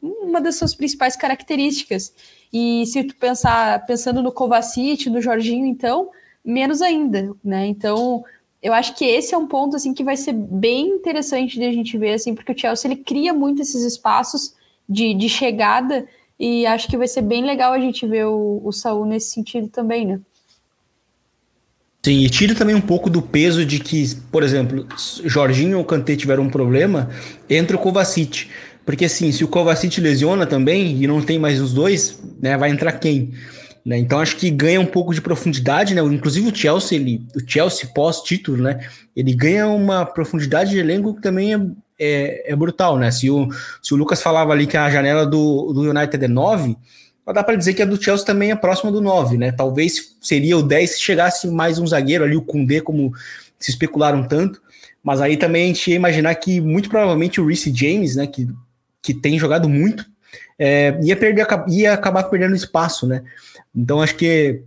uma 0.00 0.40
das 0.40 0.56
suas 0.56 0.74
principais 0.74 1.16
características. 1.16 2.12
E 2.52 2.84
se 2.86 3.04
tu 3.04 3.16
pensar 3.16 3.84
pensando 3.86 4.22
no 4.22 4.32
Kovacic, 4.32 5.08
no 5.08 5.20
Jorginho, 5.20 5.66
então, 5.66 6.10
menos 6.44 6.82
ainda, 6.82 7.34
né? 7.42 7.66
Então, 7.66 8.24
eu 8.62 8.72
acho 8.72 8.94
que 8.94 9.04
esse 9.04 9.34
é 9.34 9.38
um 9.38 9.46
ponto 9.46 9.76
assim 9.76 9.92
que 9.92 10.04
vai 10.04 10.16
ser 10.16 10.32
bem 10.32 10.88
interessante 10.88 11.58
de 11.58 11.64
a 11.64 11.72
gente 11.72 11.98
ver 11.98 12.14
assim, 12.14 12.34
porque 12.34 12.52
o 12.52 12.58
Chelsea 12.58 12.90
ele 12.90 13.02
cria 13.02 13.32
muito 13.32 13.62
esses 13.62 13.82
espaços 13.82 14.54
de, 14.88 15.14
de 15.14 15.28
chegada 15.28 16.06
e 16.38 16.66
acho 16.66 16.88
que 16.88 16.96
vai 16.96 17.06
ser 17.06 17.22
bem 17.22 17.44
legal 17.44 17.72
a 17.72 17.78
gente 17.78 18.06
ver 18.06 18.26
o, 18.26 18.60
o 18.64 18.72
Saul 18.72 19.04
nesse 19.04 19.30
sentido 19.30 19.68
também, 19.68 20.06
né? 20.06 20.20
Sim, 22.04 22.18
e 22.18 22.28
tira 22.28 22.54
também 22.54 22.74
um 22.74 22.82
pouco 22.82 23.08
do 23.08 23.22
peso 23.22 23.64
de 23.64 23.78
que, 23.78 24.14
por 24.30 24.42
exemplo, 24.42 24.86
Jorginho 25.24 25.78
ou 25.78 25.84
Kanté 25.86 26.14
tiveram 26.14 26.42
um 26.42 26.50
problema, 26.50 27.08
entra 27.48 27.78
o 27.78 27.80
Kovacic. 27.80 28.50
Porque 28.84 29.06
assim, 29.06 29.32
se 29.32 29.42
o 29.42 29.48
Kovacic 29.48 29.98
lesiona 30.02 30.44
também 30.44 31.02
e 31.02 31.06
não 31.06 31.22
tem 31.22 31.38
mais 31.38 31.62
os 31.62 31.72
dois, 31.72 32.20
né, 32.42 32.58
vai 32.58 32.68
entrar 32.68 32.92
quem? 32.92 33.32
Né? 33.82 33.96
Então 33.96 34.20
acho 34.20 34.36
que 34.36 34.50
ganha 34.50 34.78
um 34.78 34.84
pouco 34.84 35.14
de 35.14 35.22
profundidade, 35.22 35.94
né? 35.94 36.02
Inclusive 36.02 36.50
o 36.50 36.54
Chelsea, 36.54 36.98
ele, 36.98 37.22
o 37.34 37.40
Chelsea 37.46 37.88
pós-título, 37.94 38.62
né? 38.62 38.80
Ele 39.16 39.34
ganha 39.34 39.66
uma 39.66 40.04
profundidade 40.04 40.72
de 40.72 40.78
elenco 40.78 41.14
que 41.14 41.22
também 41.22 41.54
é, 41.54 41.60
é, 41.98 42.52
é, 42.52 42.56
brutal, 42.56 42.98
né? 42.98 43.10
Se 43.10 43.30
o, 43.30 43.48
se 43.82 43.94
o 43.94 43.96
Lucas 43.96 44.22
falava 44.22 44.52
ali 44.52 44.66
que 44.66 44.76
a 44.76 44.90
janela 44.90 45.24
do, 45.24 45.72
do 45.72 45.90
United 45.90 46.22
é 46.22 46.28
9, 46.28 46.76
dá 47.32 47.42
para 47.42 47.56
dizer 47.56 47.74
que 47.74 47.82
a 47.82 47.86
do 47.86 48.02
Chelsea 48.02 48.26
também 48.26 48.50
é 48.50 48.56
próxima 48.56 48.92
do 48.92 49.00
9, 49.00 49.38
né? 49.38 49.52
Talvez 49.52 50.16
seria 50.20 50.58
o 50.58 50.62
10 50.62 50.90
se 50.90 51.00
chegasse 51.00 51.48
mais 51.48 51.78
um 51.78 51.86
zagueiro 51.86 52.24
ali, 52.24 52.36
o 52.36 52.42
Koundé, 52.42 52.80
como 52.80 53.12
se 53.58 53.70
especularam 53.70 54.26
tanto. 54.26 54.60
Mas 55.02 55.20
aí 55.20 55.36
também 55.36 55.64
a 55.64 55.66
gente 55.68 55.90
ia 55.90 55.96
imaginar 55.96 56.34
que 56.34 56.60
muito 56.60 56.88
provavelmente 56.88 57.40
o 57.40 57.46
Reece 57.46 57.74
James, 57.74 58.16
né? 58.16 58.26
Que, 58.26 58.48
que 59.00 59.14
tem 59.14 59.38
jogado 59.38 59.68
muito, 59.68 60.04
é, 60.58 60.98
ia, 61.02 61.16
perder, 61.16 61.46
ia 61.68 61.94
acabar 61.94 62.24
perdendo 62.24 62.54
espaço, 62.54 63.06
né? 63.06 63.22
Então 63.74 64.02
acho 64.02 64.16
que, 64.16 64.62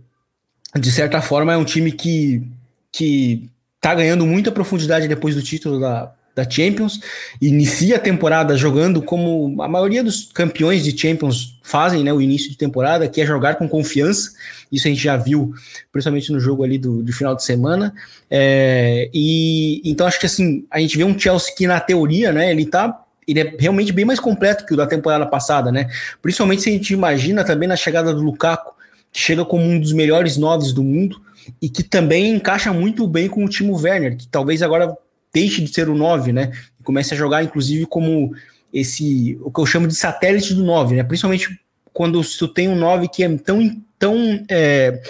de 0.74 0.90
certa 0.90 1.22
forma, 1.22 1.52
é 1.52 1.56
um 1.56 1.64
time 1.64 1.92
que, 1.92 2.42
que 2.90 3.48
tá 3.80 3.94
ganhando 3.94 4.26
muita 4.26 4.52
profundidade 4.52 5.08
depois 5.08 5.34
do 5.34 5.42
título 5.42 5.80
da, 5.80 6.12
da 6.38 6.48
Champions, 6.48 7.00
inicia 7.42 7.96
a 7.96 7.98
temporada 7.98 8.56
jogando 8.56 9.02
como 9.02 9.60
a 9.60 9.66
maioria 9.66 10.04
dos 10.04 10.30
campeões 10.32 10.84
de 10.84 10.96
Champions 10.96 11.58
fazem, 11.64 12.04
né, 12.04 12.12
o 12.12 12.22
início 12.22 12.48
de 12.48 12.56
temporada, 12.56 13.08
que 13.08 13.20
é 13.20 13.26
jogar 13.26 13.56
com 13.56 13.68
confiança, 13.68 14.30
isso 14.70 14.86
a 14.86 14.90
gente 14.90 15.02
já 15.02 15.16
viu, 15.16 15.52
principalmente 15.90 16.30
no 16.32 16.38
jogo 16.38 16.62
ali 16.62 16.78
do, 16.78 17.02
do 17.02 17.12
final 17.12 17.34
de 17.34 17.42
semana, 17.42 17.92
é, 18.30 19.10
e 19.12 19.82
então 19.84 20.06
acho 20.06 20.20
que 20.20 20.26
assim, 20.26 20.64
a 20.70 20.78
gente 20.78 20.96
vê 20.96 21.02
um 21.02 21.18
Chelsea 21.18 21.54
que 21.56 21.66
na 21.66 21.80
teoria, 21.80 22.32
né, 22.32 22.52
ele 22.52 22.66
tá 22.66 23.04
ele 23.26 23.40
é 23.40 23.54
realmente 23.58 23.92
bem 23.92 24.06
mais 24.06 24.18
completo 24.18 24.64
que 24.64 24.72
o 24.72 24.76
da 24.76 24.86
temporada 24.86 25.26
passada, 25.26 25.70
né? 25.70 25.90
Principalmente 26.22 26.62
se 26.62 26.70
a 26.70 26.72
gente 26.72 26.94
imagina 26.94 27.44
também 27.44 27.68
na 27.68 27.76
chegada 27.76 28.14
do 28.14 28.22
Lukaku, 28.22 28.72
que 29.12 29.20
chega 29.20 29.44
como 29.44 29.64
um 29.64 29.78
dos 29.78 29.92
melhores 29.92 30.38
noves 30.38 30.72
do 30.72 30.82
mundo 30.82 31.20
e 31.60 31.68
que 31.68 31.82
também 31.82 32.34
encaixa 32.34 32.72
muito 32.72 33.06
bem 33.06 33.28
com 33.28 33.44
o 33.44 33.48
Timo 33.48 33.78
Werner, 33.78 34.16
que 34.16 34.26
talvez 34.26 34.62
agora 34.62 34.96
deixe 35.32 35.62
de 35.62 35.72
ser 35.72 35.88
o 35.88 35.94
9, 35.94 36.32
né? 36.32 36.52
E 36.78 36.82
comece 36.82 37.14
a 37.14 37.16
jogar, 37.16 37.42
inclusive, 37.42 37.86
como 37.86 38.34
esse, 38.72 39.38
o 39.42 39.50
que 39.50 39.60
eu 39.60 39.66
chamo 39.66 39.86
de 39.86 39.94
satélite 39.94 40.54
do 40.54 40.64
9, 40.64 40.96
né? 40.96 41.02
Principalmente 41.02 41.58
quando 41.92 42.22
tu 42.22 42.46
tem 42.46 42.68
um 42.68 42.76
9 42.76 43.08
que 43.08 43.24
é 43.24 43.36
tão, 43.38 43.82
tão, 43.98 44.44
é, 44.48 45.02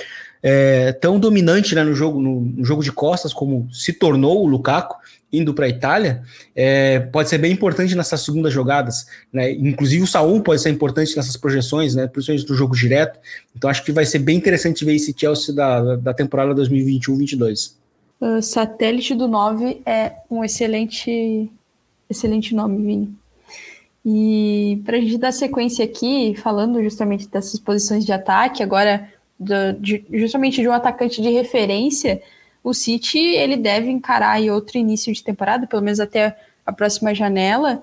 é, 0.43 0.93
tão 0.93 1.19
dominante 1.21 1.75
né, 1.75 1.85
no, 1.85 1.95
jogo, 1.95 2.21
no, 2.21 2.41
no, 2.41 2.65
jogo 2.65 2.83
de 2.83 2.91
costas, 2.91 3.33
como 3.33 3.69
se 3.71 3.93
tornou 3.93 4.43
o 4.43 4.47
Lukaku, 4.47 4.97
indo 5.31 5.53
para 5.53 5.67
a 5.67 5.69
Itália, 5.69 6.23
é, 6.57 7.01
pode 7.01 7.29
ser 7.29 7.37
bem 7.37 7.53
importante 7.53 7.95
nessas 7.95 8.23
segundas 8.23 8.53
jogadas. 8.55 9.07
Né? 9.31 9.53
Inclusive 9.53 10.03
o 10.03 10.07
Saúl 10.07 10.41
pode 10.41 10.63
ser 10.63 10.71
importante 10.71 11.15
nessas 11.15 11.37
projeções, 11.37 11.95
né? 11.95 12.07
principalmente 12.07 12.47
do 12.47 12.55
jogo 12.55 12.75
direto. 12.75 13.19
Então 13.55 13.69
acho 13.69 13.85
que 13.85 13.93
vai 13.93 14.07
ser 14.07 14.21
bem 14.21 14.39
interessante 14.39 14.85
ver 14.85 14.95
esse 14.95 15.15
Chelsea 15.15 15.55
da, 15.55 15.97
da 15.97 16.15
temporada 16.15 16.55
2021-22. 16.63 17.73
Uh, 18.21 18.43
satélite 18.43 19.15
do 19.15 19.29
9 19.29 19.81
é 19.87 20.13
um 20.31 20.45
excelente, 20.45 21.51
excelente 22.11 22.55
nome, 22.55 22.83
Vini. 22.83 23.19
E 24.05 24.83
para 24.85 24.97
a 24.97 25.01
gente 25.01 25.19
dar 25.19 25.33
sequência 25.33 25.85
aqui, 25.85 26.35
falando 26.35 26.83
justamente 26.83 27.29
dessas 27.29 27.61
posições 27.61 28.05
de 28.05 28.13
ataque, 28.13 28.63
agora 28.63 29.09
do, 29.39 29.73
de, 29.79 30.05
justamente 30.13 30.61
de 30.61 30.69
um 30.69 30.73
atacante 30.73 31.23
de 31.23 31.29
referência, 31.31 32.21
o 32.63 32.75
City 32.75 33.19
ele 33.19 33.57
deve 33.57 33.91
encarar 33.91 34.41
outro 34.51 34.79
início 34.79 35.13
de 35.13 35.23
temporada, 35.23 35.67
pelo 35.67 35.83
menos 35.83 36.01
até 36.01 36.37
a 36.67 36.73
próxima 36.73 37.15
janela, 37.15 37.83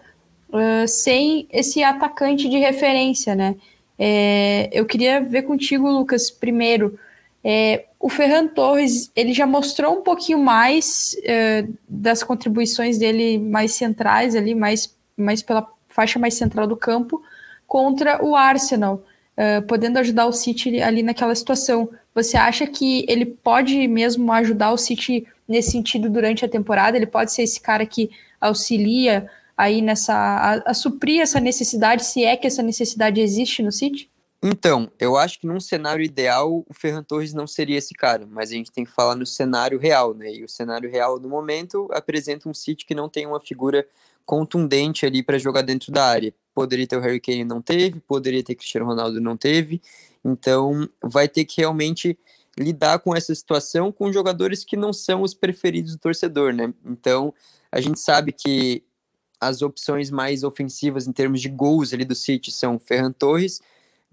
uh, 0.50 0.88
sem 0.88 1.48
esse 1.52 1.84
atacante 1.84 2.50
de 2.50 2.58
referência, 2.58 3.36
né? 3.36 3.56
É, 3.98 4.69
eu 4.74 4.86
queria 4.86 5.21
ver 5.21 5.43
contigo, 5.43 5.89
Lucas, 5.89 6.30
primeiro. 6.30 7.00
É, 7.43 7.86
o 8.06 8.10
Ferran 8.10 8.48
Torres 8.48 9.12
ele 9.15 9.34
já 9.34 9.48
mostrou 9.48 9.98
um 9.98 10.04
pouquinho 10.04 10.38
mais 10.38 11.18
uh, 11.22 11.74
das 11.89 12.22
contribuições 12.22 13.00
dele 13.00 13.39
mais 13.39 13.74
centrais 13.74 14.36
ali, 14.36 14.54
mais, 14.54 14.96
mais 15.18 15.41
pela 15.41 15.68
faixa 15.89 16.20
mais 16.20 16.36
central 16.36 16.68
do 16.68 16.78
campo, 16.78 17.20
contra 17.65 18.24
o 18.24 18.36
Arsenal, 18.36 19.04
uh, 19.36 19.65
podendo 19.65 19.98
ajudar 19.98 20.28
o 20.28 20.32
City 20.32 20.80
ali 20.84 21.02
naquela 21.02 21.34
situação. 21.34 21.89
Você 22.13 22.38
acha 22.38 22.68
que 22.68 23.08
ele 23.10 23.26
pode 23.26 23.88
mesmo 23.88 24.32
ajudar 24.34 24.72
o 24.72 24.78
City 24.78 25.26
nesse 25.48 25.72
sentido 25.72 26.08
durante 26.08 26.46
a 26.46 26.48
temporada? 26.48 26.96
Ele 26.96 27.08
pode 27.08 27.34
ser 27.34 27.41
esse 27.41 27.60
cara 27.60 27.88
que 27.88 28.12
auxilia 28.39 29.28
aí 29.58 29.82
nessa 29.82 30.13
a, 30.13 30.70
a 30.70 30.74
suprir 30.76 31.22
essa 31.22 31.39
necessidade, 31.39 32.06
se 32.06 32.24
é 32.24 32.38
que 32.38 32.46
essa 32.46 32.62
necessidade 32.62 33.20
existe 33.20 33.63
no 33.63 33.72
City? 33.72 34.08
Então, 34.47 34.91
eu 34.99 35.17
acho 35.17 35.39
que 35.39 35.47
num 35.47 35.60
cenário 35.60 36.05
ideal 36.05 36.63
o 36.69 36.71
Ferran 36.71 37.01
Torres 37.01 37.34
não 37.34 37.47
seria 37.47 37.79
esse 37.79 37.95
cara, 37.95 38.27
mas 38.29 38.51
a 38.51 38.53
gente 38.53 38.71
tem 38.71 38.86
que 38.86 38.91
falar 38.91 39.15
no 39.15 39.25
cenário 39.25 39.79
real, 39.79 40.13
né? 40.13 40.31
E 40.31 40.43
o 40.43 40.47
cenário 40.47 40.88
real 40.88 41.19
no 41.19 41.27
momento 41.27 41.89
apresenta 41.91 42.47
um 42.47 42.53
City 42.53 42.86
que 42.86 42.93
não 42.93 43.10
tem 43.10 43.25
uma 43.25 43.39
figura 43.39 43.88
contundente 44.23 45.03
ali 45.03 45.23
para 45.23 45.39
jogar 45.39 45.63
dentro 45.63 45.91
da 45.91 46.05
área. 46.05 46.31
Poderia 46.53 46.86
ter 46.86 46.95
o 46.95 46.99
Harry 46.99 47.19
Kane, 47.19 47.43
não 47.43 47.60
teve, 47.60 47.99
poderia 48.01 48.43
ter 48.43 48.53
Cristiano 48.53 48.86
Ronaldo, 48.86 49.19
não 49.19 49.36
teve. 49.36 49.81
Então, 50.23 50.88
vai 51.01 51.27
ter 51.27 51.43
que 51.45 51.62
realmente 51.62 52.15
lidar 52.55 52.99
com 52.99 53.15
essa 53.15 53.34
situação 53.34 53.91
com 53.91 54.13
jogadores 54.13 54.63
que 54.63 54.77
não 54.77 54.93
são 54.93 55.23
os 55.23 55.34
preferidos 55.34 55.93
do 55.93 55.97
torcedor, 55.97 56.53
né? 56.53 56.71
Então, 56.86 57.34
a 57.71 57.81
gente 57.81 57.99
sabe 57.99 58.31
que 58.31 58.84
as 59.41 59.63
opções 59.63 60.12
mais 60.12 60.43
ofensivas 60.43 61.08
em 61.08 61.12
termos 61.12 61.41
de 61.41 61.49
gols 61.49 61.93
ali 61.93 62.05
do 62.05 62.13
City 62.13 62.51
são 62.51 62.77
Ferran 62.77 63.12
Torres, 63.12 63.60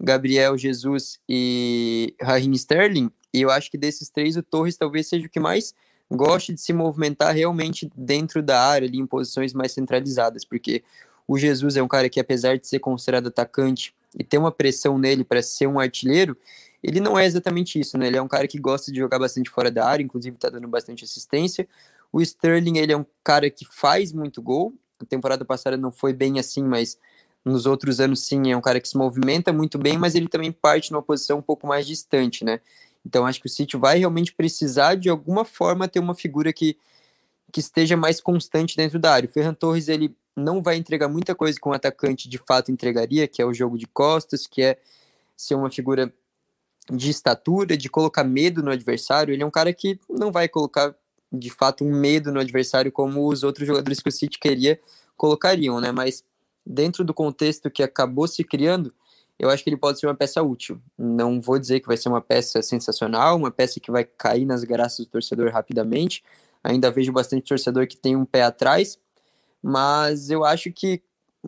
Gabriel 0.03 0.57
Jesus 0.57 1.19
e 1.27 2.13
Raheem 2.21 2.51
Sterling, 2.51 3.09
e 3.33 3.41
eu 3.41 3.49
acho 3.49 3.71
que 3.71 3.77
desses 3.77 4.09
três 4.09 4.35
o 4.35 4.43
Torres 4.43 4.77
talvez 4.77 5.07
seja 5.07 5.25
o 5.25 5.29
que 5.29 5.39
mais 5.39 5.73
goste 6.11 6.53
de 6.53 6.61
se 6.61 6.73
movimentar 6.73 7.33
realmente 7.33 7.89
dentro 7.95 8.43
da 8.43 8.61
área 8.61 8.87
ali 8.87 8.99
em 8.99 9.07
posições 9.07 9.53
mais 9.53 9.71
centralizadas, 9.71 10.45
porque 10.45 10.83
o 11.27 11.37
Jesus 11.37 11.77
é 11.77 11.81
um 11.81 11.87
cara 11.87 12.09
que 12.09 12.19
apesar 12.19 12.57
de 12.57 12.67
ser 12.67 12.79
considerado 12.79 13.27
atacante, 13.27 13.95
e 14.17 14.23
ter 14.23 14.37
uma 14.37 14.51
pressão 14.51 14.97
nele 14.97 15.23
para 15.23 15.41
ser 15.41 15.67
um 15.67 15.79
artilheiro, 15.79 16.37
ele 16.81 16.99
não 16.99 17.17
é 17.17 17.25
exatamente 17.25 17.79
isso, 17.79 17.97
né? 17.97 18.07
Ele 18.07 18.17
é 18.17 18.21
um 18.21 18.27
cara 18.27 18.47
que 18.47 18.59
gosta 18.59 18.91
de 18.91 18.99
jogar 18.99 19.17
bastante 19.17 19.49
fora 19.49 19.71
da 19.71 19.85
área, 19.85 20.03
inclusive 20.03 20.37
tá 20.37 20.49
dando 20.49 20.67
bastante 20.67 21.03
assistência. 21.03 21.67
O 22.11 22.21
Sterling, 22.21 22.77
ele 22.77 22.91
é 22.91 22.97
um 22.97 23.05
cara 23.23 23.49
que 23.49 23.65
faz 23.65 24.11
muito 24.11 24.41
gol. 24.41 24.73
A 24.99 25.05
temporada 25.05 25.43
passada 25.43 25.77
não 25.77 25.91
foi 25.91 26.13
bem 26.13 26.39
assim, 26.39 26.63
mas 26.63 26.97
nos 27.45 27.65
outros 27.65 27.99
anos 27.99 28.21
sim, 28.21 28.51
é 28.51 28.57
um 28.57 28.61
cara 28.61 28.79
que 28.79 28.87
se 28.87 28.97
movimenta 28.97 29.51
muito 29.51 29.77
bem, 29.77 29.97
mas 29.97 30.15
ele 30.15 30.27
também 30.27 30.51
parte 30.51 30.91
numa 30.91 31.01
posição 31.01 31.39
um 31.39 31.41
pouco 31.41 31.67
mais 31.67 31.85
distante, 31.85 32.45
né? 32.45 32.59
Então 33.05 33.25
acho 33.25 33.41
que 33.41 33.47
o 33.47 33.49
City 33.49 33.75
vai 33.75 33.99
realmente 33.99 34.33
precisar 34.33 34.95
de 34.95 35.09
alguma 35.09 35.43
forma 35.43 35.87
ter 35.87 35.99
uma 35.99 36.15
figura 36.15 36.53
que 36.53 36.77
que 37.51 37.59
esteja 37.59 37.95
mais 37.95 38.19
constante 38.19 38.75
dentro 38.75 38.97
da 38.97 39.13
área. 39.13 39.29
O 39.29 39.31
Ferran 39.31 39.53
Torres, 39.53 39.87
ele 39.87 40.15
não 40.35 40.59
vai 40.59 40.75
entregar 40.75 41.07
muita 41.07 41.35
coisa 41.35 41.59
que 41.59 41.69
um 41.69 41.71
atacante 41.71 42.27
de 42.27 42.39
fato 42.39 42.71
entregaria, 42.71 43.27
que 43.27 43.43
é 43.43 43.45
o 43.45 43.53
jogo 43.53 43.77
de 43.77 43.85
costas, 43.85 44.47
que 44.47 44.63
é 44.63 44.79
ser 45.37 45.53
uma 45.53 45.69
figura 45.69 46.11
de 46.91 47.11
estatura, 47.11 47.77
de 47.77 47.89
colocar 47.89 48.23
medo 48.23 48.63
no 48.63 48.71
adversário. 48.71 49.31
Ele 49.31 49.43
é 49.43 49.45
um 49.45 49.51
cara 49.51 49.71
que 49.71 49.99
não 50.09 50.31
vai 50.31 50.49
colocar 50.49 50.95
de 51.31 51.51
fato 51.51 51.85
um 51.85 51.91
medo 51.91 52.31
no 52.31 52.39
adversário 52.39 52.91
como 52.91 53.27
os 53.27 53.43
outros 53.43 53.67
jogadores 53.67 53.99
que 53.99 54.09
o 54.09 54.11
City 54.11 54.39
queria 54.39 54.79
colocariam, 55.15 55.79
né? 55.79 55.91
Mas 55.91 56.23
dentro 56.65 57.03
do 57.03 57.13
contexto 57.13 57.69
que 57.69 57.83
acabou 57.83 58.27
se 58.27 58.43
criando, 58.43 58.93
eu 59.37 59.49
acho 59.49 59.63
que 59.63 59.69
ele 59.69 59.77
pode 59.77 59.99
ser 59.99 60.07
uma 60.07 60.15
peça 60.15 60.41
útil. 60.41 60.81
Não 60.97 61.41
vou 61.41 61.57
dizer 61.59 61.79
que 61.79 61.87
vai 61.87 61.97
ser 61.97 62.09
uma 62.09 62.21
peça 62.21 62.61
sensacional, 62.61 63.35
uma 63.37 63.51
peça 63.51 63.79
que 63.79 63.91
vai 63.91 64.03
cair 64.03 64.45
nas 64.45 64.63
graças 64.63 65.05
do 65.05 65.11
torcedor 65.11 65.51
rapidamente. 65.51 66.23
Ainda 66.63 66.91
vejo 66.91 67.11
bastante 67.11 67.47
torcedor 67.47 67.87
que 67.87 67.97
tem 67.97 68.15
um 68.15 68.25
pé 68.25 68.43
atrás, 68.43 68.97
mas 69.61 70.29
eu 70.29 70.45
acho 70.45 70.71
que 70.71 71.01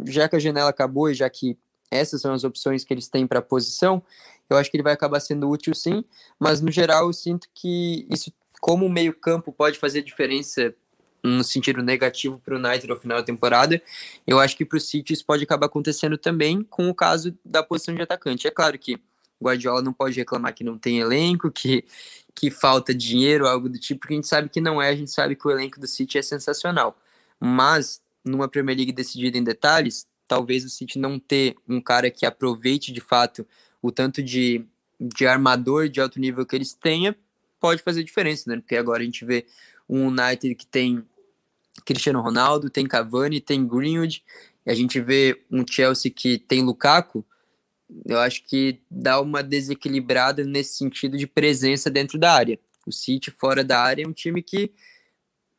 já 0.06 0.28
que 0.28 0.36
a 0.36 0.40
janela 0.40 0.70
acabou 0.70 1.10
e 1.10 1.14
já 1.14 1.30
que 1.30 1.58
essas 1.90 2.22
são 2.22 2.34
as 2.34 2.44
opções 2.44 2.84
que 2.84 2.94
eles 2.94 3.08
têm 3.08 3.26
para 3.26 3.40
a 3.40 3.42
posição, 3.42 4.04
eu 4.50 4.58
acho 4.58 4.70
que 4.70 4.76
ele 4.76 4.84
vai 4.84 4.94
acabar 4.94 5.20
sendo 5.20 5.50
útil 5.50 5.74
sim, 5.74 6.04
mas 6.40 6.60
no 6.60 6.72
geral 6.72 7.08
eu 7.08 7.14
sinto 7.14 7.48
que 7.54 8.06
isso, 8.10 8.32
como 8.60 8.90
meio-campo 8.90 9.54
pode 9.54 9.80
fazer 9.80 10.02
diferença 10.02 10.76
no 11.26 11.44
sentido 11.44 11.82
negativo 11.82 12.40
para 12.40 12.56
o 12.56 12.58
United 12.58 12.92
ao 12.92 13.00
final 13.00 13.18
da 13.18 13.24
temporada, 13.24 13.82
eu 14.26 14.40
acho 14.40 14.56
que 14.56 14.66
para 14.66 14.78
o 14.78 14.82
City 14.82 15.14
isso 15.14 15.26
pode 15.26 15.44
acabar 15.44 15.66
acontecendo 15.66 16.18
também 16.18 16.64
com 16.64 16.90
o 16.90 16.96
caso 16.96 17.38
da 17.44 17.64
posição 17.64 17.96
de 17.96 18.02
atacante. 18.02 18.48
É 18.48 18.52
claro 18.52 18.78
que 18.78 19.00
Guardiola 19.42 19.82
não 19.82 19.94
pode 19.94 20.18
reclamar 20.18 20.54
que 20.54 20.64
não 20.64 20.78
tem 20.78 21.00
elenco, 21.00 21.52
que, 21.52 21.84
que 22.34 22.50
falta 22.50 22.94
dinheiro, 22.94 23.48
algo 23.48 23.68
do 23.68 23.78
tipo, 23.80 24.02
porque 24.02 24.14
a 24.14 24.18
gente 24.18 24.28
sabe 24.28 24.50
que 24.50 24.62
não 24.62 24.82
é, 24.82 24.90
a 24.90 24.96
gente 24.96 25.12
sabe 25.12 25.36
que 25.36 25.48
o 25.48 25.52
elenco 25.52 25.80
do 25.80 25.88
City 25.88 26.18
é 26.18 26.22
sensacional. 26.22 26.98
Mas 27.40 28.02
numa 28.24 28.48
Premier 28.48 28.78
League 28.78 28.92
decidida 28.92 29.38
em 29.38 29.44
detalhes, 29.44 30.08
talvez 30.28 30.64
o 30.64 30.70
City 30.70 30.98
não 30.98 31.20
ter 31.20 31.56
um 31.68 31.82
cara 31.82 32.10
que 32.10 32.26
aproveite 32.26 32.92
de 32.92 33.02
fato 33.02 33.46
o 33.82 33.92
tanto 33.92 34.24
de, 34.24 34.66
de 35.00 35.28
armador 35.28 35.90
de 35.90 36.02
alto 36.02 36.20
nível 36.20 36.46
que 36.46 36.56
eles 36.56 36.74
tenham, 36.74 37.16
pode 37.60 37.84
fazer 37.84 38.04
diferença, 38.04 38.50
né? 38.50 38.58
Porque 38.58 38.76
agora 38.76 39.02
a 39.02 39.06
gente 39.06 39.24
vê 39.24 39.46
um 39.88 40.08
United 40.08 40.56
que 40.56 40.66
tem 40.66 41.06
Cristiano 41.84 42.22
Ronaldo, 42.22 42.70
tem 42.70 42.88
Cavani, 42.88 43.42
tem 43.42 43.68
Greenwood, 43.68 44.24
e 44.66 44.72
a 44.72 44.76
gente 44.76 45.00
vê 45.00 45.44
um 45.52 45.66
Chelsea 45.68 46.12
que 46.12 46.38
tem 46.38 46.64
Lukaku, 46.64 47.26
eu 48.06 48.20
acho 48.20 48.44
que 48.46 48.82
dá 48.90 49.22
uma 49.22 49.44
desequilibrada 49.44 50.44
nesse 50.44 50.78
sentido 50.78 51.18
de 51.18 51.28
presença 51.28 51.90
dentro 51.90 52.18
da 52.18 52.34
área. 52.34 52.60
O 52.86 52.92
City 52.92 53.32
fora 53.32 53.64
da 53.64 53.80
área 53.80 54.04
é 54.04 54.08
um 54.08 54.14
time 54.14 54.42
que 54.42 54.72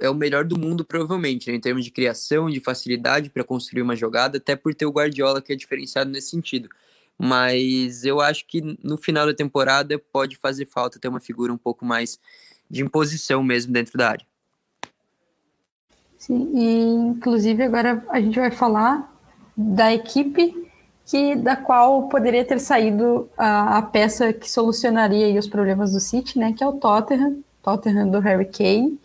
é 0.00 0.10
o 0.10 0.14
melhor 0.14 0.44
do 0.44 0.58
mundo, 0.58 0.84
provavelmente, 0.84 1.50
né, 1.50 1.56
em 1.56 1.60
termos 1.60 1.84
de 1.84 1.90
criação, 1.90 2.50
de 2.50 2.60
facilidade 2.60 3.30
para 3.30 3.44
construir 3.44 3.82
uma 3.82 3.96
jogada, 3.96 4.38
até 4.38 4.54
por 4.54 4.74
ter 4.74 4.84
o 4.86 4.90
Guardiola 4.90 5.40
que 5.40 5.52
é 5.52 5.56
diferenciado 5.56 6.10
nesse 6.10 6.30
sentido. 6.30 6.68
Mas 7.18 8.04
eu 8.04 8.20
acho 8.20 8.46
que 8.46 8.60
no 8.82 8.98
final 8.98 9.26
da 9.26 9.32
temporada 9.32 9.98
pode 9.98 10.36
fazer 10.36 10.66
falta 10.66 10.98
ter 10.98 11.08
uma 11.08 11.20
figura 11.20 11.52
um 11.52 11.56
pouco 11.56 11.84
mais 11.84 12.18
de 12.68 12.82
imposição 12.82 13.42
mesmo 13.42 13.72
dentro 13.72 13.96
da 13.96 14.10
área. 14.10 14.26
Sim, 16.26 16.50
e 16.54 16.82
inclusive 16.82 17.62
agora 17.62 18.04
a 18.08 18.20
gente 18.20 18.36
vai 18.36 18.50
falar 18.50 19.12
da 19.56 19.94
equipe 19.94 20.52
que 21.04 21.36
da 21.36 21.54
qual 21.54 22.08
poderia 22.08 22.44
ter 22.44 22.58
saído 22.58 23.28
a, 23.38 23.78
a 23.78 23.82
peça 23.82 24.32
que 24.32 24.50
solucionaria 24.50 25.38
os 25.38 25.46
problemas 25.46 25.92
do 25.92 26.00
City, 26.00 26.36
né, 26.36 26.52
que 26.52 26.64
é 26.64 26.66
o 26.66 26.72
Tottenham, 26.72 27.36
Tottenham 27.62 28.10
do 28.10 28.18
Harry 28.18 28.46
Kane. 28.46 28.98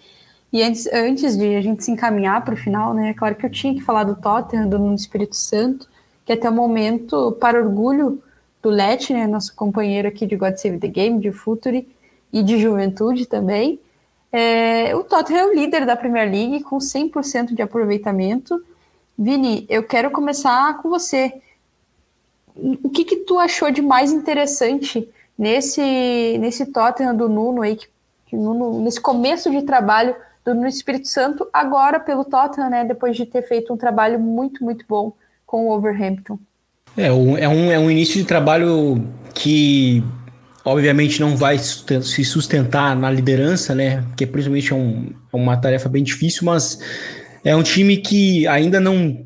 E 0.52 0.64
antes, 0.64 0.88
antes 0.92 1.38
de 1.38 1.56
a 1.56 1.62
gente 1.62 1.84
se 1.84 1.92
encaminhar 1.92 2.44
para 2.44 2.56
o 2.56 2.58
final, 2.58 2.92
né, 2.96 3.12
é 3.12 3.14
claro 3.14 3.36
que 3.36 3.46
eu 3.46 3.52
tinha 3.52 3.76
que 3.76 3.82
falar 3.82 4.04
do 4.04 4.16
Tottenham, 4.16 4.68
do 4.68 4.96
Espírito 4.96 5.36
Santo, 5.36 5.88
que 6.26 6.34
até 6.34 6.50
o 6.50 6.54
momento, 6.54 7.38
para 7.40 7.62
orgulho 7.62 8.20
do 8.64 8.70
Let, 8.72 9.14
né, 9.14 9.28
nosso 9.28 9.56
companheiro 9.56 10.08
aqui 10.08 10.26
de 10.26 10.36
God 10.36 10.56
Save 10.56 10.80
the 10.80 10.88
Game, 10.88 11.20
de 11.20 11.32
Futuri 11.32 11.88
e 12.34 12.42
de 12.42 12.58
Juventude 12.58 13.28
também, 13.28 13.80
é, 14.32 14.96
o 14.96 15.04
Tottenham 15.04 15.42
é 15.42 15.48
o 15.48 15.54
líder 15.54 15.86
da 15.86 15.96
Premier 15.96 16.30
League 16.30 16.64
com 16.64 16.78
100% 16.78 17.54
de 17.54 17.62
aproveitamento. 17.62 18.64
Vini, 19.18 19.66
eu 19.70 19.84
quero 19.84 20.10
começar 20.10 20.78
com 20.78 20.90
você. 20.90 21.34
O 22.56 22.90
que, 22.90 23.04
que 23.04 23.18
tu 23.18 23.38
achou 23.40 23.72
de 23.72 23.82
mais 23.82 24.12
interessante 24.12 25.08
nesse, 25.38 26.38
nesse 26.40 26.66
Tottenham 26.68 27.16
do 27.16 27.28
Nuno 27.28 27.62
aí, 27.62 27.76
que, 27.76 27.88
que 28.28 28.36
Nuno, 28.36 28.82
nesse 28.82 29.02
começo 29.02 29.50
de 29.52 29.64
trabalho 29.64 30.16
do 30.46 30.56
no 30.56 30.68
Espírito 30.68 31.08
Santo, 31.08 31.48
agora 31.54 32.00
pelo 32.00 32.26
Tottenham, 32.26 32.70
né, 32.70 32.86
depois 32.86 33.16
de 33.16 33.26
ter 33.26 33.42
feito 33.44 33.74
um 33.74 33.78
trabalho 33.78 34.20
muito, 34.20 34.64
muito 34.64 34.86
bom 34.88 35.14
com 35.46 35.68
o 35.68 35.72
Overhampton. 35.72 36.40
É, 36.98 37.08
é, 37.08 37.12
um, 37.12 37.72
é 37.72 37.80
um 37.80 37.92
início 37.92 38.16
de 38.16 38.26
trabalho 38.26 39.02
que 39.34 40.04
obviamente 40.64 41.20
não 41.20 41.36
vai 41.36 41.58
se 41.58 42.26
sustentar 42.26 42.96
na 42.96 43.10
liderança, 43.10 43.74
né, 43.74 44.02
porque 44.08 44.26
principalmente 44.26 44.72
é, 44.72 44.76
um, 44.76 45.14
é 45.34 45.36
uma 45.36 45.58
tarefa 45.58 45.90
bem 45.90 46.04
difícil, 46.04 46.46
mas 46.46 46.80
é 47.44 47.56
um 47.56 47.64
time 47.64 47.98
que 47.98 48.48
ainda 48.48 48.80
não 48.80 49.26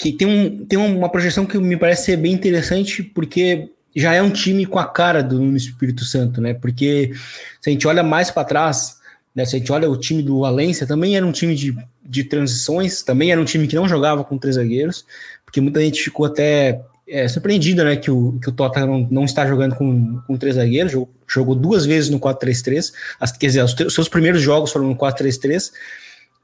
que 0.00 0.12
tem, 0.12 0.26
um, 0.26 0.64
tem 0.64 0.78
uma 0.78 1.10
projeção 1.10 1.44
que 1.44 1.58
me 1.58 1.76
parece 1.76 2.06
ser 2.06 2.16
bem 2.16 2.32
interessante, 2.32 3.02
porque 3.02 3.68
já 3.94 4.14
é 4.14 4.22
um 4.22 4.30
time 4.30 4.64
com 4.64 4.78
a 4.78 4.86
cara 4.86 5.22
do 5.22 5.54
Espírito 5.54 6.06
Santo, 6.06 6.40
né? 6.40 6.54
Porque 6.54 7.12
se 7.60 7.68
a 7.68 7.72
gente 7.72 7.86
olha 7.86 8.02
mais 8.02 8.30
para 8.30 8.44
trás, 8.44 8.96
né? 9.34 9.44
Se 9.44 9.56
a 9.56 9.58
gente 9.58 9.70
olha 9.70 9.90
o 9.90 9.96
time 9.98 10.22
do 10.22 10.40
Valência, 10.40 10.86
também 10.86 11.16
era 11.16 11.26
um 11.26 11.32
time 11.32 11.54
de, 11.54 11.76
de 12.02 12.24
transições, 12.24 13.02
também 13.02 13.30
era 13.30 13.38
um 13.38 13.44
time 13.44 13.68
que 13.68 13.76
não 13.76 13.86
jogava 13.86 14.24
com 14.24 14.38
três 14.38 14.56
zagueiros, 14.56 15.04
porque 15.44 15.60
muita 15.60 15.82
gente 15.82 16.02
ficou 16.02 16.24
até 16.24 16.80
é, 17.10 17.26
surpreendida 17.28 17.84
né, 17.84 17.96
que, 17.96 18.10
o, 18.10 18.38
que 18.40 18.48
o 18.48 18.52
Tottenham 18.52 18.86
não, 18.86 19.08
não 19.10 19.24
está 19.24 19.46
jogando 19.46 19.74
com, 19.74 20.20
com 20.26 20.36
três 20.36 20.54
zagueiros, 20.54 20.92
jogou, 20.92 21.10
jogou 21.26 21.54
duas 21.54 21.84
vezes 21.84 22.08
no 22.08 22.20
4-3-3, 22.20 22.92
quer 23.38 23.46
dizer, 23.46 23.64
os, 23.64 23.74
os, 23.74 23.94
seus 23.94 24.08
primeiros 24.08 24.40
jogos 24.40 24.70
foram 24.70 24.88
no 24.88 24.96
4-3-3, 24.96 25.72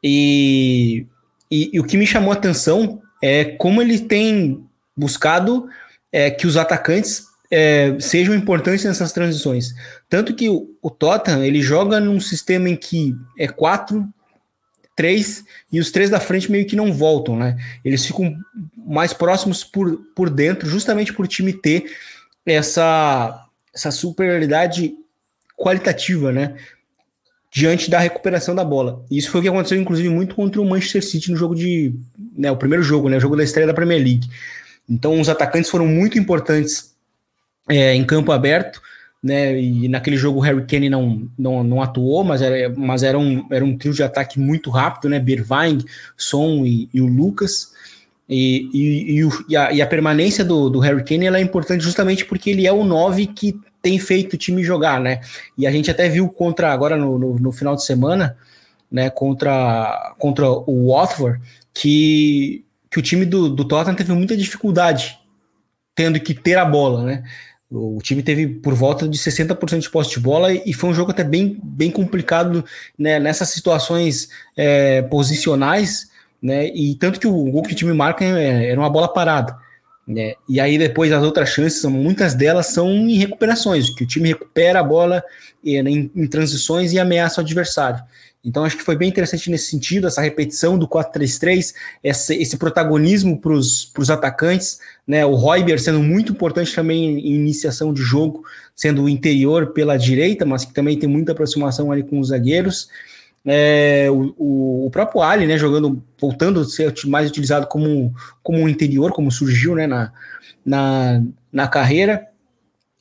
e, 0.03 1.07
e, 1.51 1.71
e, 1.73 1.81
o 1.81 1.85
que 1.85 1.97
me 1.97 2.07
chamou 2.07 2.33
a 2.33 2.35
atenção 2.35 3.01
é 3.23 3.45
como 3.45 3.81
ele 3.81 4.01
tem 4.01 4.65
buscado 4.97 5.69
é, 6.13 6.31
que 6.31 6.47
os 6.47 6.57
atacantes 6.57 7.25
é, 7.51 7.97
sejam 8.01 8.35
importantes 8.35 8.85
nessas 8.85 9.13
transições. 9.13 9.75
Tanto 10.09 10.35
que 10.35 10.49
o, 10.49 10.69
o, 10.83 10.91
Tottenham 10.91 11.45
ele 11.45 11.61
joga 11.63 12.01
num 12.01 12.21
sistema 12.21 12.69
em 12.69 12.77
que 12.77 13.15
é 13.39 13.47
quatro, 13.47 14.07
três 14.97 15.45
e 15.71 15.79
os 15.79 15.91
três 15.91 16.09
da 16.09 16.19
frente 16.19 16.51
meio 16.51 16.67
que 16.67 16.75
não 16.75 16.93
voltam, 16.93 17.37
né? 17.37 17.57
Eles 17.85 18.05
ficam 18.05 18.35
mais 18.75 19.13
próximos 19.13 19.63
por, 19.63 19.99
por 20.17 20.31
dentro, 20.31 20.69
justamente 20.69 21.13
por 21.13 21.29
time 21.29 21.53
ter 21.53 21.85
essa, 22.47 23.47
essa 23.75 23.91
superioridade 23.91 24.95
qualitativa, 25.57 26.33
né? 26.33 26.57
Diante 27.53 27.91
da 27.91 27.99
recuperação 27.99 28.55
da 28.55 28.65
bola. 28.65 29.05
E 29.11 29.19
isso 29.19 29.31
foi 29.31 29.41
o 29.41 29.43
que 29.43 29.49
aconteceu, 29.49 29.79
inclusive, 29.79 30.09
muito 30.09 30.35
contra 30.35 30.61
o 30.61 30.69
Manchester 30.69 31.05
City 31.05 31.31
no 31.31 31.37
jogo 31.37 31.55
de. 31.55 31.95
Né, 32.37 32.51
o 32.51 32.57
primeiro 32.57 32.83
jogo, 32.83 33.09
né? 33.09 33.19
O 33.19 33.21
jogo 33.21 33.37
da 33.37 33.45
estreia 33.45 33.67
da 33.67 33.75
Premier 33.75 34.03
League. 34.03 34.29
Então, 34.89 35.21
os 35.21 35.29
atacantes 35.29 35.71
foram 35.71 35.87
muito 35.87 36.19
importantes 36.19 36.95
é, 37.69 37.95
em 37.95 38.05
campo 38.05 38.33
aberto, 38.33 38.81
né? 39.23 39.61
E 39.61 39.89
naquele 39.89 40.17
jogo 40.17 40.39
o 40.39 40.43
Harry 40.43 40.65
Kane 40.67 40.89
não, 40.89 41.29
não, 41.39 41.65
não 41.65 41.83
atuou, 41.83 42.23
mas, 42.25 42.43
era, 42.43 42.73
mas 42.77 43.03
era, 43.03 43.19
um, 43.19 43.47
era 43.51 43.65
um 43.65 43.77
trio 43.77 43.93
de 43.93 44.03
ataque 44.03 44.39
muito 44.39 44.71
rápido, 44.71 45.09
né? 45.09 45.19
Birvang, 45.19 45.85
Son 46.17 46.65
e, 46.65 46.89
e 46.93 47.01
o 47.01 47.07
Lucas. 47.07 47.73
E, 48.29 48.69
e, 48.75 49.29
e, 49.49 49.57
a, 49.57 49.73
e, 49.73 49.81
a, 49.81 49.87
permanência 49.87 50.45
do, 50.45 50.69
do 50.69 50.81
Harry 50.81 51.05
Kane 51.05 51.27
é 51.27 51.41
importante 51.41 51.85
justamente 51.85 52.25
porque 52.25 52.51
ele 52.51 52.67
é 52.67 52.73
o 52.73 52.85
9 52.85 53.29
que 53.29 53.59
tem 53.81 54.01
feito 54.01 54.35
o 54.35 54.37
time 54.37 54.65
jogar, 54.65 55.01
né? 55.01 55.21
E 55.57 55.67
a 55.67 55.71
gente 55.71 55.91
até 55.91 56.09
viu 56.09 56.29
contra 56.29 56.73
agora 56.73 56.97
no, 56.97 57.19
no, 57.19 57.39
no 57.39 57.53
final 57.53 57.77
de 57.77 57.85
semana, 57.85 58.37
né? 58.91 59.11
Contra, 59.11 60.15
contra 60.19 60.49
o 60.49 60.89
Watford, 60.89 61.41
que, 61.73 62.65
que 62.91 62.99
o 62.99 63.03
time 63.03 63.25
do, 63.25 63.49
do 63.49 63.65
Tottenham 63.65 63.95
teve 63.95 64.13
muita 64.13 64.37
dificuldade 64.37 65.19
tendo 65.95 66.21
que 66.21 66.35
ter 66.35 66.59
a 66.59 66.65
bola, 66.65 67.05
né? 67.05 67.25
O 67.71 67.99
time 68.01 68.23
teve 68.23 68.47
por 68.47 68.75
volta 68.75 69.09
de 69.09 69.19
60% 69.19 69.81
de 69.81 69.91
posse 69.91 70.11
de 70.11 70.21
bola 70.21 70.53
e 70.53 70.73
foi 70.73 70.91
um 70.91 70.95
jogo 70.95 71.11
até 71.11 71.25
bem, 71.25 71.59
bem 71.63 71.91
complicado 71.91 72.65
né, 72.97 73.19
nessas 73.19 73.49
situações 73.49 74.29
é, 74.57 75.03
posicionais, 75.03 76.09
né? 76.41 76.69
E 76.69 76.95
tanto 76.95 77.19
que 77.19 77.27
o 77.27 77.51
gol 77.51 77.63
que 77.63 77.73
o 77.73 77.77
time 77.77 77.93
marca 77.93 78.25
é, 78.25 78.71
era 78.71 78.81
uma 78.81 78.91
bola 78.91 79.13
parada. 79.13 79.57
Né? 80.07 80.35
E 80.49 80.61
aí 80.61 80.79
depois 80.79 81.11
as 81.11 81.23
outras 81.25 81.49
chances, 81.49 81.85
muitas 81.85 82.35
delas 82.35 82.67
são 82.67 82.89
em 82.89 83.17
recuperações, 83.17 83.91
que 83.91 84.05
o 84.05 84.07
time 84.07 84.29
recupera 84.29 84.79
a 84.79 84.85
bola 84.85 85.25
em, 85.65 86.11
em 86.15 86.27
transições 86.29 86.93
e 86.93 86.99
ameaça 87.01 87.41
o 87.41 87.45
adversário. 87.45 88.01
Então 88.47 88.65
acho 88.65 88.77
que 88.77 88.85
foi 88.85 88.95
bem 88.95 89.09
interessante 89.09 89.51
nesse 89.51 89.69
sentido, 89.69 90.07
essa 90.07 90.23
repetição 90.23 90.79
do 90.79 90.87
4-3-3, 90.87 91.75
esse, 92.03 92.35
esse 92.37 92.57
protagonismo 92.57 93.41
para 93.41 93.53
os 93.53 94.09
atacantes, 94.09 94.79
né? 95.05 95.27
O 95.27 95.35
Royber 95.35 95.81
sendo 95.81 96.01
muito 96.01 96.31
importante 96.31 96.73
também 96.73 97.19
em 97.19 97.35
iniciação 97.35 97.93
de 97.93 98.01
jogo, 98.03 98.45
sendo 98.73 99.03
o 99.03 99.09
interior 99.09 99.73
pela 99.73 99.97
direita, 99.97 100.47
mas 100.47 100.65
que 100.65 100.73
também 100.73 100.97
tem 100.97 101.09
muita 101.09 101.33
aproximação 101.33 101.91
ali 101.91 102.05
com 102.05 102.21
os 102.21 102.29
zagueiros. 102.29 102.89
É, 103.45 104.07
o, 104.11 104.87
o, 104.87 104.91
próprio 104.91 105.23
Ali, 105.23 105.47
né, 105.47 105.59
jogando, 105.59 106.03
voltando 106.21 106.61
a 106.61 106.65
ser 106.65 106.95
mais 107.07 107.29
utilizado 107.29 107.67
como, 107.67 108.15
como 108.45 108.59
um 108.59 108.69
interior, 108.69 109.13
como 109.13 109.31
surgiu 109.31 109.75
né, 109.75 109.89
na, 109.89 110.13
na, 110.65 111.23
na 111.53 111.69
carreira, 111.69 112.29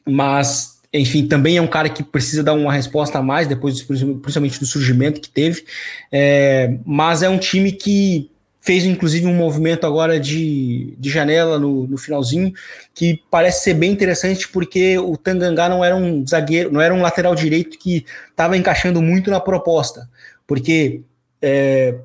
mas 0.07 0.74
enfim, 0.99 1.27
também 1.27 1.57
é 1.57 1.61
um 1.61 1.67
cara 1.67 1.89
que 1.89 2.03
precisa 2.03 2.43
dar 2.43 2.53
uma 2.53 2.71
resposta 2.71 3.19
a 3.19 3.21
mais, 3.21 3.47
depois, 3.47 3.81
principalmente 3.81 4.59
do 4.59 4.65
surgimento 4.65 5.21
que 5.21 5.29
teve. 5.29 5.65
É, 6.11 6.77
mas 6.85 7.23
é 7.23 7.29
um 7.29 7.37
time 7.37 7.71
que 7.71 8.29
fez, 8.61 8.83
inclusive, 8.83 9.27
um 9.27 9.35
movimento 9.35 9.85
agora 9.85 10.19
de, 10.19 10.95
de 10.97 11.09
janela 11.09 11.59
no, 11.59 11.85
no 11.85 11.97
finalzinho, 11.97 12.51
que 12.95 13.21
parece 13.29 13.63
ser 13.63 13.75
bem 13.75 13.91
interessante, 13.91 14.47
porque 14.47 14.97
o 14.97 15.15
Tangangá 15.15 15.69
não 15.69 15.85
era 15.85 15.95
um 15.95 16.25
zagueiro, 16.25 16.71
não 16.71 16.81
era 16.81 16.93
um 16.93 17.01
lateral 17.01 17.35
direito 17.35 17.77
que 17.77 18.05
estava 18.31 18.57
encaixando 18.57 19.01
muito 19.01 19.29
na 19.29 19.39
proposta. 19.39 20.09
Porque 20.47 21.01
é, 21.41 21.95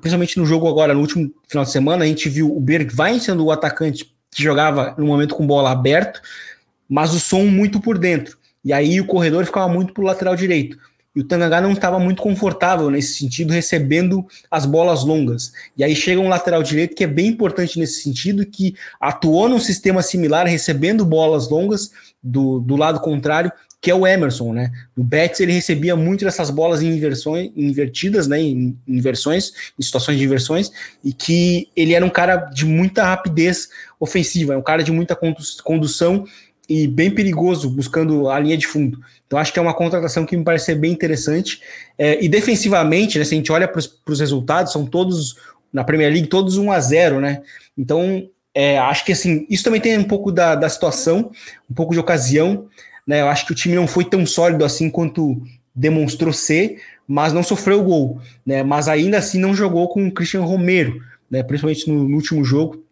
principalmente 0.00 0.38
no 0.38 0.46
jogo 0.46 0.68
agora, 0.68 0.94
no 0.94 1.00
último 1.00 1.32
final 1.48 1.64
de 1.64 1.72
semana, 1.72 2.04
a 2.04 2.06
gente 2.06 2.28
viu 2.28 2.54
o 2.54 2.60
Bergwijn 2.60 3.18
sendo 3.18 3.44
o 3.44 3.50
atacante 3.50 4.14
que 4.30 4.42
jogava 4.42 4.94
no 4.96 5.06
momento 5.06 5.34
com 5.34 5.46
bola 5.46 5.72
aberto, 5.72 6.20
mas 6.88 7.14
o 7.14 7.20
som 7.20 7.44
muito 7.44 7.80
por 7.80 7.98
dentro. 7.98 8.36
E 8.64 8.72
aí 8.72 9.00
o 9.00 9.06
corredor 9.06 9.44
ficava 9.44 9.68
muito 9.68 9.92
para 9.92 10.02
o 10.02 10.06
lateral 10.06 10.34
direito. 10.34 10.78
E 11.14 11.20
o 11.20 11.24
Tanganga 11.24 11.60
não 11.60 11.72
estava 11.72 11.98
muito 12.00 12.20
confortável 12.20 12.90
nesse 12.90 13.18
sentido, 13.18 13.52
recebendo 13.52 14.26
as 14.50 14.66
bolas 14.66 15.04
longas. 15.04 15.52
E 15.76 15.84
aí 15.84 15.94
chega 15.94 16.20
um 16.20 16.28
lateral 16.28 16.60
direito 16.62 16.96
que 16.96 17.04
é 17.04 17.06
bem 17.06 17.28
importante 17.28 17.78
nesse 17.78 18.02
sentido, 18.02 18.44
que 18.44 18.74
atuou 19.00 19.48
num 19.48 19.60
sistema 19.60 20.02
similar, 20.02 20.46
recebendo 20.46 21.04
bolas 21.04 21.48
longas 21.48 21.92
do, 22.20 22.58
do 22.58 22.74
lado 22.74 22.98
contrário, 22.98 23.52
que 23.80 23.90
é 23.90 23.94
o 23.94 24.06
Emerson, 24.06 24.54
né? 24.54 24.72
No 24.96 25.04
Betis 25.04 25.38
ele 25.40 25.52
recebia 25.52 25.94
muito 25.94 26.24
dessas 26.24 26.50
bolas 26.50 26.82
em 26.82 26.88
inversões, 26.88 27.52
invertidas, 27.54 28.26
né? 28.26 28.40
Em 28.40 28.76
inversões, 28.88 29.52
em 29.78 29.82
situações 29.82 30.18
de 30.18 30.24
inversões, 30.24 30.72
e 31.04 31.12
que 31.12 31.68
ele 31.76 31.92
era 31.92 32.04
um 32.04 32.10
cara 32.10 32.36
de 32.36 32.64
muita 32.64 33.04
rapidez 33.04 33.68
ofensiva, 34.00 34.56
um 34.56 34.62
cara 34.62 34.82
de 34.82 34.90
muita 34.90 35.16
condução 35.62 36.24
e 36.68 36.86
bem 36.86 37.10
perigoso 37.10 37.68
buscando 37.68 38.28
a 38.28 38.38
linha 38.38 38.56
de 38.56 38.66
fundo. 38.66 38.98
Então 39.26 39.38
acho 39.38 39.52
que 39.52 39.58
é 39.58 39.62
uma 39.62 39.74
contratação 39.74 40.24
que 40.24 40.36
me 40.36 40.44
parece 40.44 40.74
bem 40.74 40.92
interessante. 40.92 41.60
É, 41.98 42.22
e 42.24 42.28
defensivamente, 42.28 43.18
né, 43.18 43.24
se 43.24 43.34
a 43.34 43.36
gente 43.36 43.52
olha 43.52 43.68
para 43.68 43.80
os 43.80 44.20
resultados, 44.20 44.72
são 44.72 44.86
todos 44.86 45.36
na 45.72 45.84
Premier 45.84 46.12
League 46.12 46.28
todos 46.28 46.56
1 46.56 46.72
a 46.72 46.80
0, 46.80 47.20
né? 47.20 47.42
Então 47.76 48.28
é, 48.54 48.78
acho 48.78 49.04
que 49.04 49.12
assim 49.12 49.46
isso 49.50 49.64
também 49.64 49.80
tem 49.80 49.98
um 49.98 50.04
pouco 50.04 50.30
da, 50.30 50.54
da 50.54 50.68
situação, 50.68 51.30
um 51.70 51.74
pouco 51.74 51.92
de 51.92 52.00
ocasião. 52.00 52.66
Né? 53.06 53.20
Eu 53.20 53.28
acho 53.28 53.46
que 53.46 53.52
o 53.52 53.56
time 53.56 53.74
não 53.74 53.86
foi 53.86 54.04
tão 54.04 54.24
sólido 54.24 54.64
assim 54.64 54.88
quanto 54.88 55.42
demonstrou 55.74 56.32
ser, 56.32 56.80
mas 57.06 57.32
não 57.32 57.42
sofreu 57.42 57.82
gol, 57.82 58.20
né? 58.46 58.62
Mas 58.62 58.88
ainda 58.88 59.18
assim 59.18 59.38
não 59.38 59.52
jogou 59.52 59.88
com 59.88 60.06
o 60.06 60.12
Christian 60.12 60.42
Romero, 60.42 61.02
né? 61.30 61.42
Principalmente 61.42 61.90
no, 61.90 62.08
no 62.08 62.14
último 62.14 62.44
jogo 62.44 62.83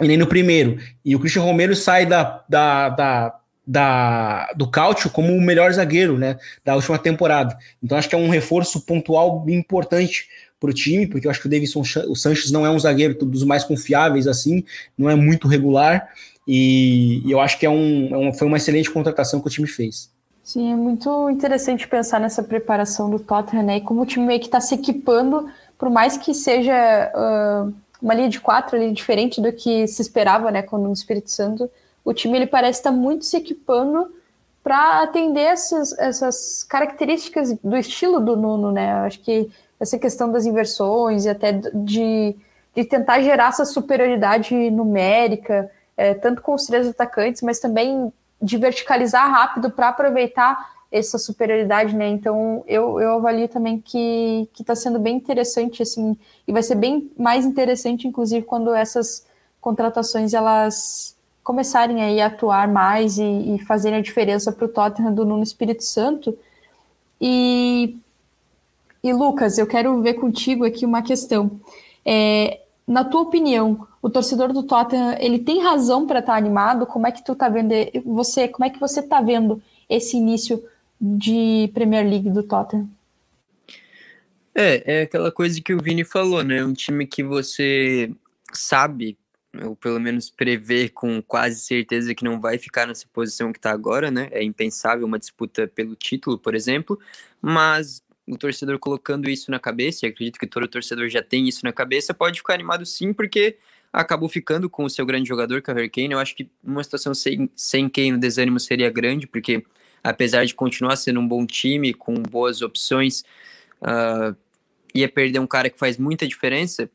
e 0.00 0.08
nem 0.08 0.16
no 0.16 0.26
primeiro. 0.26 0.78
E 1.04 1.14
o 1.14 1.20
Christian 1.20 1.42
Romero 1.42 1.74
sai 1.74 2.06
da, 2.06 2.42
da, 2.48 2.88
da, 2.88 3.40
da 3.66 4.52
do 4.56 4.68
Cautio 4.68 5.10
como 5.10 5.32
o 5.32 5.40
melhor 5.40 5.72
zagueiro, 5.72 6.18
né? 6.18 6.36
Da 6.64 6.74
última 6.74 6.98
temporada. 6.98 7.56
Então 7.82 7.98
acho 7.98 8.08
que 8.08 8.14
é 8.14 8.18
um 8.18 8.28
reforço 8.28 8.80
pontual 8.80 9.44
importante 9.48 10.28
para 10.58 10.70
o 10.70 10.74
time, 10.74 11.06
porque 11.06 11.26
eu 11.26 11.30
acho 11.30 11.40
que 11.40 11.46
o 11.46 11.50
Davidson 11.50 11.82
o 12.08 12.14
Sanches 12.14 12.50
não 12.50 12.66
é 12.66 12.70
um 12.70 12.78
zagueiro 12.78 13.14
dos 13.24 13.44
mais 13.44 13.64
confiáveis 13.64 14.26
assim, 14.26 14.62
não 14.96 15.08
é 15.08 15.14
muito 15.14 15.48
regular. 15.48 16.08
E, 16.46 17.22
eu 17.26 17.40
acho 17.40 17.58
que 17.58 17.64
é 17.64 17.70
um, 17.70 18.08
é 18.12 18.18
um, 18.18 18.32
foi 18.32 18.46
uma 18.46 18.56
excelente 18.56 18.90
contratação 18.90 19.40
que 19.40 19.46
o 19.46 19.50
time 19.50 19.68
fez. 19.68 20.10
Sim, 20.42 20.72
é 20.72 20.76
muito 20.76 21.30
interessante 21.30 21.86
pensar 21.86 22.18
nessa 22.18 22.42
preparação 22.42 23.08
do 23.08 23.18
Tottenham, 23.18 23.64
né? 23.64 23.76
E 23.76 23.80
como 23.80 24.02
o 24.02 24.06
time 24.06 24.26
meio 24.26 24.40
que 24.40 24.46
está 24.46 24.60
se 24.60 24.74
equipando, 24.74 25.48
por 25.78 25.88
mais 25.88 26.16
que 26.16 26.34
seja 26.34 27.12
uh, 27.14 27.72
uma 28.00 28.14
linha 28.14 28.28
de 28.28 28.40
quatro 28.40 28.76
ali 28.76 28.92
diferente 28.92 29.40
do 29.40 29.52
que 29.52 29.86
se 29.86 30.00
esperava, 30.02 30.50
né? 30.50 30.62
Quando 30.62 30.84
no 30.84 30.92
Espírito 30.92 31.30
Santo, 31.30 31.70
o 32.04 32.12
time 32.12 32.38
ele 32.38 32.46
parece 32.46 32.80
estar 32.80 32.92
muito 32.92 33.24
se 33.24 33.36
equipando 33.36 34.12
para 34.62 35.02
atender 35.02 35.40
essas, 35.40 35.96
essas 35.98 36.64
características 36.64 37.54
do 37.62 37.76
estilo 37.76 38.20
do 38.20 38.36
Nuno, 38.36 38.72
né? 38.72 38.92
Eu 38.92 39.06
acho 39.06 39.20
que 39.20 39.50
essa 39.78 39.98
questão 39.98 40.30
das 40.30 40.44
inversões 40.44 41.24
e 41.24 41.28
até 41.28 41.52
de, 41.52 42.36
de 42.74 42.84
tentar 42.84 43.22
gerar 43.22 43.48
essa 43.48 43.64
superioridade 43.64 44.54
numérica 44.70 45.70
é, 46.00 46.14
tanto 46.14 46.40
com 46.40 46.54
os 46.54 46.64
três 46.64 46.88
atacantes, 46.88 47.42
mas 47.42 47.60
também 47.60 48.10
de 48.40 48.56
verticalizar 48.56 49.30
rápido 49.30 49.70
para 49.70 49.88
aproveitar 49.88 50.79
essa 50.90 51.18
superioridade, 51.18 51.94
né? 51.94 52.08
Então 52.08 52.64
eu, 52.66 53.00
eu 53.00 53.12
avalio 53.14 53.48
também 53.48 53.80
que 53.80 54.48
está 54.58 54.74
sendo 54.74 54.98
bem 54.98 55.16
interessante, 55.16 55.82
assim, 55.82 56.16
e 56.46 56.52
vai 56.52 56.62
ser 56.62 56.74
bem 56.74 57.10
mais 57.16 57.44
interessante, 57.44 58.08
inclusive, 58.08 58.44
quando 58.44 58.74
essas 58.74 59.24
contratações 59.60 60.34
elas 60.34 61.16
começarem 61.44 62.02
aí 62.02 62.20
a 62.20 62.26
atuar 62.26 62.68
mais 62.68 63.18
e, 63.18 63.54
e 63.54 63.58
fazerem 63.64 63.98
a 63.98 64.02
diferença 64.02 64.52
para 64.52 64.64
o 64.64 64.68
Tottenham 64.68 65.14
do 65.14 65.24
Nuno 65.24 65.42
Espírito 65.42 65.84
Santo. 65.84 66.36
E, 67.20 67.96
e 69.02 69.12
Lucas, 69.12 69.58
eu 69.58 69.66
quero 69.66 70.00
ver 70.00 70.14
contigo 70.14 70.64
aqui 70.64 70.84
uma 70.84 71.02
questão. 71.02 71.50
É, 72.04 72.60
na 72.86 73.04
tua 73.04 73.22
opinião, 73.22 73.86
o 74.02 74.10
torcedor 74.10 74.52
do 74.52 74.62
Tottenham, 74.62 75.16
ele 75.18 75.38
tem 75.38 75.62
razão 75.62 76.06
para 76.06 76.20
estar 76.20 76.32
tá 76.32 76.38
animado? 76.38 76.86
Como 76.86 77.06
é 77.06 77.12
que 77.12 77.24
tu 77.24 77.34
tá 77.34 77.48
vendo 77.48 77.72
você, 78.04 78.48
como 78.48 78.64
é 78.64 78.70
que 78.70 78.80
você 78.80 79.02
tá 79.02 79.20
vendo 79.20 79.62
esse 79.88 80.16
início 80.16 80.62
de 81.00 81.70
Premier 81.72 82.06
League 82.06 82.30
do 82.30 82.42
Tottenham? 82.42 82.90
É, 84.54 84.98
é 84.98 85.02
aquela 85.02 85.32
coisa 85.32 85.60
que 85.60 85.72
o 85.72 85.80
Vini 85.80 86.04
falou, 86.04 86.42
né? 86.42 86.64
Um 86.64 86.74
time 86.74 87.06
que 87.06 87.22
você 87.22 88.12
sabe, 88.52 89.16
ou 89.64 89.74
pelo 89.76 89.98
menos 90.00 90.28
prevê 90.28 90.88
com 90.88 91.22
quase 91.22 91.60
certeza 91.60 92.14
que 92.14 92.24
não 92.24 92.40
vai 92.40 92.58
ficar 92.58 92.86
nessa 92.86 93.06
posição 93.12 93.52
que 93.52 93.58
está 93.58 93.70
agora, 93.70 94.10
né? 94.10 94.28
É 94.32 94.42
impensável 94.42 95.06
uma 95.06 95.18
disputa 95.18 95.66
pelo 95.68 95.94
título, 95.94 96.38
por 96.38 96.54
exemplo, 96.54 96.98
mas 97.40 98.02
o 98.26 98.36
torcedor 98.36 98.78
colocando 98.78 99.28
isso 99.30 99.50
na 99.50 99.58
cabeça, 99.58 100.04
e 100.04 100.08
acredito 100.08 100.38
que 100.38 100.46
todo 100.46 100.68
torcedor 100.68 101.08
já 101.08 101.22
tem 101.22 101.48
isso 101.48 101.60
na 101.64 101.72
cabeça, 101.72 102.12
pode 102.12 102.38
ficar 102.38 102.54
animado 102.54 102.84
sim, 102.84 103.12
porque 103.12 103.56
acabou 103.92 104.28
ficando 104.28 104.68
com 104.68 104.84
o 104.84 104.90
seu 104.90 105.04
grande 105.04 105.28
jogador, 105.28 105.62
que 105.62 105.70
é 105.70 105.72
o 105.72 105.76
Harry 105.76 105.90
Kane. 105.90 106.12
Eu 106.12 106.18
acho 106.18 106.36
que 106.36 106.48
uma 106.62 106.82
situação 106.84 107.14
sem, 107.14 107.50
sem 107.56 107.88
Kane, 107.88 108.14
o 108.14 108.18
desânimo 108.18 108.60
seria 108.60 108.90
grande, 108.90 109.26
porque 109.26 109.64
apesar 110.02 110.44
de 110.44 110.54
continuar 110.54 110.96
sendo 110.96 111.20
um 111.20 111.26
bom 111.26 111.46
time, 111.46 111.92
com 111.92 112.14
boas 112.14 112.62
opções, 112.62 113.22
uh, 113.82 114.36
ia 114.94 115.08
perder 115.08 115.38
um 115.38 115.46
cara 115.46 115.70
que 115.70 115.78
faz 115.78 115.96
muita 115.96 116.26
diferença. 116.26 116.90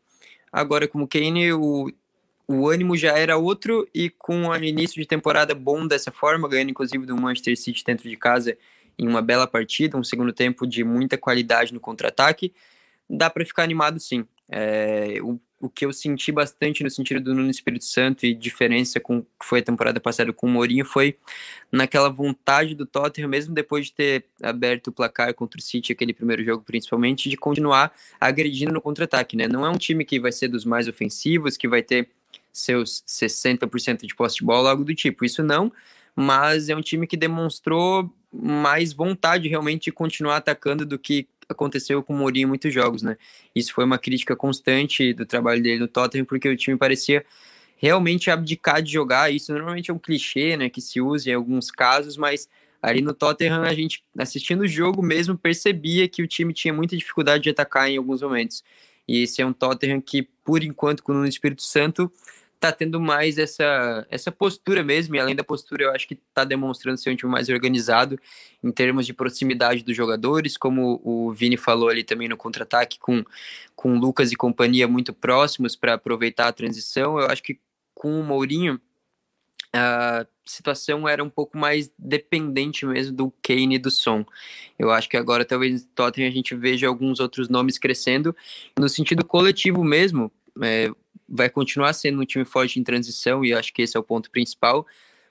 Agora, 0.51 0.87
como 0.87 1.07
Kane, 1.07 1.53
o, 1.53 1.91
o 2.47 2.69
ânimo 2.69 2.95
já 2.95 3.17
era 3.17 3.37
outro, 3.37 3.87
e 3.93 4.09
com 4.09 4.47
o 4.47 4.55
início 4.55 5.01
de 5.01 5.07
temporada 5.07 5.53
bom 5.53 5.85
dessa 5.87 6.11
forma, 6.11 6.47
ganhando 6.47 6.71
inclusive 6.71 7.05
do 7.05 7.15
Manchester 7.15 7.57
City 7.57 7.83
dentro 7.83 8.09
de 8.09 8.15
casa 8.15 8.57
em 8.97 9.07
uma 9.07 9.21
bela 9.21 9.45
partida, 9.45 9.97
um 9.97 10.03
segundo 10.03 10.31
tempo 10.31 10.65
de 10.65 10.83
muita 10.83 11.17
qualidade 11.17 11.73
no 11.73 11.79
contra-ataque, 11.79 12.53
dá 13.09 13.29
para 13.29 13.45
ficar 13.45 13.63
animado 13.63 13.99
sim. 13.99 14.25
É, 14.49 15.19
o, 15.21 15.39
o 15.65 15.69
que 15.69 15.85
eu 15.85 15.91
senti 15.91 16.31
bastante 16.31 16.83
no 16.83 16.89
sentido 16.91 17.19
do 17.19 17.33
Nuno 17.33 17.49
Espírito 17.49 17.85
Santo 17.85 18.25
e 18.25 18.33
diferença 18.35 18.99
com 18.99 19.21
que 19.21 19.43
foi 19.43 19.59
a 19.59 19.63
temporada 19.63 19.99
passada 19.99 20.31
com 20.31 20.45
o 20.45 20.49
Mourinho 20.49 20.85
foi 20.85 21.17
naquela 21.71 22.07
vontade 22.07 22.75
do 22.75 22.85
Tottenham, 22.85 23.27
mesmo 23.27 23.53
depois 23.53 23.87
de 23.87 23.93
ter 23.93 24.25
aberto 24.43 24.87
o 24.87 24.91
placar 24.91 25.33
contra 25.33 25.59
o 25.59 25.63
City, 25.63 25.91
aquele 25.91 26.13
primeiro 26.13 26.43
jogo 26.43 26.63
principalmente, 26.63 27.29
de 27.29 27.35
continuar 27.35 27.91
agredindo 28.21 28.71
no 28.71 28.79
contra-ataque, 28.79 29.35
né? 29.35 29.47
Não 29.47 29.65
é 29.65 29.69
um 29.69 29.77
time 29.77 30.05
que 30.05 30.19
vai 30.19 30.31
ser 30.31 30.47
dos 30.49 30.65
mais 30.65 30.87
ofensivos, 30.87 31.57
que 31.57 31.67
vai 31.67 31.81
ter 31.81 32.09
seus 32.53 33.03
60% 33.07 34.05
de 34.05 34.15
posse 34.15 34.37
de 34.37 34.45
bola, 34.45 34.69
algo 34.69 34.83
do 34.83 34.93
tipo. 34.93 35.25
Isso 35.25 35.41
não, 35.41 35.71
mas 36.15 36.69
é 36.69 36.75
um 36.75 36.81
time 36.81 37.07
que 37.07 37.17
demonstrou 37.17 38.13
mais 38.31 38.93
vontade 38.93 39.47
realmente 39.47 39.85
de 39.85 39.91
continuar 39.91 40.37
atacando 40.37 40.85
do 40.85 40.99
que 40.99 41.27
aconteceu 41.49 42.01
com 42.03 42.13
o 42.13 42.17
Mourinho 42.17 42.45
em 42.45 42.49
muitos 42.49 42.73
jogos, 42.73 43.01
né? 43.01 43.17
Isso 43.53 43.73
foi 43.73 43.83
uma 43.83 43.97
crítica 43.97 44.35
constante 44.35 45.13
do 45.13 45.25
trabalho 45.25 45.61
dele 45.61 45.79
no 45.79 45.87
Tottenham, 45.87 46.25
porque 46.25 46.49
o 46.49 46.55
time 46.55 46.77
parecia 46.77 47.25
realmente 47.77 48.31
abdicar 48.31 48.81
de 48.81 48.91
jogar. 48.91 49.31
Isso 49.31 49.51
normalmente 49.51 49.91
é 49.91 49.93
um 49.93 49.99
clichê, 49.99 50.57
né, 50.57 50.69
que 50.69 50.81
se 50.81 51.01
usa 51.01 51.29
em 51.29 51.33
alguns 51.33 51.69
casos, 51.69 52.17
mas 52.17 52.49
ali 52.81 53.01
no 53.01 53.13
Tottenham 53.13 53.63
a 53.63 53.73
gente 53.73 54.03
assistindo 54.17 54.61
o 54.61 54.67
jogo 54.67 55.01
mesmo 55.01 55.37
percebia 55.37 56.07
que 56.07 56.21
o 56.21 56.27
time 56.27 56.53
tinha 56.53 56.73
muita 56.73 56.95
dificuldade 56.95 57.43
de 57.43 57.49
atacar 57.49 57.89
em 57.89 57.97
alguns 57.97 58.21
momentos. 58.21 58.63
E 59.07 59.21
esse 59.21 59.41
é 59.41 59.45
um 59.45 59.53
Tottenham 59.53 60.01
que, 60.01 60.23
por 60.43 60.63
enquanto, 60.63 61.03
com 61.03 61.13
o 61.13 61.25
Espírito 61.25 61.61
Santo, 61.61 62.11
tá 62.59 62.71
tendo 62.71 62.99
mais 62.99 63.37
essa, 63.37 64.05
essa 64.09 64.31
postura 64.31 64.83
mesmo, 64.83 65.15
e 65.15 65.19
além 65.19 65.35
da 65.35 65.43
postura, 65.43 65.83
eu 65.83 65.91
acho 65.91 66.07
que 66.07 66.15
tá 66.33 66.43
demonstrando 66.43 66.97
ser 66.97 67.11
um 67.11 67.15
time 67.15 67.31
mais 67.31 67.49
organizado 67.49 68.19
em 68.63 68.71
termos 68.71 69.05
de 69.05 69.13
proximidade 69.13 69.83
dos 69.83 69.95
jogadores, 69.95 70.57
como 70.57 71.01
o 71.03 71.31
Vini 71.31 71.57
falou 71.57 71.89
ali 71.89 72.03
também 72.03 72.27
no 72.27 72.37
contra-ataque, 72.37 72.99
com, 72.99 73.23
com 73.75 73.97
Lucas 73.97 74.31
e 74.31 74.35
companhia 74.35 74.87
muito 74.87 75.13
próximos 75.13 75.75
para 75.75 75.93
aproveitar 75.93 76.47
a 76.47 76.53
transição. 76.53 77.19
Eu 77.19 77.27
acho 77.27 77.43
que 77.43 77.59
com 77.93 78.19
o 78.19 78.23
Mourinho, 78.23 78.79
a 79.73 80.25
situação 80.45 81.07
era 81.07 81.23
um 81.23 81.29
pouco 81.29 81.57
mais 81.57 81.91
dependente 81.97 82.85
mesmo 82.85 83.15
do 83.15 83.33
Kane 83.43 83.75
e 83.75 83.79
do 83.79 83.91
Son. 83.91 84.25
Eu 84.77 84.91
acho 84.91 85.09
que 85.09 85.17
agora 85.17 85.43
talvez 85.43 85.87
Tottenham 85.95 86.29
a 86.29 86.31
gente 86.31 86.55
veja 86.55 86.87
alguns 86.87 87.19
outros 87.19 87.49
nomes 87.49 87.77
crescendo 87.77 88.35
no 88.79 88.87
sentido 88.87 89.25
coletivo 89.25 89.83
mesmo. 89.83 90.31
É, 90.61 90.89
vai 91.27 91.49
continuar 91.49 91.93
sendo 91.93 92.21
um 92.21 92.25
time 92.25 92.45
forte 92.45 92.79
em 92.79 92.83
transição, 92.83 93.43
e 93.43 93.53
acho 93.53 93.73
que 93.73 93.81
esse 93.81 93.97
é 93.97 93.99
o 93.99 94.03
ponto 94.03 94.29
principal, 94.29 94.85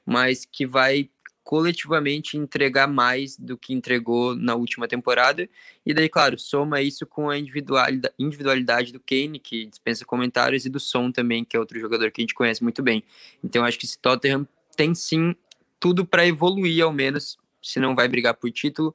mas 0.04 0.44
que 0.44 0.66
vai 0.66 1.08
coletivamente 1.44 2.38
entregar 2.38 2.86
mais 2.88 3.36
do 3.36 3.56
que 3.58 3.74
entregou 3.74 4.34
na 4.34 4.54
última 4.54 4.88
temporada. 4.88 5.46
E 5.84 5.92
daí, 5.92 6.08
claro, 6.08 6.38
soma 6.38 6.80
isso 6.80 7.06
com 7.06 7.28
a 7.28 7.38
individualidade, 7.38 8.14
individualidade 8.18 8.92
do 8.92 8.98
Kane, 8.98 9.38
que 9.38 9.66
dispensa 9.66 10.06
comentários, 10.06 10.64
e 10.64 10.70
do 10.70 10.80
Son 10.80 11.12
também, 11.12 11.44
que 11.44 11.54
é 11.54 11.60
outro 11.60 11.78
jogador 11.78 12.10
que 12.10 12.22
a 12.22 12.24
gente 12.24 12.34
conhece 12.34 12.62
muito 12.62 12.82
bem. 12.82 13.04
Então, 13.42 13.62
acho 13.62 13.78
que 13.78 13.84
esse 13.84 13.98
Tottenham 13.98 14.48
tem 14.74 14.94
sim 14.94 15.36
tudo 15.78 16.06
para 16.06 16.26
evoluir, 16.26 16.82
ao 16.82 16.92
menos, 16.92 17.36
se 17.62 17.78
não 17.78 17.94
vai 17.94 18.08
brigar 18.08 18.34
por 18.34 18.50
título, 18.50 18.94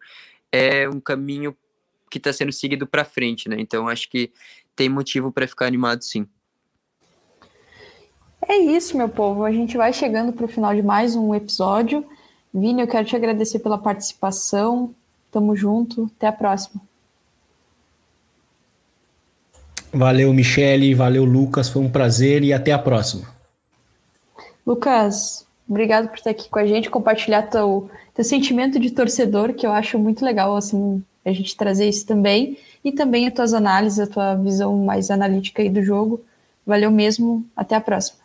é 0.51 0.89
um 0.89 0.99
caminho 0.99 1.55
que 2.09 2.17
está 2.17 2.33
sendo 2.33 2.51
seguido 2.51 2.87
para 2.87 3.05
frente, 3.05 3.47
né? 3.47 3.57
Então, 3.59 3.87
acho 3.87 4.09
que 4.09 4.31
tem 4.79 4.87
motivo 4.87 5.29
para 5.29 5.45
ficar 5.45 5.65
animado 5.65 6.01
sim. 6.05 6.25
é 8.47 8.57
isso, 8.59 8.95
meu 8.95 9.09
povo. 9.09 9.43
A 9.43 9.51
gente 9.51 9.75
vai 9.75 9.91
chegando 9.91 10.31
para 10.31 10.45
o 10.45 10.47
final 10.47 10.73
de 10.73 10.81
mais 10.81 11.17
um 11.17 11.35
episódio. 11.35 12.05
Vini, 12.53 12.81
eu 12.81 12.87
quero 12.87 13.05
te 13.05 13.13
agradecer 13.13 13.59
pela 13.59 13.77
participação. 13.77 14.95
Tamo 15.29 15.53
junto. 15.53 16.09
Até 16.15 16.27
a 16.27 16.31
próxima. 16.31 16.81
Valeu, 19.91 20.33
Michele. 20.33 20.95
Valeu, 20.95 21.25
Lucas. 21.25 21.67
Foi 21.67 21.81
um 21.81 21.91
prazer 21.91 22.41
e 22.41 22.53
até 22.53 22.71
a 22.71 22.79
próxima. 22.79 23.27
Lucas, 24.65 25.45
obrigado 25.67 26.07
por 26.07 26.19
estar 26.19 26.29
aqui 26.29 26.47
com 26.47 26.59
a 26.59 26.65
gente, 26.65 26.89
compartilhar 26.89 27.43
teu, 27.43 27.91
teu 28.13 28.23
sentimento 28.23 28.79
de 28.79 28.91
torcedor, 28.91 29.53
que 29.53 29.67
eu 29.67 29.73
acho 29.73 29.99
muito 29.99 30.23
legal, 30.23 30.55
assim, 30.55 31.03
a 31.29 31.33
gente 31.33 31.55
trazer 31.55 31.87
isso 31.87 32.05
também. 32.05 32.57
E 32.83 32.91
também 32.91 33.27
as 33.27 33.33
tuas 33.33 33.53
análises, 33.53 33.99
a 33.99 34.07
tua 34.07 34.35
visão 34.35 34.77
mais 34.77 35.11
analítica 35.11 35.61
aí 35.61 35.69
do 35.69 35.83
jogo. 35.83 36.23
Valeu 36.65 36.91
mesmo. 36.91 37.45
Até 37.55 37.75
a 37.75 37.81
próxima. 37.81 38.19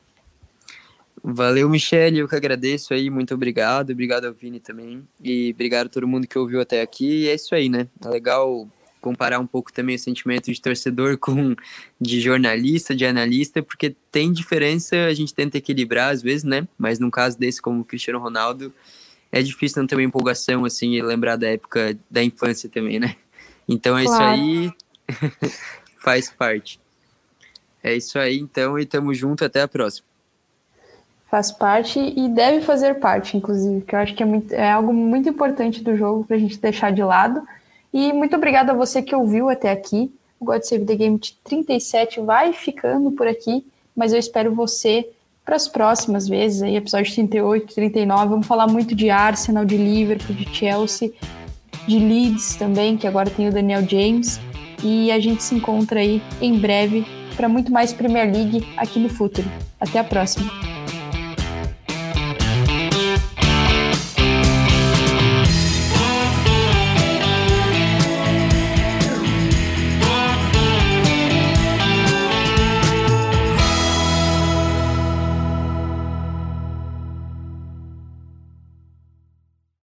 Valeu, 1.27 1.71
Michele, 1.71 2.19
eu 2.19 2.29
que 2.29 2.37
agradeço 2.37 2.93
aí, 2.93 3.09
muito 3.09 3.33
obrigado, 3.33 3.93
obrigado 3.93 4.27
ao 4.27 4.35
Vini 4.35 4.61
também, 4.61 5.03
e 5.23 5.53
obrigado 5.55 5.87
a 5.87 5.89
todo 5.89 6.07
mundo 6.07 6.27
que 6.27 6.39
ouviu 6.39 6.61
até 6.61 6.83
aqui, 6.83 7.23
e 7.23 7.29
é 7.29 7.35
isso 7.35 7.55
aí, 7.55 7.71
né, 7.71 7.89
tá 7.99 8.11
legal 8.11 8.69
comparar 9.01 9.39
um 9.39 9.47
pouco 9.47 9.73
também 9.73 9.97
o 9.97 9.99
sentimento 9.99 10.53
de 10.53 10.61
torcedor 10.61 11.17
com 11.19 11.57
de 11.99 12.21
jornalista, 12.21 12.95
de 12.95 13.07
analista, 13.07 13.63
porque 13.63 13.97
tem 14.13 14.35
diferença, 14.35 15.07
a 15.07 15.15
gente 15.15 15.33
tenta 15.33 15.57
equilibrar 15.57 16.13
às 16.13 16.21
vezes, 16.21 16.45
né, 16.45 16.69
mas 16.77 16.99
num 16.99 17.11
caso 17.11 17.39
desse, 17.39 17.63
como 17.63 17.81
o 17.81 17.85
Cristiano 17.87 18.19
Ronaldo, 18.19 18.71
é 19.39 19.43
difícil 19.43 19.83
não 19.83 19.87
ter 19.87 19.97
uma 19.97 20.03
empolgação, 20.03 20.65
assim, 20.65 20.93
e 20.93 21.03
lembrar 21.03 21.37
da 21.37 21.49
época 21.49 21.97
da 22.11 22.23
infância 22.23 22.69
também, 22.69 22.99
né, 23.01 23.17
então 23.69 23.97
é 23.99 24.05
claro. 24.05 24.37
isso 24.37 24.75
aí, 25.13 25.51
faz 25.99 26.31
parte. 26.31 26.81
É 27.83 27.95
isso 27.95 28.19
aí, 28.19 28.39
então, 28.39 28.79
e 28.79 28.87
tamo 28.87 29.13
junto, 29.13 29.45
até 29.45 29.61
a 29.61 29.69
próxima 29.69 30.07
faz 31.35 31.51
parte 31.51 31.99
e 31.99 32.29
deve 32.29 32.61
fazer 32.61 33.01
parte, 33.01 33.37
inclusive, 33.37 33.81
que 33.81 33.93
eu 33.93 33.99
acho 33.99 34.15
que 34.15 34.23
é, 34.23 34.27
muito, 34.27 34.55
é 34.55 34.71
algo 34.71 34.93
muito 34.93 35.29
importante 35.29 35.83
do 35.83 35.97
jogo 35.97 36.25
para 36.25 36.37
a 36.37 36.39
gente 36.39 36.57
deixar 36.59 36.93
de 36.93 37.03
lado. 37.03 37.43
E 37.93 38.13
muito 38.13 38.37
obrigada 38.37 38.71
a 38.71 38.75
você 38.75 39.03
que 39.03 39.17
ouviu 39.17 39.51
até 39.51 39.73
aqui. 39.73 40.15
O 40.39 40.45
God 40.45 40.63
Save 40.63 40.85
the 40.85 40.95
Game 40.95 41.19
37 41.43 42.21
vai 42.21 42.53
ficando 42.53 43.11
por 43.11 43.27
aqui, 43.27 43.67
mas 43.97 44.13
eu 44.13 44.19
espero 44.21 44.55
você 44.55 45.11
para 45.45 45.57
as 45.57 45.69
próximas 45.69 46.27
vezes, 46.27 46.63
aí, 46.63 46.77
episódio 46.77 47.13
38, 47.13 47.75
39. 47.75 48.29
Vamos 48.29 48.47
falar 48.47 48.67
muito 48.67 48.95
de 48.95 49.11
Arsenal, 49.11 49.65
de 49.65 49.77
Liverpool, 49.77 50.35
de 50.35 50.49
Chelsea, 50.55 51.13
de 51.87 51.99
Leeds 51.99 52.57
também, 52.57 52.97
que 52.97 53.07
agora 53.07 53.29
tem 53.29 53.49
o 53.49 53.53
Daniel 53.53 53.87
James. 53.87 54.41
E 54.83 55.11
a 55.13 55.21
gente 55.21 55.43
se 55.43 55.55
encontra 55.55 56.01
aí 56.01 56.23
em 56.41 56.59
breve 56.59 57.07
para 57.37 57.49
muito 57.49 57.71
mais 57.71 57.93
Premier 57.93 58.33
League 58.33 58.67
aqui 58.77 58.99
no 58.99 59.09
Futuro. 59.09 59.49
Até 59.81 59.99
a 59.99 60.05
próxima! 60.05 60.84